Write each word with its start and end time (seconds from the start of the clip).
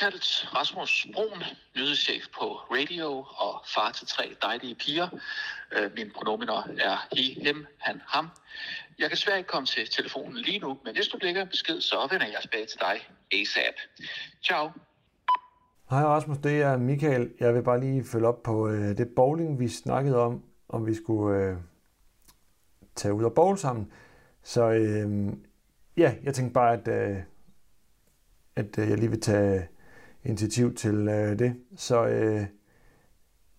såkaldt 0.00 0.50
Rasmus 0.54 1.06
Brun, 1.14 1.42
nyhedschef 1.76 2.24
på 2.38 2.44
radio 2.44 3.08
og 3.44 3.62
far 3.74 3.92
til 3.92 4.06
tre 4.06 4.36
dejlige 4.42 4.74
piger. 4.74 5.08
Øh, 5.72 5.90
Min 5.96 6.10
pronominer 6.14 6.62
er 6.78 6.96
he, 7.16 7.22
him, 7.44 7.66
han, 7.78 8.00
ham. 8.06 8.28
Jeg 8.98 9.08
kan 9.08 9.16
svært 9.16 9.38
ikke 9.38 9.48
komme 9.48 9.66
til 9.66 9.90
telefonen 9.90 10.36
lige 10.36 10.58
nu, 10.58 10.78
men 10.84 10.94
hvis 10.94 11.08
du 11.08 11.18
lægger 11.22 11.42
en 11.42 11.48
besked, 11.48 11.80
så 11.80 12.08
vender 12.10 12.26
jeg 12.26 12.38
tilbage 12.42 12.66
til 12.66 12.80
dig 12.80 12.96
ASAP. 13.40 13.74
Ciao. 14.44 14.70
Hej 15.90 16.04
Rasmus, 16.04 16.38
det 16.38 16.62
er 16.62 16.76
Michael. 16.76 17.32
Jeg 17.40 17.54
vil 17.54 17.62
bare 17.62 17.80
lige 17.80 18.04
følge 18.04 18.26
op 18.26 18.42
på 18.42 18.68
øh, 18.68 18.98
det 18.98 19.08
bowling, 19.16 19.60
vi 19.60 19.68
snakkede 19.68 20.16
om, 20.16 20.42
om 20.68 20.86
vi 20.86 20.94
skulle 20.94 21.36
øh, 21.38 21.56
tage 22.96 23.14
ud 23.14 23.24
og 23.24 23.34
bowl 23.34 23.58
sammen. 23.58 23.92
Så 24.42 24.70
øh, 24.70 25.32
ja, 25.96 26.14
jeg 26.22 26.34
tænkte 26.34 26.54
bare, 26.54 26.72
at, 26.72 26.88
øh, 26.88 27.16
at 28.56 28.78
øh, 28.78 28.88
jeg 28.90 28.98
lige 28.98 29.10
vil 29.10 29.20
tage 29.20 29.68
initiativ 30.24 30.74
til 30.74 31.08
øh, 31.08 31.38
det. 31.38 31.56
Så 31.76 32.06
øh, 32.06 32.44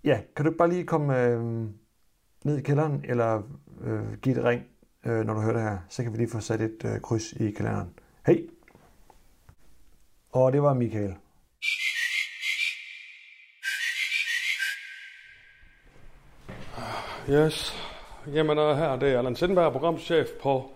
ja, 0.03 0.21
kan 0.35 0.45
du 0.45 0.51
ikke 0.51 0.57
bare 0.57 0.69
lige 0.69 0.85
komme 0.85 1.19
øh, 1.19 1.41
ned 2.43 2.57
i 2.57 2.61
kælderen, 2.61 3.05
eller 3.07 3.41
øh, 3.81 4.13
give 4.21 4.37
et 4.37 4.43
ring, 4.43 4.63
øh, 5.05 5.25
når 5.25 5.33
du 5.33 5.41
hører 5.41 5.53
det 5.53 5.61
her. 5.61 5.77
Så 5.89 6.03
kan 6.03 6.11
vi 6.11 6.17
lige 6.17 6.29
få 6.29 6.39
sat 6.39 6.61
et 6.61 6.85
øh, 6.85 7.01
kryds 7.01 7.33
i 7.33 7.51
kalenderen. 7.51 7.89
Hej! 8.25 8.43
Og 10.31 10.53
det 10.53 10.61
var 10.63 10.73
Michael. 10.73 11.15
Yes. 17.29 17.73
Jamen 18.27 18.57
og 18.57 18.77
her 18.77 18.95
det 18.95 19.13
er 19.13 19.17
Allan 19.17 19.35
Sindberg, 19.35 19.71
programchef 19.71 20.27
på 20.41 20.71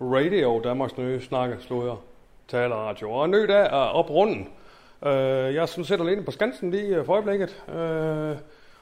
Radio, 0.00 0.60
Danmarks 0.64 0.96
nye 0.96 1.20
snakke, 1.20 1.56
Taler 1.56 1.96
taleradio. 2.48 3.12
Og 3.12 3.24
en 3.24 3.30
ny 3.30 3.48
dag 3.48 3.66
er 3.66 3.90
oprunden. 4.00 4.48
Øh, 5.04 5.54
jeg 5.54 5.62
er 5.62 5.66
sådan 5.66 5.84
set 5.84 6.00
alene 6.00 6.22
på 6.22 6.30
Skansen 6.30 6.70
lige 6.70 6.96
øh, 6.96 7.04
for 7.04 7.12
øjeblikket. 7.12 7.64
Øh, 7.68 8.36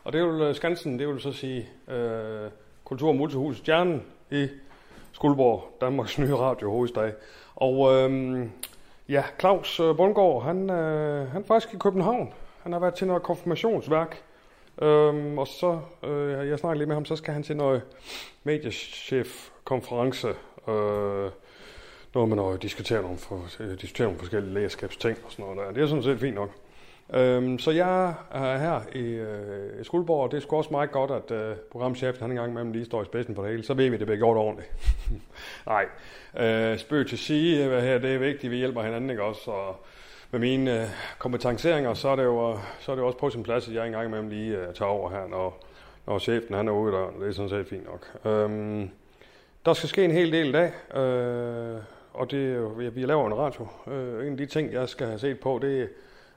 og 0.04 0.12
det 0.12 0.24
vil 0.24 0.42
øh, 0.42 0.54
Skansen, 0.54 0.98
det 0.98 1.08
vil 1.08 1.20
så 1.20 1.32
sige 1.32 1.68
øh, 1.88 2.50
Kultur- 2.84 3.08
og 3.08 3.16
Multihus 3.16 3.56
Stjernen 3.56 4.02
i 4.30 4.48
Skuldborg, 5.12 5.76
Danmarks 5.80 6.18
nye 6.22 6.34
radio 6.34 6.70
hovedstad. 6.70 7.12
Og 7.54 7.94
øh, 7.94 8.46
ja, 9.08 9.24
Claus 9.40 9.80
øh, 9.80 9.96
Bundgaard, 9.96 10.42
han, 10.42 10.70
øh, 10.70 11.28
han 11.32 11.42
er 11.42 11.46
faktisk 11.46 11.74
i 11.74 11.78
København. 11.78 12.32
Han 12.62 12.72
har 12.72 12.78
været 12.78 12.94
til 12.94 13.06
noget 13.06 13.22
konfirmationsværk. 13.22 14.22
Øhm, 14.82 15.38
og 15.38 15.46
så, 15.46 15.80
øh, 16.02 16.48
jeg 16.48 16.58
snakker 16.58 16.78
lidt 16.78 16.88
med 16.88 16.96
ham, 16.96 17.04
så 17.04 17.16
skal 17.16 17.34
han 17.34 17.42
til 17.42 17.56
noget 17.56 17.82
mediechef-konference. 18.44 20.28
Øh, 20.68 21.30
når 22.14 22.26
man 22.26 22.38
diskuterer 22.38 22.56
diskutere 22.56 23.02
nogle, 23.02 23.18
for, 23.18 23.36
diskuterer 23.36 23.76
diskutere 23.76 24.06
nogle 24.06 24.18
forskellige 24.18 24.54
lægerskabsting 24.54 25.18
og 25.24 25.32
sådan 25.32 25.44
noget 25.44 25.58
der. 25.66 25.72
Det 25.72 25.82
er 25.82 25.86
sådan 25.86 26.02
set 26.02 26.20
fint 26.20 26.34
nok. 26.34 26.50
Øhm, 27.14 27.58
så 27.58 27.70
jeg 27.70 28.14
er 28.30 28.58
her 28.58 28.80
i, 28.94 29.02
øh, 29.02 29.80
i 29.80 29.84
Skuldborg, 29.84 30.22
og 30.24 30.30
det 30.30 30.36
er 30.36 30.40
sgu 30.40 30.56
også 30.56 30.70
meget 30.70 30.90
godt, 30.90 31.10
at 31.10 31.30
øh, 31.30 31.56
programchefen 31.56 32.22
han 32.22 32.30
engang 32.30 32.50
imellem 32.50 32.72
lige 32.72 32.84
står 32.84 33.02
i 33.02 33.04
spidsen 33.04 33.34
for 33.34 33.42
det 33.42 33.50
hele. 33.50 33.64
Så 33.64 33.74
ved 33.74 33.88
vi, 33.88 33.94
at 33.94 34.00
det 34.00 34.06
bliver 34.06 34.18
gjort 34.18 34.36
ordentligt. 34.36 34.70
Nej, 35.66 35.86
øh, 36.36 36.78
spøg 36.78 37.06
til 37.06 37.18
sige, 37.18 37.68
hvad 37.68 37.82
her, 37.82 37.98
det 37.98 38.14
er 38.14 38.18
vigtigt, 38.18 38.50
vi 38.50 38.56
hjælper 38.56 38.82
hinanden, 38.82 39.10
ikke 39.10 39.22
også? 39.22 39.50
Og, 39.50 39.76
med 40.34 40.40
mine 40.40 40.82
øh, 40.82 40.88
kompetenceringer, 41.18 41.94
så 41.94 42.08
er, 42.08 42.16
det 42.16 42.24
jo, 42.24 42.52
øh, 42.52 42.58
så 42.80 42.92
er 42.92 42.96
det 42.96 43.02
jo 43.02 43.06
også 43.06 43.18
på 43.18 43.30
sin 43.30 43.42
plads, 43.42 43.68
at 43.68 43.74
jeg 43.74 43.86
engang 43.86 44.06
imellem 44.06 44.28
lige 44.28 44.58
øh, 44.58 44.74
tager 44.74 44.90
over 44.90 45.10
her, 45.10 45.26
når, 45.28 45.64
når 46.06 46.18
chefen 46.18 46.54
han 46.54 46.68
er 46.68 46.72
ude 46.72 46.92
der. 46.92 47.10
Det 47.20 47.28
er 47.28 47.32
sådan 47.32 47.48
set 47.48 47.66
fint 47.66 47.84
nok. 47.84 48.32
Øhm, 48.32 48.90
der 49.66 49.72
skal 49.72 49.88
ske 49.88 50.04
en 50.04 50.10
hel 50.10 50.32
del 50.32 50.48
i 50.48 50.52
dag, 50.52 50.96
øh, 50.96 51.78
og 52.14 52.30
det, 52.30 52.70
vi, 52.94 53.06
laver 53.06 53.26
en 53.26 53.38
radio. 53.38 53.66
Øh, 53.86 54.26
en 54.26 54.32
af 54.32 54.38
de 54.38 54.46
ting, 54.46 54.72
jeg 54.72 54.88
skal 54.88 55.06
have 55.06 55.18
set 55.18 55.40
på, 55.40 55.58
det 55.62 55.88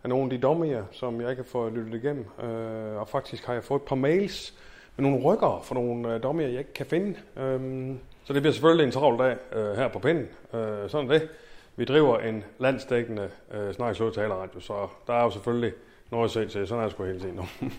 er 0.04 0.08
nogle 0.08 0.24
af 0.24 0.30
de 0.30 0.38
dommer, 0.38 0.84
som 0.92 1.22
jeg 1.22 1.30
ikke 1.30 1.44
har 1.44 1.48
fået 1.50 1.74
lyttet 1.74 2.04
igennem. 2.04 2.26
Øh, 2.44 3.00
og 3.00 3.08
faktisk 3.08 3.46
har 3.46 3.54
jeg 3.54 3.64
fået 3.64 3.80
et 3.80 3.86
par 3.86 3.96
mails 3.96 4.54
med 4.96 5.10
nogle 5.10 5.24
rykker 5.24 5.62
for 5.64 5.76
nogle 5.76 6.14
øh, 6.14 6.24
dommer, 6.24 6.44
jeg 6.44 6.60
ikke 6.60 6.74
kan 6.74 6.86
finde. 6.86 7.16
Øh, 7.38 7.96
så 8.24 8.34
det 8.34 8.42
bliver 8.42 8.54
selvfølgelig 8.54 8.86
en 8.86 8.92
travl 8.92 9.20
dag 9.20 9.38
øh, 9.54 9.76
her 9.76 9.88
på 9.88 10.00
pinden. 10.00 10.28
Øh, 10.54 10.90
sådan 10.90 11.10
det. 11.10 11.30
Vi 11.76 11.86
driver 11.86 12.20
en 12.20 12.44
landsdækkende 12.60 13.30
øh, 13.52 13.74
snakkesudtalerradio, 13.74 14.60
så 14.60 14.88
der 15.08 15.14
er 15.14 15.24
jo 15.24 15.30
selvfølgelig 15.30 15.74
noget 16.12 16.26
at 16.26 16.32
se 16.32 16.48
til. 16.48 16.68
Sådan 16.68 16.80
er 16.80 16.84
jeg 16.84 16.92
sgu 16.92 17.04
hele 17.04 17.20
tiden 17.20 17.36
nu. 17.36 17.46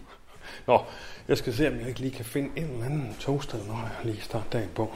Nå, 0.67 0.81
jeg 1.29 1.39
skal 1.39 1.53
se, 1.53 1.69
om 1.69 1.79
jeg 1.79 1.89
ikke 1.89 2.01
lige 2.01 2.15
kan 2.15 2.25
finde 2.25 2.51
en 2.57 2.65
eller 2.65 2.85
anden 2.85 3.17
togsted, 3.21 3.59
når 3.67 3.75
jeg 3.75 4.13
lige 4.13 4.21
starter 4.21 4.51
dagen 4.53 4.71
på. 4.75 4.93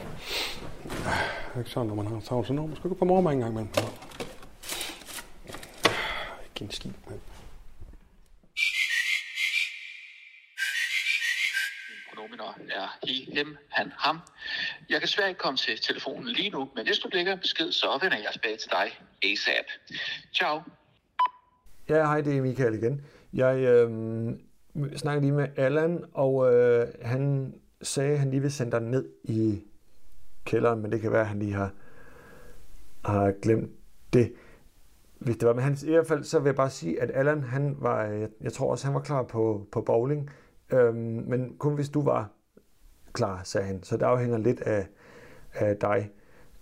Ikke 1.57 1.69
sådan, 1.69 1.87
når 1.87 1.95
man 1.95 2.07
har 2.07 2.19
travlt, 2.19 2.47
så 2.47 2.53
når 2.53 2.67
man 2.67 2.75
skal 2.75 2.89
gå 2.89 2.95
på 2.95 3.05
morgen 3.05 3.27
en 3.27 3.39
gang 3.39 3.51
imellem. 3.51 3.69
Ikke 6.45 6.63
en 6.63 6.71
skid. 6.71 6.91
Min 11.89 12.01
pronominer 12.09 12.53
er 12.71 12.97
he, 13.07 13.13
him, 13.33 13.57
han, 13.69 13.91
ham. 13.97 14.19
Jeg 14.89 14.99
kan 14.99 15.07
svært 15.07 15.29
ikke 15.29 15.39
komme 15.39 15.57
til 15.57 15.79
telefonen 15.81 16.27
lige 16.27 16.49
nu, 16.49 16.69
men 16.75 16.85
hvis 16.85 16.99
du 16.99 17.09
lægger 17.11 17.33
en 17.33 17.39
besked, 17.39 17.71
så 17.71 17.99
vender 18.01 18.17
jeg 18.17 18.29
tilbage 18.33 18.57
til 18.57 18.71
dig 18.71 18.99
ASAP. 19.31 19.65
Ciao. 20.35 20.61
Ja, 21.89 22.05
hej, 22.05 22.21
det 22.21 22.37
er 22.37 22.41
Michael 22.41 22.73
igen. 22.73 23.05
Jeg 23.33 23.57
øh, 23.57 23.89
snakkede 24.97 25.25
lige 25.25 25.33
med 25.33 25.47
Allan, 25.57 26.05
og 26.13 26.53
øh, 26.53 26.87
han 27.01 27.53
sagde, 27.81 28.13
at 28.13 28.19
han 28.19 28.29
lige 28.29 28.41
vil 28.41 28.51
sende 28.51 28.71
dig 28.71 28.81
ned 28.81 29.09
i 29.23 29.63
kælderen, 30.45 30.81
men 30.81 30.91
det 30.91 31.01
kan 31.01 31.11
være, 31.11 31.21
at 31.21 31.27
han 31.27 31.39
lige 31.39 31.53
har, 31.53 31.71
har 33.05 33.31
glemt 33.41 33.71
det. 34.13 34.33
Hvis 35.19 35.37
det 35.37 35.47
var, 35.47 35.53
men 35.53 35.63
han, 35.63 35.77
i 35.85 35.91
hvert 35.91 36.07
fald, 36.07 36.23
så 36.23 36.39
vil 36.39 36.45
jeg 36.49 36.55
bare 36.55 36.69
sige, 36.69 37.01
at 37.01 37.11
Allan, 37.13 37.43
han 37.43 37.75
var, 37.79 38.03
jeg 38.41 38.53
tror 38.53 38.71
også, 38.71 38.87
han 38.87 38.93
var 38.93 39.01
klar 39.01 39.23
på, 39.23 39.67
på 39.71 39.81
bowling, 39.81 40.29
øhm, 40.69 41.23
men 41.27 41.55
kun 41.57 41.75
hvis 41.75 41.89
du 41.89 42.01
var 42.01 42.29
klar, 43.13 43.41
sagde 43.43 43.67
han. 43.67 43.83
Så 43.83 43.97
det 43.97 44.05
afhænger 44.05 44.37
lidt 44.37 44.61
af, 44.61 44.87
af 45.53 45.77
dig. 45.77 46.11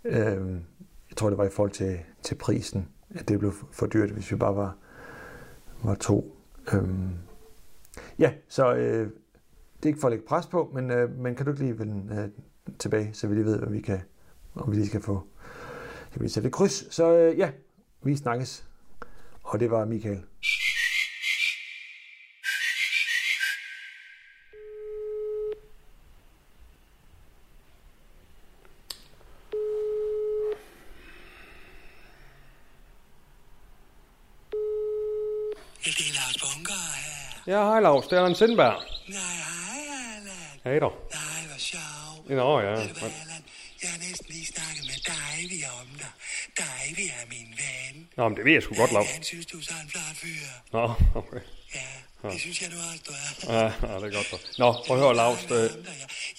Øhm, 0.04 0.64
jeg 1.10 1.18
tror, 1.18 1.30
det 1.30 1.38
var 1.38 1.46
i 1.46 1.50
forhold 1.50 1.72
til, 1.72 2.00
til 2.22 2.36
prisen, 2.36 2.88
at 3.10 3.30
det 3.30 3.40
blev 3.40 3.52
for 3.72 3.86
dyrt, 3.86 4.10
hvis 4.10 4.32
vi 4.32 4.36
bare 4.36 4.56
var, 4.56 4.78
var 5.84 5.96
to. 5.96 6.36
Øhm, 6.74 7.10
ja, 8.20 8.34
så 8.48 8.74
øh, 8.74 9.10
det 9.78 9.84
er 9.84 9.88
ikke 9.88 10.00
for 10.00 10.08
at 10.08 10.12
lægge 10.12 10.26
pres 10.28 10.48
på, 10.48 10.72
men, 10.74 10.92
øh, 10.92 11.18
men 11.18 11.36
kan 11.36 11.46
du 11.46 11.52
ikke 11.52 11.64
lige 11.64 11.80
vende 11.80 12.16
øh, 12.16 12.30
tilbage, 12.80 13.14
så 13.14 13.28
vi 13.28 13.36
lige 13.36 13.46
ved, 13.46 13.60
hvad 13.60 13.70
vi 13.70 13.82
kan, 13.82 14.02
om 14.56 14.72
vi 14.72 14.76
lige 14.76 14.88
skal 14.88 15.02
få 15.02 15.28
kan 16.14 16.22
vi 16.22 16.30
sætte 16.30 16.48
et 16.48 16.54
kryds. 16.54 16.96
Så 16.96 17.12
øh, 17.12 17.38
ja, 17.38 17.50
vi 18.02 18.18
snakkes. 18.18 18.64
Og 19.44 19.60
det 19.60 19.72
var 19.72 19.86
Michael. 19.86 20.22
Det 35.84 36.10
er 36.10 36.14
Lars 36.14 36.38
Bunker 36.42 36.74
her. 36.74 37.54
Ja, 37.54 37.64
hej 37.66 37.80
Lars, 37.80 38.08
det 38.08 38.14
er 38.14 38.22
Allan 38.22 38.36
Sindberg. 38.36 38.82
Nej, 39.10 39.20
hej 39.64 39.82
Allan. 40.16 40.60
Hej 40.64 40.80
da. 40.80 40.86
Nej. 40.86 41.31
Nå 42.36 42.60
ja, 42.60 42.76
men-? 42.76 42.86
Jeg 43.84 43.90
har 43.92 44.00
næsten 44.10 44.28
lige 44.30 44.46
snakket 44.46 44.84
med 44.90 44.98
Davy 45.12 45.60
om 45.80 45.88
dig. 46.02 46.12
Davy 46.58 47.06
er 47.20 47.26
min 47.30 47.50
ven. 47.62 48.10
Nå, 48.18 48.30
men 48.30 48.38
det 48.38 48.46
ved 48.46 48.54
jeg 48.54 48.64
sgu 48.64 48.76
godt, 48.76 48.92
Lars. 48.92 49.12
Han 49.14 49.24
synes, 49.24 49.46
du 49.46 49.58
er 49.60 49.64
sådan 49.64 49.82
en 49.86 49.90
flot 49.90 50.16
fyr. 50.16 50.48
Nå, 50.72 50.94
okay. 51.16 51.42
Ja, 51.76 52.30
det 52.32 52.40
synes 52.40 52.62
jeg 52.62 52.70
nu 52.70 52.76
også, 52.90 53.04
du 53.08 53.12
er. 53.48 53.54
Ja, 53.58 53.64
ja, 53.64 54.00
det 54.00 54.08
er 54.10 54.16
godt. 54.18 54.26
så. 54.26 54.38
Nå, 54.58 54.74
prøv 54.88 54.98
at 54.98 55.04
høre, 55.04 55.16
Lars. 55.16 55.44
Øh, 55.44 55.70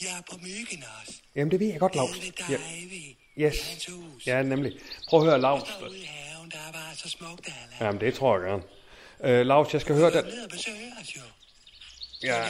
jeg 0.02 0.10
er 0.18 0.22
på 0.30 0.36
myggen 0.42 0.84
også. 1.00 1.12
jamen, 1.36 1.50
det 1.50 1.60
ved 1.60 1.66
jeg 1.66 1.80
godt, 1.80 1.94
Lars. 1.94 2.16
Ja, 2.50 2.58
yes. 3.46 3.88
Ja, 4.26 4.42
nemlig. 4.42 4.72
Prøv 5.08 5.20
at 5.20 5.26
høre, 5.26 5.40
Lars. 5.40 5.62
Der 5.62 5.88
ude 5.88 5.98
i 5.98 6.04
haven, 6.04 6.50
der 6.50 6.58
er 6.68 6.72
bare 6.72 6.94
så 6.94 7.08
smukt, 7.08 7.46
Allan. 7.46 7.78
Jamen, 7.80 8.00
det 8.00 8.14
tror 8.14 8.38
jeg 8.38 8.46
gerne. 8.48 8.62
Øh, 9.24 9.46
Lars, 9.46 9.72
jeg 9.72 9.80
skal 9.80 9.94
høre 9.94 10.10
den. 10.12 10.24
Ja, 12.22 12.44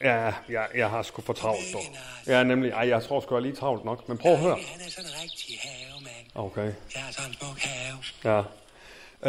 ja, 0.00 0.32
ja, 0.48 0.62
jeg 0.74 0.90
har 0.90 1.02
sgu 1.02 1.22
for 1.22 1.32
travlt, 1.32 1.72
dog. 1.72 1.82
Ja, 2.26 2.42
nemlig. 2.42 2.70
Ej, 2.70 2.88
jeg 2.88 3.02
tror 3.02 3.20
sgu, 3.20 3.34
jeg 3.34 3.38
er 3.38 3.42
lige 3.42 3.56
travlt 3.56 3.84
nok. 3.84 4.08
Men 4.08 4.18
prøv 4.18 4.32
at 4.32 4.38
høre. 4.38 4.58
Han 4.72 4.80
er 4.86 4.90
sådan 4.90 5.10
en 5.10 5.16
rigtig 5.22 5.58
havemand. 5.62 6.26
Okay, 6.34 6.72
Jeg 6.94 7.02
har 7.02 7.12
sådan 7.12 7.30
en 7.30 7.36
smuk 7.40 7.58
have. 7.58 7.98
ja. 8.24 8.38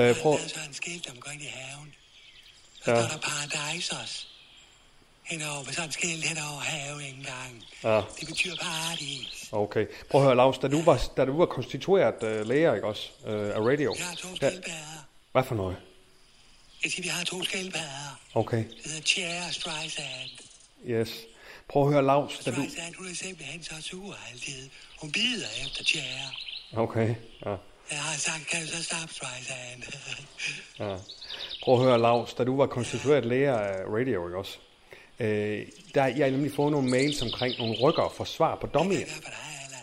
Øh, 0.09 0.15
prøv, 0.21 0.31
Der 0.31 0.37
er 0.43 0.47
sådan 0.47 0.67
en 0.67 0.73
skilt 0.73 1.09
omkring 1.11 1.41
i 1.41 1.47
haven. 1.47 1.93
Så 2.83 2.91
Ja. 2.91 3.01
står 3.07 3.17
der 3.17 3.21
Paradisos. 3.21 4.27
Henover 5.23 5.63
sådan 5.71 5.85
en 5.89 5.91
skilt 5.91 6.23
henover 6.27 6.59
haveindgangen. 6.59 7.63
Ja. 7.83 8.01
Det 8.19 8.27
betyder 8.27 8.55
paradis. 8.61 9.49
okay. 9.51 9.85
Prøv 10.11 10.21
at 10.21 10.25
høre, 10.27 10.35
Lars, 10.35 10.57
da 10.57 10.67
du 10.67 10.81
var, 10.83 11.01
da 11.17 11.25
du 11.25 11.37
var 11.37 11.45
konstitueret 11.45 12.23
øh, 12.23 12.47
læger, 12.47 12.73
ikke 12.75 12.87
også, 12.87 13.09
øh, 13.25 13.55
af 13.55 13.59
radio. 13.59 13.93
Vi 13.97 14.03
har 14.03 14.15
to 14.15 14.35
skildpadder. 14.35 15.05
hvad 15.31 15.43
for 15.43 15.55
noget? 15.55 15.77
Jeg 16.83 16.91
siger, 16.91 17.03
vi 17.03 17.07
har 17.09 17.23
to 17.23 17.43
skildpadder. 17.43 18.19
Okay, 18.33 18.57
Det 18.57 18.85
hedder 18.85 19.01
Cher 19.01 19.47
og 19.47 19.53
Streisand. 19.53 20.29
yes. 20.87 21.11
Prøv 21.69 21.87
at 21.87 21.93
høre, 21.93 22.05
Lars, 22.05 22.37
da 22.45 22.51
du... 22.51 22.55
Streisand, 22.55 22.95
hun 22.95 23.07
er 23.11 23.15
simpelthen 23.15 23.63
så 23.63 23.73
sur 23.81 24.15
altid. 24.31 24.69
Hun 25.01 25.11
bider 25.11 25.47
efter 25.65 25.83
Cher. 25.83 26.03
Okay, 26.73 27.15
ja. 27.45 27.55
Jeg 27.91 27.99
har 28.01 28.17
sagt, 28.17 28.47
kan 28.47 28.61
du 28.61 28.67
så 28.67 28.83
stoppe 28.83 29.13
Streisand? 29.13 29.83
Ja. 30.79 30.95
Prøv 31.63 31.73
at 31.75 31.81
høre, 31.85 31.99
Lars, 32.01 32.33
da 32.33 32.43
du 32.43 32.57
var 32.57 32.67
konstitueret 32.67 33.25
læger 33.25 33.57
af 33.57 33.83
radio, 33.85 34.27
ikke 34.27 34.37
også? 34.37 34.57
Øh, 35.19 35.67
der, 35.95 36.05
jeg 36.05 36.25
har 36.25 36.31
nemlig 36.31 36.53
fået 36.55 36.71
nogle 36.71 36.89
mails 36.89 37.21
omkring 37.21 37.57
nogle 37.57 37.75
rykker 37.81 38.13
for 38.17 38.23
svar 38.23 38.55
på 38.55 38.67
Hvad 38.67 38.79
dommier. 38.79 38.99
er 39.01 39.05
for 39.09 39.21
dig, 39.21 39.61
Allan? 39.65 39.79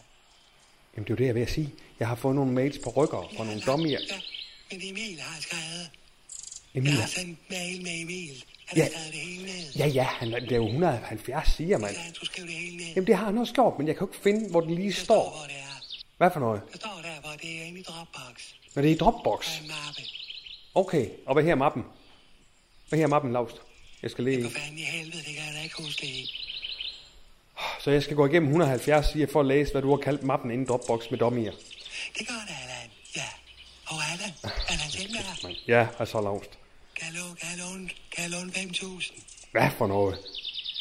Jamen, 0.97 1.05
det 1.05 1.11
er 1.11 1.15
jo 1.15 1.17
det, 1.17 1.27
jeg 1.27 1.35
ved 1.35 1.43
at 1.43 1.51
sige. 1.51 1.75
Jeg 2.01 2.09
har 2.09 2.15
fået 2.15 2.35
nogle 2.35 2.53
mails 2.53 2.79
på 2.85 2.91
rykker 2.91 3.33
fra 3.37 3.45
nogle 3.45 3.61
dommier. 3.61 4.01
Ja, 4.11 4.21
men 4.71 4.81
Emil 4.91 5.21
har 5.21 5.41
skrevet. 5.41 5.91
Emil, 6.75 6.93
Jeg 6.93 7.01
har 7.01 7.09
sendt 7.09 7.39
mail 7.51 7.83
med 7.83 8.01
Emil. 8.01 8.45
Han 8.67 8.79
Ja. 8.79 8.85
har 8.85 9.05
det 9.11 9.21
hele 9.21 9.43
ned. 9.47 9.73
ja, 9.77 9.87
ja, 9.87 10.03
han, 10.05 10.33
det 10.33 10.53
er 10.53 10.57
jo 10.57 10.67
170 10.67 11.49
siger 11.57 11.79
man. 11.79 11.95
Så 11.95 12.01
han 12.01 12.15
skulle 12.15 12.31
skrive 12.33 12.47
det 12.47 12.55
hele 12.57 12.77
ned. 12.77 12.87
Jamen, 12.95 13.07
det 13.07 13.17
har 13.17 13.25
han 13.25 13.39
også 13.39 13.55
gjort, 13.55 13.79
men 13.79 13.87
jeg 13.89 13.97
kan 13.97 14.07
jo 14.07 14.13
ikke 14.13 14.23
finde, 14.23 14.51
hvor 14.51 14.61
det 14.61 14.71
lige 14.71 14.93
står, 14.93 15.05
står. 15.05 15.31
hvor 15.39 15.47
det 15.47 15.57
er. 15.57 15.83
Hvad 16.17 16.31
for 16.33 16.41
noget? 16.41 16.63
Der 16.73 16.79
står 16.79 17.01
der, 17.03 17.21
hvor 17.21 17.31
det 17.43 17.61
er 17.61 17.65
inde 17.65 17.81
i 17.81 17.83
Dropbox. 17.83 18.37
Når 18.75 18.83
det 18.83 18.91
er 18.91 18.95
i 18.95 18.99
Dropbox. 18.99 19.59
Er 19.59 19.63
en 19.63 19.69
mappe. 19.69 20.03
Okay, 20.75 21.09
og 21.27 21.35
hvad 21.35 21.45
her 21.45 21.51
er 21.51 21.55
mappen? 21.55 21.85
Hvad 22.89 22.99
her 22.99 23.07
er 23.07 23.09
mappen, 23.09 23.33
Lars? 23.33 23.51
Jeg 24.03 24.11
skal 24.11 24.25
lige... 24.25 24.43
For 24.43 24.51
fanden 24.61 24.79
i 24.79 24.83
helvede, 24.83 25.17
det 25.19 25.25
kan 25.25 25.45
jeg 25.47 25.55
da 25.57 25.63
ikke 25.63 25.83
huske 25.83 26.01
det 26.01 26.09
i. 26.13 26.31
Så 27.81 27.91
jeg 27.91 28.03
skal 28.03 28.17
gå 28.17 28.27
igennem 28.27 28.49
170 28.49 29.13
sider 29.13 29.27
for 29.33 29.41
at 29.41 29.47
læse, 29.47 29.73
hvad 29.73 29.83
du 29.83 29.91
har 29.91 29.97
kaldt 29.97 30.23
mappen 30.23 30.51
inde 30.51 30.65
i 30.65 30.67
Dropbox 30.67 31.11
med 31.11 31.19
dommier. 31.19 31.53
Det 32.19 32.29
gør 32.29 32.35
det, 32.49 32.55
Allan. 32.63 32.91
Ja. 33.17 33.29
Og 33.87 33.97
Allan, 34.13 34.31
Allan 34.69 34.91
Sindberg, 34.91 35.57
Ja, 35.69 35.87
altså 35.99 36.21
Lars. 36.21 36.60
Kan 37.01 37.09
jeg 37.15 37.15
låne, 37.21 37.37
kan 37.41 37.49
jeg 37.51 37.59
låne, 37.65 37.89
kan 38.13 38.23
jeg 38.23 38.31
låne 38.31 38.51
5.000? 38.53 39.51
Hvad 39.53 39.71
for 39.79 39.87
noget? 39.87 40.15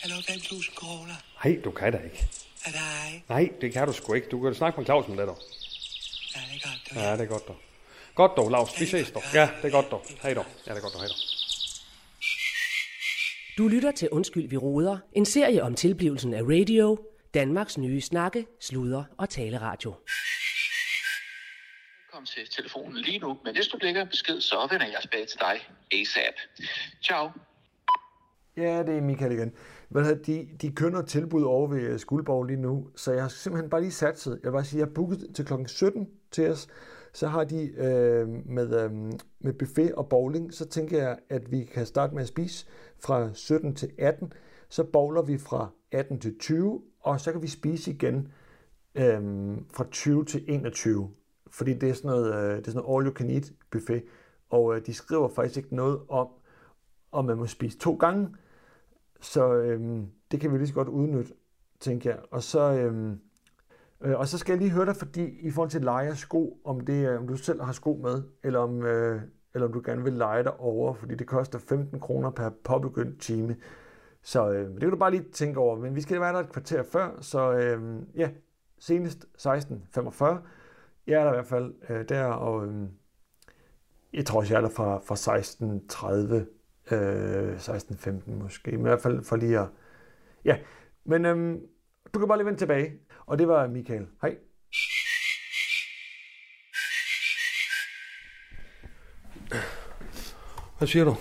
Kan 0.01 0.10
jeg 0.10 0.10
låne 0.10 0.24
5.000 0.24 0.75
kroner 0.75 1.16
Nej, 1.45 1.60
du 1.63 1.71
kan 1.71 1.92
da 1.94 1.98
ikke. 1.98 2.27
af 2.66 2.71
dig? 2.71 3.24
Nej, 3.30 3.50
det 3.62 3.74
kan 3.74 3.88
du 3.88 3.94
sgu 3.94 4.13
ikke. 4.13 4.27
Du 4.30 4.42
kan 4.42 4.54
snakke 4.56 4.80
med 4.80 4.86
Claus 4.86 5.06
om 5.07 5.18
det, 5.18 5.27
dog. 5.27 5.38
Ja, 6.36 6.42
det 6.54 6.63
er 6.63 6.68
godt, 6.68 6.81
du. 6.94 7.00
Ja, 7.00 7.12
det 7.13 7.21
er 7.21 7.25
godt, 7.25 7.48
dog. 7.48 7.57
Godt, 8.16 8.31
dog, 8.38 8.51
Lars. 8.51 8.80
Vi 8.81 8.86
ses, 8.86 9.12
dog. 9.12 9.24
Ja, 9.33 9.50
det 9.62 9.68
er 9.68 9.71
godt, 9.71 9.92
dog. 9.92 10.06
Hej, 10.21 10.33
dog. 10.33 10.45
Ja, 10.68 10.71
det 10.71 10.77
er 10.77 10.81
godt, 10.81 10.94
dog. 10.94 11.01
Hej, 11.01 11.07
dog. 11.07 11.18
Du 13.57 13.68
lytter 13.68 13.92
til 13.92 14.10
Undskyld, 14.10 14.50
vi 14.50 14.57
råder. 14.57 14.98
En 15.13 15.25
serie 15.25 15.63
om 15.63 15.75
tilblivelsen 15.75 16.33
af 16.33 16.42
radio. 16.44 16.98
Danmarks 17.33 17.77
nye 17.77 18.01
snakke, 18.01 18.45
sludre 18.62 19.06
og 19.18 19.30
taleradio. 19.30 19.94
Kom 22.19 22.25
til 22.25 22.50
telefonen 22.51 22.98
lige 22.98 23.19
nu, 23.19 23.38
men 23.44 23.56
hvis 23.56 23.68
du 23.68 23.77
lægger 23.81 24.01
en 24.01 24.07
besked, 24.07 24.42
så 24.42 24.68
vender 24.71 24.86
jeg 24.86 24.98
tilbage 25.01 25.25
til 25.25 25.39
dig 25.39 25.56
ASAP. 26.00 26.33
Ciao. 27.04 27.30
Ja, 28.57 28.83
det 28.83 28.98
er 28.98 29.01
Michael 29.01 29.31
igen. 29.31 29.54
Hvad 29.89 30.04
hedder, 30.04 30.24
de, 30.24 30.48
de 30.62 30.71
kønner 30.71 31.01
tilbud 31.01 31.44
over 31.44 31.68
ved 31.68 31.81
øh, 31.81 32.00
Skuldborg 32.00 32.44
lige 32.45 32.62
nu, 32.62 32.89
så 32.95 33.12
jeg 33.12 33.21
har 33.21 33.30
simpelthen 33.30 33.69
bare 33.69 33.81
lige 33.81 33.92
satset. 33.92 34.39
Jeg 34.44 34.51
vil 34.51 34.56
bare 34.56 34.66
sige, 34.66 34.80
jeg 34.80 34.88
har 34.88 34.94
booket 34.94 35.27
til 35.36 35.45
klokken 35.45 35.68
17 35.68 36.10
til 36.31 36.50
os. 36.50 36.68
Så 37.13 37.27
har 37.27 37.44
de 37.44 37.63
øh, 37.66 38.27
med, 38.27 38.83
øh, 38.83 38.92
med 39.39 39.54
buffet 39.54 39.95
og 39.95 40.10
bowling, 40.10 40.54
så 40.54 40.66
tænker 40.66 40.98
jeg, 40.98 41.19
at 41.30 41.51
vi 41.51 41.63
kan 41.63 41.86
starte 41.86 42.13
med 42.13 42.21
at 42.21 42.27
spise 42.27 42.66
fra 43.04 43.33
17 43.33 43.75
til 43.75 43.92
18. 43.98 44.33
Så 44.69 44.83
bowler 44.83 45.21
vi 45.21 45.38
fra 45.38 45.69
18 45.92 46.19
til 46.19 46.38
20, 46.39 46.81
og 47.00 47.19
så 47.21 47.31
kan 47.31 47.42
vi 47.42 47.48
spise 47.48 47.92
igen 47.92 48.31
øh, 48.95 49.21
fra 49.74 49.86
20 49.92 50.25
til 50.25 50.45
21. 50.48 51.12
Fordi 51.51 51.74
det 51.74 51.90
er 51.90 51.94
sådan 51.94 52.10
noget, 52.10 52.36
øh, 52.36 52.57
det 52.57 52.68
er 52.68 52.72
sådan 52.72 52.84
noget 52.84 52.98
all 52.98 53.07
you 53.07 53.13
can 53.13 53.30
eat 53.30 53.54
buffet. 53.72 54.04
Og 54.50 54.75
øh, 54.75 54.86
de 54.86 54.94
skriver 54.94 55.28
faktisk 55.28 55.57
ikke 55.57 55.75
noget 55.75 56.00
om, 56.10 56.28
om 57.12 57.25
man 57.25 57.38
må 57.38 57.48
spise 57.48 57.78
to 57.78 57.96
gange. 57.96 58.36
Så 59.22 59.54
øhm, 59.54 60.07
det 60.31 60.42
kan 60.42 60.51
vi 60.51 60.57
lige 60.57 60.68
så 60.68 60.74
godt 60.74 60.88
udnytte, 60.88 61.34
tænker 61.80 62.10
jeg. 62.10 62.19
Og 62.31 62.44
så, 62.44 62.74
øhm, 62.74 63.19
øh, 64.01 64.19
og 64.19 64.28
så 64.28 64.38
skal 64.38 64.54
jeg 64.54 64.62
lige 64.62 64.72
høre 64.72 64.86
dig, 64.86 64.96
fordi 64.96 65.40
i 65.40 65.51
forhold 65.51 65.69
til 65.69 65.81
leje 65.81 66.16
sko, 66.16 66.62
om, 66.63 66.80
det, 66.80 67.18
om 67.18 67.28
du 67.28 67.36
selv 67.36 67.62
har 67.62 67.72
sko 67.72 68.00
med, 68.04 68.24
eller 68.44 68.60
om, 68.60 68.86
øh, 68.86 69.22
eller 69.54 69.68
om 69.68 69.74
du 69.74 69.81
gerne 69.86 70.04
vil 70.04 70.13
lege 70.13 70.44
dig 70.44 70.60
over, 70.60 70.94
fordi 70.94 71.16
det 71.16 71.28
koster 71.28 71.60
15 71.60 72.00
kroner 72.00 72.30
per 72.30 72.50
påbegyndt 72.63 73.22
time. 73.22 73.56
Så 74.22 74.52
øh, 74.52 74.69
det 74.74 74.80
kan 74.80 74.90
du 74.90 74.98
bare 74.98 75.12
lige 75.12 75.25
tænke 75.31 75.60
over. 75.60 75.75
Men 75.80 75.95
vi 75.95 76.02
skal 76.02 76.22
være 76.22 76.34
der 76.34 76.40
et 76.40 76.52
kvarter 76.52 76.84
før, 76.84 77.18
så 77.22 77.52
øh, 77.54 78.02
ja, 78.16 78.30
senest 78.80 79.25
16.45. 79.38 80.25
Jeg 81.10 81.20
er 81.20 81.24
der 81.24 81.32
i 81.32 81.36
hvert 81.36 81.48
fald 81.48 81.74
øh, 81.90 82.10
der, 82.10 82.24
og 82.26 82.68
øh, 82.68 82.88
jeg 84.14 84.26
tror 84.26 84.40
også, 84.40 84.54
jeg 84.54 84.58
er 84.58 84.68
der 84.68 84.76
fra, 84.76 85.00
fra 85.06 85.16
16.30 86.36 86.56
Øh, 86.92 87.56
16-15 87.58 88.32
måske, 88.32 88.72
men 88.72 88.80
i 88.80 88.84
hvert 88.84 89.02
fald 89.02 89.24
for 89.24 89.36
lige 89.36 89.60
at... 89.60 89.68
Ja, 90.46 90.58
men 91.06 91.26
øhm, 91.26 91.60
du 92.14 92.20
kan 92.20 92.28
bare 92.28 92.38
lige 92.38 92.46
vende 92.46 92.60
tilbage. 92.60 92.94
Og 93.26 93.40
det 93.40 93.48
var 93.48 93.68
Michael. 93.68 94.08
Hej. 94.22 94.38
Hvad 100.78 100.88
siger 100.88 101.06
du? 101.06 101.16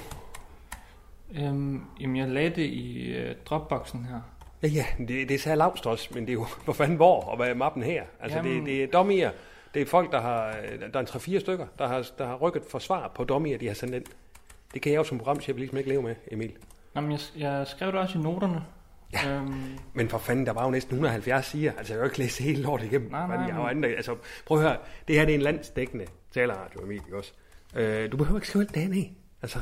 Øhm, 1.35 1.85
jamen, 2.01 2.17
jeg 2.17 2.29
lagde 2.29 2.51
det 2.51 2.63
i 2.63 3.13
øh, 3.13 3.35
Dropboxen 3.45 4.05
her. 4.05 4.21
Ja, 4.63 4.69
ja, 4.69 4.85
det, 4.99 5.29
det 5.29 5.41
sagde 5.41 5.57
Lars 5.57 5.87
også, 5.87 6.09
men 6.15 6.23
det 6.23 6.31
er 6.31 6.35
jo, 6.35 6.47
hvor 6.65 6.73
fanden 6.73 6.97
hvor, 6.97 7.21
og 7.21 7.37
hvad 7.37 7.49
er 7.49 7.55
mappen 7.55 7.83
her? 7.83 8.05
Altså, 8.21 8.39
Jamen- 8.39 8.59
det, 8.59 8.67
det 8.67 8.83
er 8.83 8.87
dommier. 8.87 9.31
Det 9.75 9.83
er 9.83 9.87
folk, 9.87 10.13
der 10.13 10.21
har, 10.21 10.57
der 10.93 10.99
er 10.99 11.01
en 11.01 11.07
3-4 11.07 11.41
stykker, 11.41 11.67
der 11.79 11.87
har, 11.89 12.11
der 12.19 12.27
har 12.27 12.37
rykket 12.37 12.63
for 12.71 12.79
svar 12.79 13.13
på 13.15 13.25
dommier, 13.25 13.59
de 13.59 13.67
har 13.67 13.75
sendt 13.75 13.95
ind. 13.95 14.05
Det 14.75 14.83
kan 14.83 14.93
jeg 14.93 14.99
jo 14.99 15.05
som 15.05 15.19
programchef 15.19 15.57
ligesom 15.57 15.79
ikke 15.79 15.91
leve 15.91 16.03
med, 16.03 16.15
Emil. 16.33 16.53
Jamen, 16.97 17.13
jeg, 17.13 17.21
jeg 17.37 17.67
skrev 17.67 17.93
det 17.93 18.01
også 18.01 18.19
i 18.19 18.23
noterne. 18.23 18.65
Ja. 19.13 19.31
Øhm, 19.31 19.79
Men 19.93 20.09
for 20.09 20.19
fanden, 20.19 20.47
der 20.47 20.53
var 20.53 20.65
jo 20.65 20.71
næsten 20.71 20.93
170 20.93 21.47
sider. 21.47 21.73
Altså, 21.79 21.93
jeg 21.93 21.99
har 21.99 22.05
jo 22.05 22.09
ikke 22.11 22.19
læst 22.19 22.39
hele 22.39 22.63
lortet 22.63 22.87
igennem. 22.87 23.11
Nej, 23.11 23.27
nej, 23.27 23.37
jeg 23.47 23.55
har 23.55 23.69
andet, 23.69 23.89
altså, 23.89 24.17
prøv 24.47 24.59
at 24.59 24.65
høre. 24.65 24.77
Det 25.09 25.17
her 25.17 25.25
det 25.25 25.33
er 25.33 25.39
en 25.39 25.43
landsdækkende 25.43 26.07
taleradio, 26.35 26.81
Emil, 26.83 26.97
ikke 26.97 27.17
også? 27.17 27.33
Øh, 27.75 28.13
du 28.13 28.17
behøver 28.17 28.39
ikke 28.39 28.49
skrive 28.49 28.63
alt 28.65 28.75
det 28.75 28.91
ned. 28.91 29.05
Altså, 29.43 29.59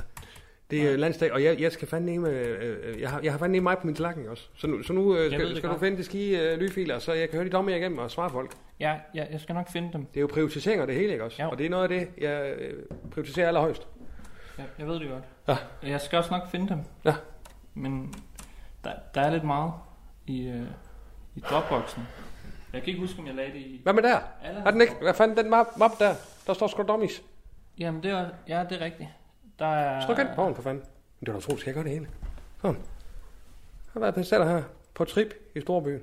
det 0.71 0.93
er 0.93 0.97
landsdæk, 0.97 1.31
og 1.31 1.45
jeg, 1.45 1.61
jeg 1.61 1.73
skal 1.73 1.89
fandme 1.89 2.19
med, 2.19 2.33
øh, 2.33 2.79
øh, 2.83 3.01
jeg 3.01 3.11
har, 3.11 3.21
jeg 3.21 3.33
har 3.33 3.39
fandme 3.39 3.61
mig 3.61 3.79
på 3.79 3.87
min 3.87 3.95
tallerken 3.95 4.29
også. 4.29 4.49
Så 4.55 4.67
nu, 4.67 4.83
så 4.83 4.93
nu 4.93 5.17
øh, 5.17 5.33
skal, 5.33 5.57
skal 5.57 5.71
du 5.71 5.79
finde 5.79 5.97
de 5.97 6.05
ski 6.05 6.37
øh, 6.37 6.59
lydfiler, 6.59 6.99
så 6.99 7.13
jeg 7.13 7.31
kan 7.31 7.37
høre 7.37 7.47
de 7.47 7.53
dommer 7.53 7.77
igennem 7.77 7.99
og 7.99 8.11
svare 8.11 8.31
folk. 8.31 8.55
ja, 8.81 8.95
ja, 9.15 9.27
jeg 9.31 9.41
skal 9.41 9.55
nok 9.55 9.71
finde 9.71 9.93
dem. 9.93 10.07
Det 10.07 10.17
er 10.17 10.21
jo 10.21 10.27
prioriteringer 10.33 10.87
det 10.87 10.95
hele, 10.95 11.13
ikke 11.13 11.25
også? 11.25 11.43
Jo. 11.43 11.51
Og 11.51 11.59
det 11.59 11.67
er 11.67 11.71
noget 11.71 11.83
af 11.83 11.89
det, 11.89 12.09
jeg 12.19 12.55
øh, 12.59 12.83
prioriterer 13.11 13.49
allerhøjst. 13.49 13.87
Ja, 14.59 14.63
jeg 14.79 14.87
ved 14.87 15.01
det 15.01 15.09
godt. 15.09 15.25
Ja. 15.49 15.89
Jeg 15.89 16.01
skal 16.01 16.19
også 16.19 16.31
nok 16.31 16.51
finde 16.51 16.69
dem. 16.69 16.79
Ja. 17.05 17.15
Men 17.75 18.15
der, 18.85 18.93
der 19.15 19.21
er 19.21 19.31
lidt 19.31 19.45
meget 19.45 19.73
i, 20.27 20.47
øh, 20.47 20.63
i 21.37 21.41
Dropboxen. 21.41 22.03
Jeg 22.73 22.83
kan 22.83 22.89
ikke 22.89 23.01
huske, 23.01 23.21
om 23.21 23.27
jeg 23.27 23.35
lagde 23.35 23.53
det 23.53 23.59
i... 23.59 23.81
Hvad 23.83 23.93
med 23.93 24.03
der? 24.03 24.19
Allan? 24.45 24.67
Er 24.67 24.71
den 24.71 24.81
ikke? 24.81 24.95
Hvad 25.03 25.15
fanden, 25.15 25.37
den 25.37 25.51
map, 25.51 25.67
map 25.79 25.91
der? 25.99 26.15
Der 26.47 26.55
står 26.55 26.67
sgu 26.67 26.83
dummies. 26.83 27.23
Jamen, 27.79 28.03
det 28.03 28.11
er, 28.11 28.29
ja, 28.49 28.65
det 28.71 28.81
er 28.81 28.85
rigtigt. 28.85 29.09
Der 29.59 29.67
er... 29.67 30.07
Tryk 30.07 30.19
ind 30.19 30.29
på 30.35 30.55
for 30.55 30.63
fanden. 30.63 30.85
Men 31.21 31.27
det 31.27 31.29
var 31.29 31.33
da 31.33 31.39
utroligt, 31.39 31.61
skal 31.61 31.71
jeg 31.71 31.75
gøre 31.75 31.85
det 31.85 31.93
hele. 31.93 32.09
Sådan. 32.63 32.77
Jeg 32.77 33.93
har 33.93 34.01
været 34.01 34.15
bestiller 34.15 34.47
her 34.47 34.63
på 34.95 35.05
trip 35.05 35.35
i 35.55 35.61
Storbyen. 35.61 36.01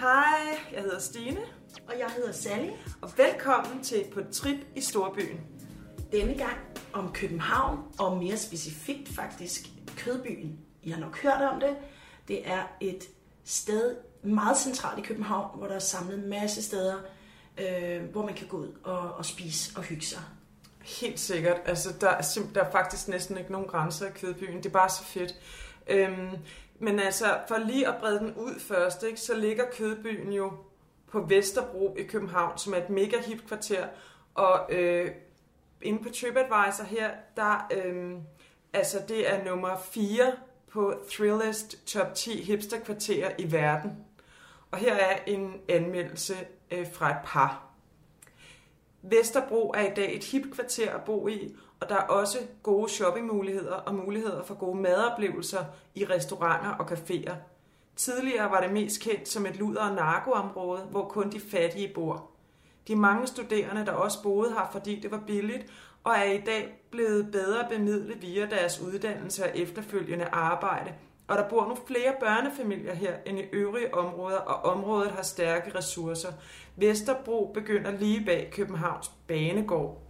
Hej, 0.00 0.58
jeg 0.72 0.82
hedder 0.82 0.98
Stine, 0.98 1.40
Og 1.88 1.94
jeg 1.98 2.10
hedder 2.16 2.32
Sally. 2.32 2.70
og 3.02 3.10
velkommen 3.16 3.82
til 3.82 4.04
På 4.14 4.20
Trip 4.32 4.58
i 4.76 4.80
Storbyen. 4.80 5.40
Denne 6.12 6.34
gang 6.34 6.75
om 6.98 7.12
København, 7.12 7.78
og 7.98 8.16
mere 8.16 8.36
specifikt 8.36 9.08
faktisk 9.08 9.66
Kødbyen. 9.96 10.58
I 10.82 10.90
har 10.90 11.00
nok 11.00 11.22
hørt 11.22 11.42
om 11.52 11.60
det. 11.60 11.76
Det 12.28 12.48
er 12.48 12.62
et 12.80 13.04
sted 13.44 13.96
meget 14.22 14.58
centralt 14.58 14.98
i 14.98 15.02
København, 15.02 15.58
hvor 15.58 15.66
der 15.66 15.74
er 15.74 15.78
samlet 15.78 16.18
en 16.18 16.28
masse 16.28 16.62
steder, 16.62 16.96
øh, 17.58 18.02
hvor 18.02 18.26
man 18.26 18.34
kan 18.34 18.46
gå 18.46 18.56
ud 18.56 18.72
og, 18.84 19.14
og 19.14 19.24
spise 19.24 19.72
og 19.76 19.82
hygge 19.82 20.06
sig. 20.06 20.22
Helt 20.82 21.20
sikkert. 21.20 21.56
Altså, 21.64 21.88
der 22.00 22.08
er, 22.08 22.22
simp- 22.22 22.54
der 22.54 22.64
er 22.64 22.70
faktisk 22.70 23.08
næsten 23.08 23.38
ikke 23.38 23.52
nogen 23.52 23.66
grænser 23.68 24.06
i 24.06 24.10
Kødbyen. 24.10 24.56
Det 24.56 24.66
er 24.66 24.70
bare 24.70 24.88
så 24.88 25.04
fedt. 25.04 25.34
Øhm, 25.86 26.30
men 26.78 27.00
altså, 27.00 27.38
for 27.48 27.58
lige 27.66 27.88
at 27.88 27.94
brede 28.00 28.18
den 28.18 28.34
ud 28.34 28.60
først, 28.60 29.02
ikke, 29.02 29.20
så 29.20 29.34
ligger 29.34 29.64
Kødbyen 29.72 30.32
jo 30.32 30.52
på 31.12 31.20
Vesterbro 31.20 31.96
i 31.98 32.02
København, 32.02 32.58
som 32.58 32.74
er 32.74 32.78
et 32.78 32.90
mega 32.90 33.16
hip 33.26 33.46
kvarter. 33.48 33.86
Og 34.34 34.74
øh, 34.74 35.10
inde 35.82 36.02
på 36.02 36.08
TripAdvisor 36.08 36.84
her, 36.84 37.10
der, 37.36 37.68
øhm, 37.72 38.20
altså 38.72 38.98
det 39.08 39.32
er 39.32 39.44
nummer 39.44 39.76
4 39.92 40.32
på 40.68 40.94
Thrillist 41.10 41.86
top 41.86 42.14
10 42.14 42.42
hipsterkvarterer 42.42 43.30
i 43.38 43.52
verden. 43.52 43.90
Og 44.70 44.78
her 44.78 44.94
er 44.94 45.18
en 45.26 45.60
anmeldelse 45.68 46.34
øh, 46.70 46.86
fra 46.92 47.10
et 47.10 47.18
par. 47.24 47.62
Vesterbro 49.02 49.72
er 49.76 49.92
i 49.92 49.94
dag 49.94 50.16
et 50.16 50.24
hip 50.24 50.42
kvarter 50.54 50.94
at 50.94 51.04
bo 51.04 51.28
i, 51.28 51.56
og 51.80 51.88
der 51.88 51.94
er 51.94 52.06
også 52.06 52.38
gode 52.62 52.88
shoppingmuligheder 52.88 53.74
og 53.74 53.94
muligheder 53.94 54.42
for 54.42 54.54
gode 54.54 54.80
madoplevelser 54.80 55.64
i 55.94 56.04
restauranter 56.04 56.70
og 56.70 56.92
caféer. 56.92 57.34
Tidligere 57.96 58.50
var 58.50 58.60
det 58.60 58.72
mest 58.72 59.00
kendt 59.00 59.28
som 59.28 59.46
et 59.46 59.56
luder- 59.56 59.88
og 59.88 59.94
narkoområde, 59.94 60.82
hvor 60.82 61.08
kun 61.08 61.32
de 61.32 61.40
fattige 61.40 61.92
bor. 61.94 62.30
De 62.88 62.96
mange 62.96 63.26
studerende, 63.26 63.86
der 63.86 63.92
også 63.92 64.22
boede 64.22 64.52
her, 64.52 64.68
fordi 64.72 65.00
det 65.00 65.10
var 65.10 65.22
billigt, 65.26 65.66
og 66.04 66.12
er 66.12 66.32
i 66.32 66.40
dag 66.46 66.82
blevet 66.90 67.32
bedre 67.32 67.66
bemidlet 67.70 68.22
via 68.22 68.46
deres 68.46 68.80
uddannelse 68.80 69.44
og 69.44 69.50
efterfølgende 69.58 70.24
arbejde. 70.24 70.92
Og 71.28 71.38
der 71.38 71.48
bor 71.48 71.68
nu 71.68 71.76
flere 71.86 72.12
børnefamilier 72.20 72.94
her 72.94 73.14
end 73.26 73.38
i 73.38 73.42
øvrige 73.42 73.94
områder, 73.94 74.38
og 74.38 74.72
området 74.72 75.10
har 75.10 75.22
stærke 75.22 75.78
ressourcer. 75.78 76.32
Vesterbro 76.76 77.50
begynder 77.54 77.90
lige 77.90 78.24
bag 78.24 78.50
Københavns 78.52 79.10
Banegård. 79.28 80.05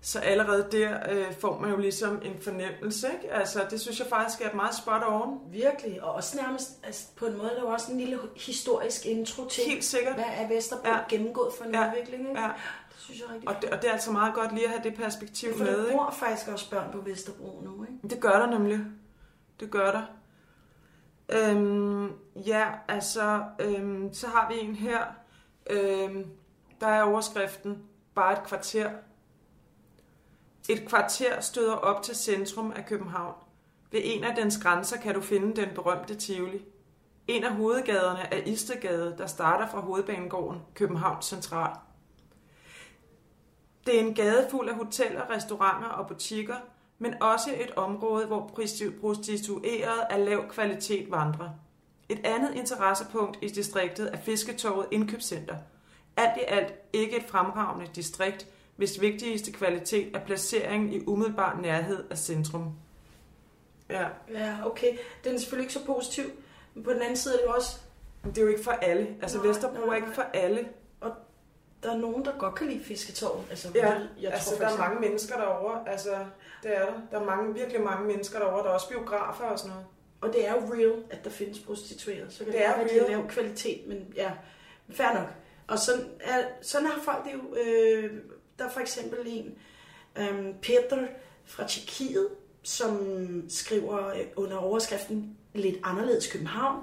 Så 0.00 0.18
allerede 0.18 0.68
der 0.72 0.98
øh, 1.10 1.34
får 1.40 1.58
man 1.58 1.70
jo 1.70 1.76
ligesom 1.76 2.20
en 2.22 2.40
fornemmelse, 2.40 3.08
ikke? 3.12 3.34
Altså, 3.34 3.66
det 3.70 3.80
synes 3.80 3.98
jeg 3.98 4.06
faktisk 4.06 4.40
er 4.40 4.46
et 4.48 4.54
meget 4.54 4.74
spot 4.74 5.02
on. 5.06 5.40
Virkelig, 5.52 6.02
og 6.02 6.12
også 6.12 6.36
nærmest 6.36 6.70
altså, 6.82 7.06
på 7.16 7.26
en 7.26 7.36
måde, 7.38 7.50
der 7.56 7.62
var 7.64 7.72
også 7.72 7.92
en 7.92 7.98
lille 7.98 8.18
historisk 8.36 9.06
intro 9.06 9.48
til, 9.48 9.64
Helt 9.66 9.84
sikkert. 9.84 10.14
hvad 10.14 10.24
er 10.36 10.48
Vesterbro 10.48 10.88
Ja. 10.88 10.94
ja. 10.96 11.00
gennemgået 11.08 11.52
for 11.58 11.64
en 11.64 11.74
Ja. 11.74 11.82
ja. 11.82 11.90
udvikling. 11.92 12.28
Ikke? 12.28 12.40
Ja. 12.40 12.46
Det 12.92 12.96
synes 12.98 13.20
jeg 13.20 13.26
er 13.28 13.32
rigtig 13.32 13.48
Og 13.48 13.54
det, 13.62 13.70
og 13.70 13.82
det 13.82 13.88
er 13.88 13.92
altså 13.92 14.12
meget 14.12 14.34
godt 14.34 14.52
lige 14.54 14.64
at 14.64 14.70
have 14.70 14.82
det 14.82 14.94
perspektiv 14.94 15.52
For 15.56 15.64
med, 15.64 15.84
ikke? 15.86 15.96
bor 15.98 16.10
faktisk 16.18 16.48
også 16.48 16.70
børn 16.70 16.92
på 16.92 16.98
Vesterbro 17.00 17.60
nu, 17.64 17.84
ikke? 17.84 18.08
Det 18.14 18.20
gør 18.22 18.38
der 18.38 18.46
nemlig. 18.46 18.80
Det 19.60 19.70
gør 19.70 19.90
der. 19.90 20.02
Øhm, 21.28 22.12
ja, 22.46 22.66
altså, 22.88 23.42
øhm, 23.60 24.14
så 24.14 24.26
har 24.26 24.52
vi 24.52 24.58
en 24.60 24.74
her. 24.74 25.04
Øhm, 25.70 26.26
der 26.80 26.86
er 26.86 27.02
overskriften, 27.02 27.82
bare 28.14 28.32
et 28.32 28.42
kvarter. 28.46 28.90
Et 30.68 30.88
kvarter 30.88 31.40
støder 31.40 31.74
op 31.74 32.02
til 32.02 32.16
centrum 32.16 32.72
af 32.76 32.86
København. 32.86 33.34
Ved 33.90 34.00
en 34.04 34.24
af 34.24 34.36
dens 34.36 34.58
grænser 34.62 34.96
kan 34.96 35.14
du 35.14 35.20
finde 35.20 35.60
den 35.60 35.68
berømte 35.74 36.14
Tivoli. 36.14 36.64
En 37.28 37.44
af 37.44 37.54
hovedgaderne 37.54 38.34
er 38.34 38.42
Istegade, 38.44 39.14
der 39.18 39.26
starter 39.26 39.68
fra 39.68 39.80
hovedbanegården 39.80 40.62
København 40.74 41.22
Central. 41.22 41.76
Det 43.86 43.96
er 43.96 44.00
en 44.00 44.14
gade 44.14 44.46
fuld 44.50 44.68
af 44.68 44.74
hoteller, 44.74 45.30
restauranter 45.30 45.88
og 45.88 46.08
butikker, 46.08 46.56
men 46.98 47.22
også 47.22 47.50
et 47.50 47.70
område, 47.76 48.26
hvor 48.26 48.46
prostitueret 48.54 49.00
prostituerede 49.00 50.04
af 50.10 50.24
lav 50.24 50.48
kvalitet 50.48 51.10
vandrer. 51.10 51.50
Et 52.08 52.20
andet 52.24 52.54
interessepunkt 52.54 53.38
i 53.42 53.48
distriktet 53.48 54.10
er 54.12 54.18
Fisketorvet 54.18 54.86
Indkøbscenter. 54.90 55.56
Alt 56.16 56.36
i 56.36 56.44
alt 56.48 56.74
ikke 56.92 57.16
et 57.16 57.24
fremragende 57.28 57.90
distrikt, 57.94 58.46
hvis 58.78 59.00
vigtigste 59.00 59.52
kvalitet 59.52 60.16
er 60.16 60.20
placeringen 60.20 60.92
i 60.92 61.04
umiddelbar 61.06 61.58
nærhed 61.62 62.04
af 62.10 62.18
centrum. 62.18 62.72
Ja, 63.90 64.06
Ja, 64.32 64.56
okay. 64.66 64.96
Den 65.24 65.34
er 65.34 65.38
selvfølgelig 65.38 65.64
ikke 65.64 65.74
så 65.74 65.84
positiv, 65.86 66.24
men 66.74 66.84
på 66.84 66.92
den 66.92 67.02
anden 67.02 67.16
side 67.16 67.34
er 67.34 67.38
det 67.38 67.46
jo 67.46 67.52
også, 67.52 67.76
men 68.22 68.30
det 68.34 68.38
er 68.38 68.42
jo 68.42 68.48
ikke 68.48 68.64
for 68.64 68.70
alle. 68.70 69.16
Altså 69.22 69.38
Nej, 69.38 69.46
Vesterbro 69.46 69.86
nej, 69.86 69.92
er 69.92 69.94
ikke 69.96 70.14
for 70.14 70.22
alle. 70.34 70.68
der 71.82 71.92
er 71.92 71.96
nogen, 71.96 72.24
der 72.24 72.38
godt 72.38 72.54
kan 72.54 72.66
lide 72.66 72.84
fisketårn. 72.84 73.44
Altså, 73.50 73.68
Ja, 73.74 73.94
jeg 74.20 74.32
altså 74.32 74.50
tror, 74.50 74.66
der 74.66 74.72
er 74.74 74.78
mange 74.78 75.00
mennesker 75.00 75.36
derovre. 75.36 75.88
Altså, 75.90 76.10
det 76.62 76.76
er 76.76 76.86
der. 76.86 76.92
Der 77.10 77.20
er 77.20 77.24
mange, 77.24 77.54
virkelig 77.54 77.80
mange 77.80 78.06
mennesker 78.06 78.38
derovre. 78.38 78.62
Der 78.62 78.68
er 78.70 78.74
også 78.74 78.88
biografer 78.88 79.44
og 79.44 79.58
sådan 79.58 79.70
noget. 79.70 79.86
Og 80.20 80.32
det 80.32 80.48
er 80.48 80.52
jo 80.54 80.74
real, 80.74 81.02
at 81.10 81.24
der 81.24 81.30
findes 81.30 81.58
prostituerede. 81.58 82.30
Så 82.30 82.38
kan 82.38 82.46
Det 82.46 82.54
det, 82.54 82.64
er 82.66 82.68
være, 82.76 82.84
at 82.84 82.90
de 82.90 82.98
har 82.98 83.06
lav 83.08 83.28
kvalitet, 83.28 83.86
men 83.86 84.12
ja, 84.16 84.30
fair 84.90 85.14
nok. 85.14 85.28
Og 85.68 85.78
sådan, 85.78 86.04
er, 86.20 86.44
sådan 86.62 86.86
har 86.86 87.00
folk 87.02 87.24
det 87.24 87.32
jo. 87.32 87.56
Øh, 87.56 88.12
der 88.58 88.64
er 88.64 88.70
for 88.70 88.80
eksempel 88.80 89.18
en, 89.26 89.54
øhm, 90.18 90.54
Peter 90.62 91.06
fra 91.44 91.68
Tjekkiet, 91.68 92.28
som 92.62 93.44
skriver 93.48 94.08
øh, 94.08 94.20
under 94.36 94.56
overskriften 94.56 95.36
Lidt 95.54 95.76
anderledes 95.82 96.32
København. 96.32 96.82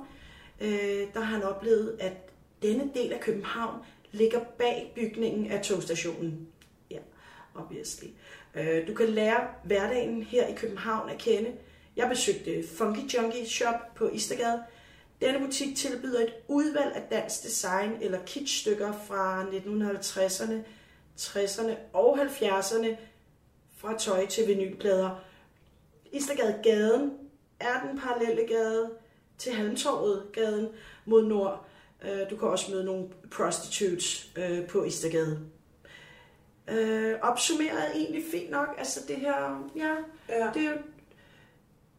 Øh, 0.62 1.08
der 1.14 1.20
har 1.20 1.38
han 1.38 1.44
oplevet, 1.44 1.98
at 2.00 2.14
denne 2.62 2.92
del 2.96 3.14
af 3.14 3.20
København 3.20 3.80
ligger 4.12 4.40
bag 4.40 4.92
bygningen 4.96 5.52
af 5.52 5.64
togstationen. 5.64 6.48
Ja, 6.92 7.00
obviously. 7.56 8.08
Øh, 8.56 8.88
du 8.88 8.94
kan 8.94 9.10
lære 9.10 9.48
hverdagen 9.64 10.24
her 10.24 10.48
i 10.48 10.54
København 10.56 11.10
at 11.10 11.18
kende. 11.18 11.52
Jeg 11.96 12.10
besøgte 12.10 12.68
Funky 12.78 13.14
Junkie 13.14 13.50
Shop 13.50 13.96
på 13.96 14.10
Istergade. 14.10 14.64
Denne 15.22 15.40
butik 15.40 15.76
tilbyder 15.76 16.20
et 16.20 16.34
udvalg 16.48 16.96
af 16.96 17.02
dansk 17.12 17.44
design 17.44 17.92
eller 18.02 18.20
kitschstykker 18.26 18.94
fra 19.08 19.44
1950'erne, 19.44 20.54
60'erne 21.20 21.74
og 21.94 22.20
70'erne 22.22 22.88
fra 23.78 23.98
tøj 23.98 24.26
til 24.26 24.48
vinylplader. 24.48 25.10
Istergade 26.12 26.60
Gaden 26.64 27.14
er 27.60 27.88
den 27.88 28.00
parallelle 28.00 28.48
gade 28.48 28.92
til 29.38 29.54
Halmtorvet 29.54 30.24
gaden 30.34 30.68
mod 31.06 31.26
nord. 31.26 31.66
Øh, 32.04 32.30
Du 32.30 32.38
kan 32.38 32.48
også 32.48 32.72
møde 32.72 32.84
nogle 32.84 33.08
prostitutes 33.32 34.32
øh, 34.36 34.68
på 34.68 34.84
Istergade. 34.84 35.40
Øh, 36.68 37.16
opsummeret 37.22 37.80
er 37.88 37.92
egentlig 37.96 38.24
fint 38.32 38.52
nok. 38.52 38.68
Altså 38.78 39.00
det 39.08 39.16
her, 39.16 39.70
ja, 39.76 39.96
Ja. 40.30 40.50
det 40.54 40.66
er 40.66 40.74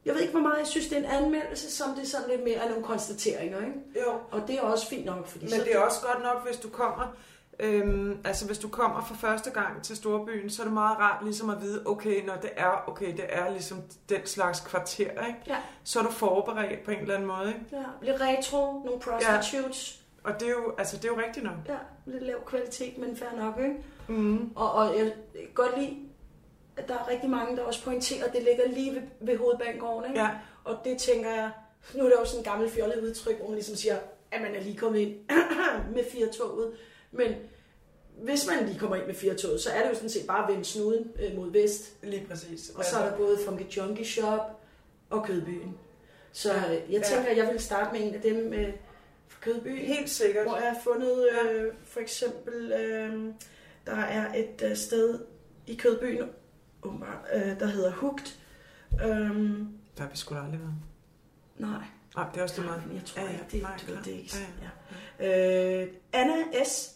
jeg 0.04 0.14
ved 0.14 0.20
ikke, 0.20 0.32
hvor 0.32 0.40
meget 0.42 0.58
jeg 0.58 0.66
synes, 0.66 0.88
det 0.88 0.94
er 0.98 0.98
en 0.98 1.24
anmeldelse, 1.24 1.70
som 1.70 1.94
det 1.94 2.02
er 2.02 2.06
sådan 2.06 2.28
lidt 2.30 2.44
mere 2.44 2.56
af 2.56 2.68
nogle 2.70 2.84
konstateringer, 2.84 3.58
ikke? 3.60 3.72
Jo. 4.06 4.12
Og 4.30 4.42
det 4.48 4.54
er 4.56 4.60
også 4.60 4.86
fint 4.88 5.04
nok, 5.04 5.26
fordi 5.26 5.44
Men 5.44 5.50
så 5.50 5.64
det 5.64 5.72
er 5.74 5.78
også 5.78 6.00
godt 6.02 6.22
nok, 6.22 6.46
hvis 6.46 6.56
du 6.56 6.68
kommer, 6.68 7.16
øhm, 7.60 8.20
altså 8.24 8.46
hvis 8.46 8.58
du 8.58 8.68
kommer 8.68 9.02
for 9.04 9.14
første 9.14 9.50
gang 9.50 9.82
til 9.82 9.96
Storbyen, 9.96 10.50
så 10.50 10.62
er 10.62 10.64
det 10.66 10.74
meget 10.74 10.98
rart 10.98 11.24
ligesom 11.24 11.50
at 11.50 11.60
vide, 11.62 11.82
okay, 11.86 12.26
når 12.26 12.34
det 12.36 12.50
er, 12.56 12.84
okay, 12.86 13.12
det 13.16 13.24
er 13.28 13.50
ligesom 13.50 13.82
den 14.08 14.26
slags 14.26 14.60
kvarter, 14.60 15.26
ikke? 15.26 15.38
Ja. 15.46 15.56
Så 15.84 15.98
er 15.98 16.02
du 16.04 16.10
forberedt 16.10 16.84
på 16.84 16.90
en 16.90 16.98
eller 16.98 17.14
anden 17.14 17.28
måde, 17.28 17.48
ikke? 17.48 17.60
Ja, 17.72 18.06
lidt 18.12 18.20
retro, 18.20 18.82
nogle 18.84 19.00
prostitutes, 19.00 20.02
Og 20.24 20.40
det 20.40 20.48
er 20.48 20.52
jo, 20.52 20.74
altså 20.78 20.96
det 20.96 21.04
er 21.04 21.08
jo 21.08 21.20
rigtigt 21.26 21.44
nok. 21.44 21.54
ja. 21.68 21.72
ja, 21.72 21.78
lidt 22.06 22.22
lav 22.22 22.44
kvalitet, 22.46 22.98
men 22.98 23.16
fair 23.16 23.28
nok, 23.36 23.58
ikke? 23.58 23.76
Mm. 24.08 24.50
Og, 24.54 24.72
og 24.72 24.96
jeg 24.98 25.04
kan 25.04 25.42
godt 25.54 25.78
lide, 25.78 25.96
at 26.76 26.88
der 26.88 26.94
er 26.94 27.08
rigtig 27.08 27.30
mange, 27.30 27.56
der 27.56 27.62
også 27.62 27.84
pointerer, 27.84 28.24
at 28.26 28.32
det 28.32 28.42
ligger 28.42 28.68
lige 28.68 28.94
ved, 28.94 29.02
ved 29.20 29.38
hovedbanegården, 29.38 30.10
ikke? 30.10 30.22
Ja, 30.22 30.30
Og 30.64 30.76
det 30.84 30.98
tænker 30.98 31.30
jeg, 31.30 31.50
nu 31.94 32.04
er 32.04 32.08
det 32.08 32.16
jo 32.20 32.24
sådan 32.24 32.40
en 32.40 32.44
gammel 32.44 32.70
fjollet 32.70 33.02
udtryk, 33.02 33.36
hvor 33.38 33.46
man 33.46 33.54
ligesom 33.54 33.76
siger, 33.76 33.96
at 34.30 34.42
man 34.42 34.54
er 34.54 34.60
lige 34.60 34.76
kommet 34.76 34.98
ind 35.00 35.14
med 35.94 36.04
firetoget. 36.12 36.72
Men 37.16 37.34
hvis 38.22 38.46
man 38.46 38.66
lige 38.66 38.78
kommer 38.78 38.96
ind 38.96 39.06
med 39.06 39.14
firetoget, 39.14 39.60
så 39.60 39.70
er 39.70 39.82
det 39.82 39.88
jo 39.90 39.94
sådan 39.94 40.10
set 40.10 40.26
bare 40.26 40.44
at 40.44 40.50
vende 40.52 40.64
snuden 40.64 41.10
øh, 41.20 41.36
mod 41.36 41.52
vest. 41.52 41.94
lige 42.02 42.26
præcis. 42.28 42.70
Og 42.70 42.84
så 42.84 42.98
er 42.98 43.08
der 43.10 43.16
både 43.16 43.38
Funky 43.46 43.76
Junkie 43.76 44.04
Shop 44.06 44.40
og 45.10 45.24
Kødbyen. 45.26 45.76
Så 46.32 46.52
Ja, 46.52 46.58
øh, 46.74 46.92
jeg 46.92 47.00
ja. 47.00 47.02
tænker, 47.16 47.30
at 47.30 47.36
jeg 47.36 47.48
vil 47.52 47.60
starte 47.60 47.92
med 47.98 48.08
en 48.08 48.14
af 48.14 48.20
dem 48.20 48.52
øh, 48.52 48.72
fra 49.28 49.38
Kødbyen. 49.40 49.76
Helt 49.86 50.10
sikkert. 50.10 50.44
Hvor 50.46 50.56
jeg 50.56 50.72
har 50.72 50.78
fundet 50.84 51.28
øh, 51.28 51.72
for 51.84 52.00
eksempel, 52.00 52.72
øh, 52.72 53.32
der 53.86 53.96
er 53.96 54.34
et 54.34 54.62
øh, 54.70 54.76
sted 54.76 55.18
i 55.66 55.74
Kødbyen, 55.74 56.28
åbenbart, 56.82 57.18
øh, 57.34 57.60
der 57.60 57.66
hedder 57.66 57.92
Hugt. 57.92 58.38
Øhm, 59.04 59.68
Der 59.96 60.02
har 60.02 60.10
vi 60.10 60.16
sgu 60.16 60.34
da 60.34 60.40
aldrig 60.40 60.60
været. 60.60 60.74
nej, 61.58 61.84
Nej, 62.16 62.26
det 62.32 62.38
er 62.38 62.42
også 62.42 62.56
det 62.56 62.64
meget. 62.64 62.82
jeg 62.94 63.02
tror 63.06 63.20
Ja, 63.22 63.26
ja, 63.26 63.32
ikke, 63.32 63.44
det, 63.52 63.62
nej, 63.62 63.76
du 63.88 63.94
det 64.04 64.14
er 64.14 64.18
ikke 64.18 64.34
Ja, 65.20 65.26
ja. 65.26 65.82
Øh, 65.82 65.88
Anna 66.12 66.64
S 66.64 66.95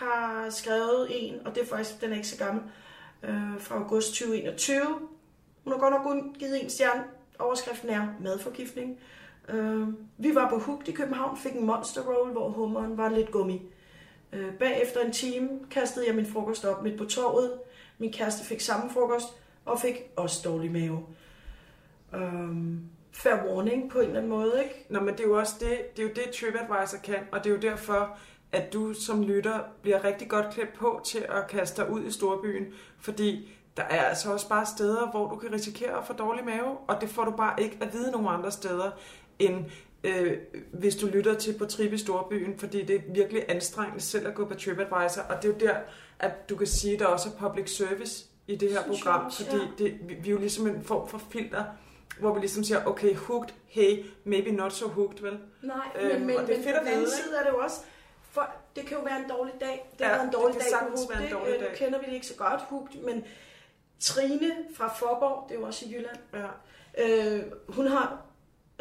har 0.00 0.50
skrevet 0.50 1.08
en, 1.10 1.46
og 1.46 1.54
det 1.54 1.62
er 1.62 1.66
faktisk, 1.66 2.00
den 2.00 2.12
er 2.12 2.16
ikke 2.16 2.28
så 2.28 2.44
gammel, 2.44 2.62
øh, 3.22 3.60
fra 3.60 3.74
august 3.74 4.08
2021. 4.08 4.80
Hun 5.64 5.72
har 5.72 5.80
godt 5.80 5.94
nok 5.94 6.02
kun 6.02 6.34
givet 6.38 6.62
en 6.62 6.70
stjerne. 6.70 7.04
Overskriften 7.38 7.90
er 7.90 8.06
madforgiftning. 8.20 8.98
Øh, 9.48 9.88
vi 10.18 10.34
var 10.34 10.50
på 10.50 10.58
Hugt 10.58 10.88
i 10.88 10.92
København, 10.92 11.36
fik 11.36 11.52
en 11.52 11.66
monster 11.66 12.02
roll, 12.02 12.32
hvor 12.32 12.48
hummeren 12.48 12.96
var 12.96 13.08
lidt 13.08 13.30
gummi. 13.30 13.62
Øh, 14.32 14.54
bagefter 14.54 15.00
en 15.00 15.12
time 15.12 15.48
kastede 15.70 16.06
jeg 16.06 16.14
min 16.14 16.26
frokost 16.26 16.64
op 16.64 16.82
midt 16.82 16.98
på 16.98 17.04
torvet. 17.04 17.52
Min 17.98 18.12
kæreste 18.12 18.44
fik 18.44 18.60
samme 18.60 18.90
frokost 18.90 19.26
og 19.64 19.80
fik 19.80 19.94
også 20.16 20.40
dårlig 20.44 20.72
mave. 20.72 21.06
Øh, 22.14 22.56
fair 23.12 23.46
warning 23.46 23.90
på 23.90 23.98
en 23.98 24.04
eller 24.04 24.16
anden 24.16 24.30
måde, 24.30 24.60
ikke? 24.62 24.86
Nå, 24.88 25.00
men 25.00 25.14
det 25.14 25.20
er 25.20 25.28
jo 25.28 25.38
også 25.38 25.54
det, 25.60 25.96
det, 25.96 26.02
er 26.02 26.08
jo 26.08 26.14
det 26.14 26.30
TripAdvisor 26.34 26.98
kan, 26.98 27.18
og 27.32 27.44
det 27.44 27.50
er 27.50 27.54
jo 27.54 27.60
derfor, 27.60 28.18
at 28.52 28.72
du 28.72 28.94
som 28.94 29.22
lytter 29.22 29.60
bliver 29.82 30.04
rigtig 30.04 30.28
godt 30.28 30.46
klædt 30.52 30.72
på 30.74 31.00
til 31.04 31.18
at 31.28 31.46
kaste 31.48 31.82
dig 31.82 31.90
ud 31.90 32.04
i 32.04 32.10
storbyen, 32.10 32.66
fordi 33.00 33.50
der 33.76 33.82
er 33.82 34.02
altså 34.02 34.32
også 34.32 34.48
bare 34.48 34.66
steder, 34.66 35.10
hvor 35.10 35.30
du 35.30 35.36
kan 35.36 35.52
risikere 35.52 35.98
at 35.98 36.06
få 36.06 36.12
dårlig 36.12 36.44
mave, 36.44 36.76
og 36.88 37.00
det 37.00 37.08
får 37.08 37.24
du 37.24 37.30
bare 37.30 37.62
ikke 37.62 37.78
at 37.80 37.92
vide 37.92 38.10
nogen 38.10 38.26
andre 38.28 38.50
steder 38.50 38.90
end 39.38 39.64
øh, 40.04 40.38
hvis 40.72 40.96
du 40.96 41.06
lytter 41.06 41.34
til 41.34 41.58
på 41.58 41.64
Trip 41.64 41.92
i 41.92 41.98
Storbyen, 41.98 42.58
fordi 42.58 42.84
det 42.84 42.96
er 42.96 43.00
virkelig 43.14 43.44
anstrengende 43.48 44.00
selv 44.00 44.28
at 44.28 44.34
gå 44.34 44.44
på 44.44 44.54
TripAdvisor, 44.54 45.22
og 45.22 45.42
det 45.42 45.48
er 45.48 45.52
jo 45.52 45.58
der, 45.60 45.74
at 46.18 46.48
du 46.48 46.56
kan 46.56 46.66
sige, 46.66 46.94
at 46.94 47.00
der 47.00 47.06
også 47.06 47.28
er 47.28 47.48
public 47.48 47.76
service 47.76 48.26
i 48.46 48.56
det 48.56 48.70
her 48.70 48.82
program, 48.82 49.26
også, 49.26 49.44
fordi 49.44 49.62
ja. 49.62 49.84
det, 49.84 49.98
vi, 50.08 50.14
vi 50.14 50.28
er 50.28 50.32
jo 50.32 50.38
ligesom 50.38 50.66
en 50.66 50.84
form 50.84 51.08
for 51.08 51.22
filter, 51.30 51.64
hvor 52.20 52.34
vi 52.34 52.40
ligesom 52.40 52.64
siger, 52.64 52.84
okay, 52.86 53.14
hooked, 53.14 53.54
hey, 53.66 54.04
maybe 54.24 54.50
not 54.50 54.72
so 54.72 54.88
hooked, 54.88 55.22
vel? 55.22 55.38
Nej, 55.62 55.76
Øhm, 56.00 56.18
men, 56.18 56.26
men, 56.26 56.36
og 56.36 56.46
det 56.46 56.52
er 56.52 56.56
men 56.56 56.64
fedt 56.64 56.74
på 56.74 56.80
at 56.80 56.86
den 56.86 56.94
anden 56.94 57.10
side 57.10 57.36
er 57.40 57.44
det 57.44 57.50
jo 57.50 57.58
også, 57.58 57.76
for 58.30 58.50
det 58.76 58.86
kan 58.86 58.96
jo 58.96 59.02
være 59.02 59.16
en 59.16 59.28
dårlig 59.30 59.54
dag. 59.60 59.90
Det 59.92 60.00
Ja, 60.00 60.04
har 60.08 60.12
været 60.14 60.22
en 60.24 60.32
det 60.32 60.34
dårlig 60.38 60.56
kan 60.60 60.64
dag 60.72 60.80
på 60.88 60.96
Hugt, 60.96 61.10
være 61.10 61.26
en 61.26 61.32
dårlig 61.32 61.54
Øh, 61.54 61.60
Nu 61.60 61.66
dag. 61.66 61.74
kender 61.76 61.98
vi 61.98 62.06
det 62.06 62.12
ikke 62.12 62.26
så 62.26 62.34
godt, 62.36 62.60
Hugt, 62.68 63.04
men 63.04 63.24
Trine 64.00 64.50
fra 64.76 64.88
Forborg, 64.94 65.48
det 65.48 65.54
er 65.54 65.60
jo 65.60 65.66
også 65.66 65.86
i 65.86 65.88
Jylland, 65.94 66.16
Ja. 66.34 66.46
øh, 67.38 67.42
hun, 67.68 67.86
har, 67.86 68.22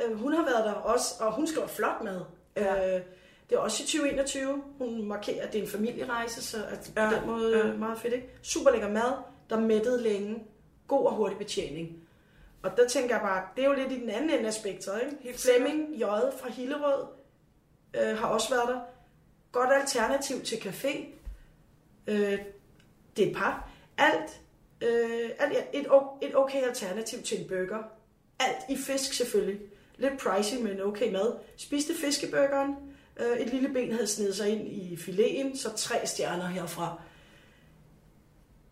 øh, 0.06 0.18
hun 0.20 0.34
har 0.34 0.44
været 0.46 0.66
der 0.66 0.74
også, 0.74 1.14
og 1.20 1.34
hun 1.34 1.48
skriver 1.48 1.68
flot 1.68 2.04
med. 2.04 2.22
Ja. 2.58 2.96
Øh, 2.98 3.02
det 3.50 3.56
er 3.56 3.60
også 3.60 3.84
i 3.84 3.86
2021. 3.86 4.64
Hun 4.78 5.04
markerer, 5.08 5.48
at 5.48 5.54
det 5.54 5.60
er 5.60 5.64
en 5.64 5.70
familierejse, 5.70 6.44
så 6.44 6.58
at 6.70 6.92
på 6.96 7.02
Ja, 7.02 7.10
den 7.10 7.26
måde 7.28 7.58
ja. 7.58 7.68
ja. 7.68 7.74
meget 7.74 8.00
fedt. 8.00 8.14
Ikke? 8.14 8.30
Super 8.42 8.72
lækker 8.72 8.90
mad, 8.90 9.12
der 9.50 9.60
mættede 9.60 10.02
længe. 10.04 10.44
God 10.88 11.06
og 11.06 11.14
hurtig 11.16 11.38
betjening. 11.38 11.98
Og 12.64 12.78
der 12.78 12.88
tænker 12.88 13.16
jeg 13.16 13.22
bare, 13.22 13.44
det 13.56 13.64
er 13.64 13.68
jo 13.68 13.74
lidt 13.74 13.92
i 13.92 14.00
den 14.00 14.10
anden 14.10 14.30
ende 14.30 14.48
af 14.48 14.54
spektret. 14.54 15.02
Ikke? 15.04 15.16
Helt 15.22 15.40
Flemming 15.42 15.96
J. 15.96 16.04
fra 16.42 16.50
Hillerød 16.50 17.06
øh, 17.94 18.18
har 18.18 18.28
også 18.28 18.50
været 18.50 18.68
der. 18.68 18.80
Godt 19.52 19.70
alternativ 19.82 20.42
til 20.42 20.56
café. 20.56 21.06
Øh, 22.08 22.40
det 23.18 23.26
er 23.26 23.30
et 23.30 23.36
par. 23.36 23.70
Alt, 23.98 24.42
øh, 24.82 25.30
alt 25.40 25.58
et, 25.74 25.88
et 26.22 26.36
okay 26.36 26.64
alternativ 26.64 27.22
til 27.24 27.42
en 27.42 27.48
burger. 27.48 27.84
Alt 28.40 28.58
i 28.70 28.78
fisk 28.78 29.14
selvfølgelig. 29.14 29.60
Lidt 29.98 30.18
pricey, 30.20 30.58
men 30.62 30.82
okay 30.82 31.12
mad. 31.12 31.34
Spiste 31.58 31.94
fiskeburgeren. 31.96 32.76
Øh, 33.20 33.38
et 33.38 33.50
lille 33.54 33.70
ben 33.70 33.92
havde 33.92 34.08
snedet 34.08 34.36
sig 34.36 34.50
ind 34.50 34.68
i 34.68 34.98
fileten, 34.98 35.58
så 35.58 35.76
tre 35.76 36.06
stjerner 36.06 36.48
herfra. 36.48 37.02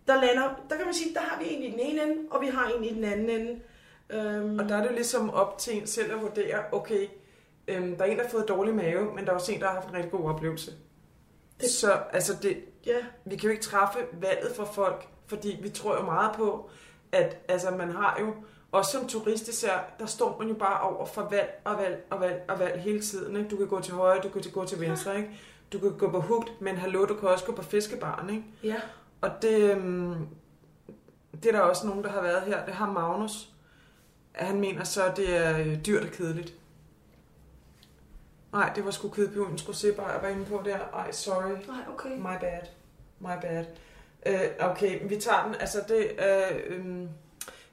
Der 0.07 0.21
lander, 0.21 0.65
der 0.69 0.75
kan 0.75 0.85
man 0.85 0.93
sige, 0.93 1.13
der 1.13 1.19
har 1.19 1.43
vi 1.43 1.45
en 1.49 1.63
i 1.63 1.71
den 1.71 1.79
ene 1.79 2.03
ende, 2.03 2.15
og 2.31 2.41
vi 2.41 2.47
har 2.47 2.71
en 2.77 2.83
i 2.83 2.93
den 2.93 3.03
anden 3.03 3.29
ende. 3.29 3.59
Øhm, 4.09 4.59
Og 4.59 4.69
der 4.69 4.77
er 4.77 4.81
det 4.83 4.93
ligesom 4.93 5.29
op 5.29 5.57
til 5.57 5.77
en 5.77 5.87
selv 5.87 6.11
at 6.13 6.21
vurdere, 6.21 6.63
okay, 6.71 7.07
øhm, 7.67 7.97
der 7.97 8.05
er 8.05 8.09
en, 8.09 8.17
der 8.17 8.23
har 8.23 8.29
fået 8.29 8.47
dårlig 8.47 8.75
mave, 8.75 9.15
men 9.15 9.25
der 9.25 9.31
er 9.31 9.35
også 9.35 9.51
en, 9.51 9.59
der 9.59 9.67
har 9.67 9.73
haft 9.73 9.87
en 9.87 9.93
rigtig 9.93 10.11
god 10.11 10.29
oplevelse. 10.29 10.71
Det, 11.61 11.69
så 11.69 11.91
altså 12.13 12.33
det, 12.41 12.57
ja, 12.85 12.97
vi 13.25 13.35
kan 13.35 13.47
jo 13.47 13.51
ikke 13.51 13.63
træffe 13.63 13.99
valget 14.13 14.55
for 14.55 14.65
folk, 14.65 15.07
fordi 15.27 15.59
vi 15.61 15.69
tror 15.69 15.95
jo 15.95 16.05
meget 16.05 16.35
på, 16.35 16.69
at 17.11 17.37
altså, 17.47 17.71
man 17.71 17.91
har 17.91 18.17
jo, 18.19 18.33
også 18.71 18.91
som 18.91 19.07
turist 19.07 19.47
især, 19.47 19.93
der 19.99 20.05
står 20.05 20.37
man 20.39 20.47
jo 20.47 20.53
bare 20.53 20.81
over 20.81 21.05
for 21.05 21.27
valg 21.29 21.61
og 21.63 21.77
valg 21.77 22.03
og 22.09 22.19
valg 22.19 22.41
og 22.47 22.59
valg 22.59 22.81
hele 22.81 23.01
tiden. 23.01 23.35
Ikke? 23.35 23.49
Du 23.49 23.57
kan 23.57 23.67
gå 23.67 23.81
til 23.81 23.93
højre, 23.93 24.21
du 24.23 24.29
kan 24.29 24.41
gå 24.53 24.65
til 24.65 24.79
venstre, 24.79 25.17
ikke? 25.17 25.29
du 25.73 25.79
kan 25.79 25.97
gå 25.97 26.11
på 26.11 26.19
hugt, 26.19 26.61
men 26.61 26.77
hallo, 26.77 27.05
du 27.05 27.13
kan 27.13 27.29
også 27.29 27.45
gå 27.45 27.51
på 27.51 27.61
fiskebaren. 27.61 28.29
Ikke? 28.29 28.43
ja. 28.63 28.75
Og 29.21 29.29
det, 29.41 29.71
øhm, 29.71 30.27
det 31.43 31.45
er 31.45 31.51
der 31.51 31.59
også 31.59 31.87
nogen, 31.87 32.03
der 32.03 32.09
har 32.09 32.21
været 32.21 32.41
her. 32.41 32.65
Det 32.65 32.73
har 32.73 32.91
Magnus. 32.91 33.49
Han 34.31 34.59
mener 34.59 34.83
så, 34.83 35.05
at 35.05 35.17
det 35.17 35.37
er 35.37 35.59
øh, 35.59 35.85
dyrt 35.85 36.03
og 36.03 36.09
kedeligt. 36.09 36.53
Nej, 38.57 38.71
det 38.75 38.85
var 38.85 38.91
sgu 38.91 39.09
kødbjørnens 39.09 39.61
rosébar, 39.61 40.11
jeg 40.11 40.19
var 40.21 40.27
inde 40.27 40.45
på 40.45 40.61
der. 40.65 40.77
Ej, 40.93 41.11
sorry. 41.11 41.51
Nej, 41.67 41.77
okay. 41.93 42.17
My 42.17 42.39
bad. 42.41 42.61
My 43.19 43.41
bad. 43.41 43.65
Øh, 44.25 44.69
okay, 44.69 44.99
vi 45.09 45.15
tager 45.15 45.45
den. 45.45 45.55
Altså, 45.59 45.77
det 45.87 46.07
er... 46.23 46.41
øhm, 46.67 47.09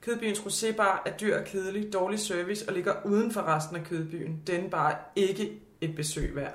Kødbyens 0.00 0.38
rosébar 0.38 1.02
er 1.06 1.10
dyr 1.20 1.38
og 1.38 1.44
kedelig, 1.44 1.92
dårlig 1.92 2.18
service 2.20 2.68
og 2.68 2.74
ligger 2.74 2.94
uden 3.04 3.30
for 3.32 3.40
resten 3.42 3.76
af 3.76 3.84
kødbyen. 3.84 4.42
Den 4.46 4.64
er 4.66 4.68
bare 4.70 4.94
ikke 5.16 5.60
et 5.80 5.96
besøg 5.96 6.36
værd. 6.36 6.54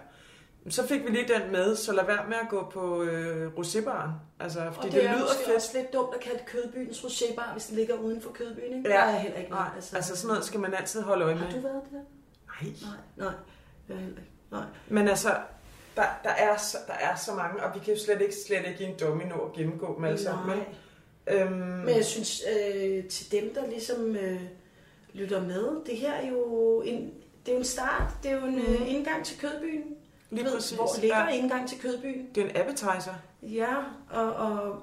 Så 0.69 0.87
fik 0.87 1.03
vi 1.05 1.09
lige 1.09 1.27
den 1.27 1.51
med, 1.51 1.75
så 1.75 1.91
lad 1.93 2.05
være 2.05 2.25
med 2.27 2.35
at 2.43 2.49
gå 2.49 2.69
på 2.73 3.03
øh, 3.03 3.51
rosébaren. 3.57 4.09
Altså, 4.39 4.59
fordi 4.73 4.77
Og 4.77 4.83
det, 4.83 4.93
det, 4.93 5.05
er 5.05 5.15
lyder 5.15 5.27
fedt. 5.45 5.55
også 5.55 5.69
lidt 5.77 5.93
dumt 5.93 6.15
at 6.15 6.21
kalde 6.21 6.39
kødbyens 6.47 6.97
rosébar, 6.99 7.51
hvis 7.53 7.65
den 7.65 7.75
ligger 7.75 7.95
uden 7.95 8.21
for 8.21 8.29
kødbyen, 8.31 8.77
ikke? 8.77 8.89
Ja. 8.89 8.95
Der 8.95 9.01
er 9.01 9.17
heller 9.19 9.37
ikke 9.37 9.51
Nej, 9.51 9.63
med, 9.67 9.75
altså, 9.75 9.95
altså 9.95 10.15
sådan 10.15 10.27
noget 10.27 10.45
skal 10.45 10.59
man 10.59 10.73
altid 10.73 11.01
holde 11.01 11.25
øje 11.25 11.35
med. 11.35 11.41
Har 11.43 11.51
du 11.55 11.59
været 11.61 11.81
der? 11.91 11.97
Nej. 12.63 12.73
Nej, 12.81 13.25
nej. 13.25 13.33
Jeg 13.89 13.95
er 13.95 13.99
heller 13.99 14.17
ikke. 14.17 14.31
Nej. 14.51 14.63
Men 14.87 15.07
altså, 15.07 15.29
der, 15.95 16.03
der, 16.23 16.29
er 16.29 16.57
så, 16.57 16.77
der 16.87 16.93
er 16.93 17.15
så 17.15 17.33
mange, 17.33 17.63
og 17.63 17.75
vi 17.75 17.79
kan 17.79 17.93
jo 17.93 17.99
slet 17.99 18.21
ikke, 18.21 18.35
slet 18.47 18.65
ikke 18.67 18.83
i 18.83 18.87
en 18.87 18.95
domino 18.99 19.35
at 19.35 19.53
gennemgå 19.53 19.95
dem 19.95 20.03
alle 20.03 20.23
sammen. 20.23 20.57
Vel? 20.57 20.65
Øhm, 21.27 21.51
Men 21.51 21.95
jeg 21.95 22.05
synes, 22.05 22.41
øh, 22.55 23.03
til 23.07 23.31
dem, 23.31 23.53
der 23.53 23.67
ligesom 23.69 24.15
øh, 24.15 24.41
lytter 25.13 25.41
med, 25.41 25.85
det 25.85 25.97
her 25.97 26.13
er 26.13 26.27
jo 26.27 26.81
en, 26.85 27.13
det 27.45 27.51
er 27.51 27.55
jo 27.55 27.59
en 27.59 27.65
start, 27.65 28.11
det 28.23 28.31
er 28.31 28.35
jo 28.35 28.45
en 28.45 28.55
mm. 28.55 28.73
øh, 28.73 28.93
indgang 28.95 29.25
til 29.25 29.39
kødbyen. 29.39 29.83
Lige 30.29 30.45
ved, 30.45 30.53
præcis, 30.55 30.77
Hvor 30.77 31.01
ligger 31.01 31.19
ja. 31.19 31.27
indgang 31.29 31.69
til 31.69 31.79
kødbyen? 31.81 32.29
det 32.35 32.43
er 32.43 32.49
en 32.49 32.57
appetizer. 32.57 33.13
Ja, 33.43 33.75
og, 34.09 34.33
og 34.33 34.79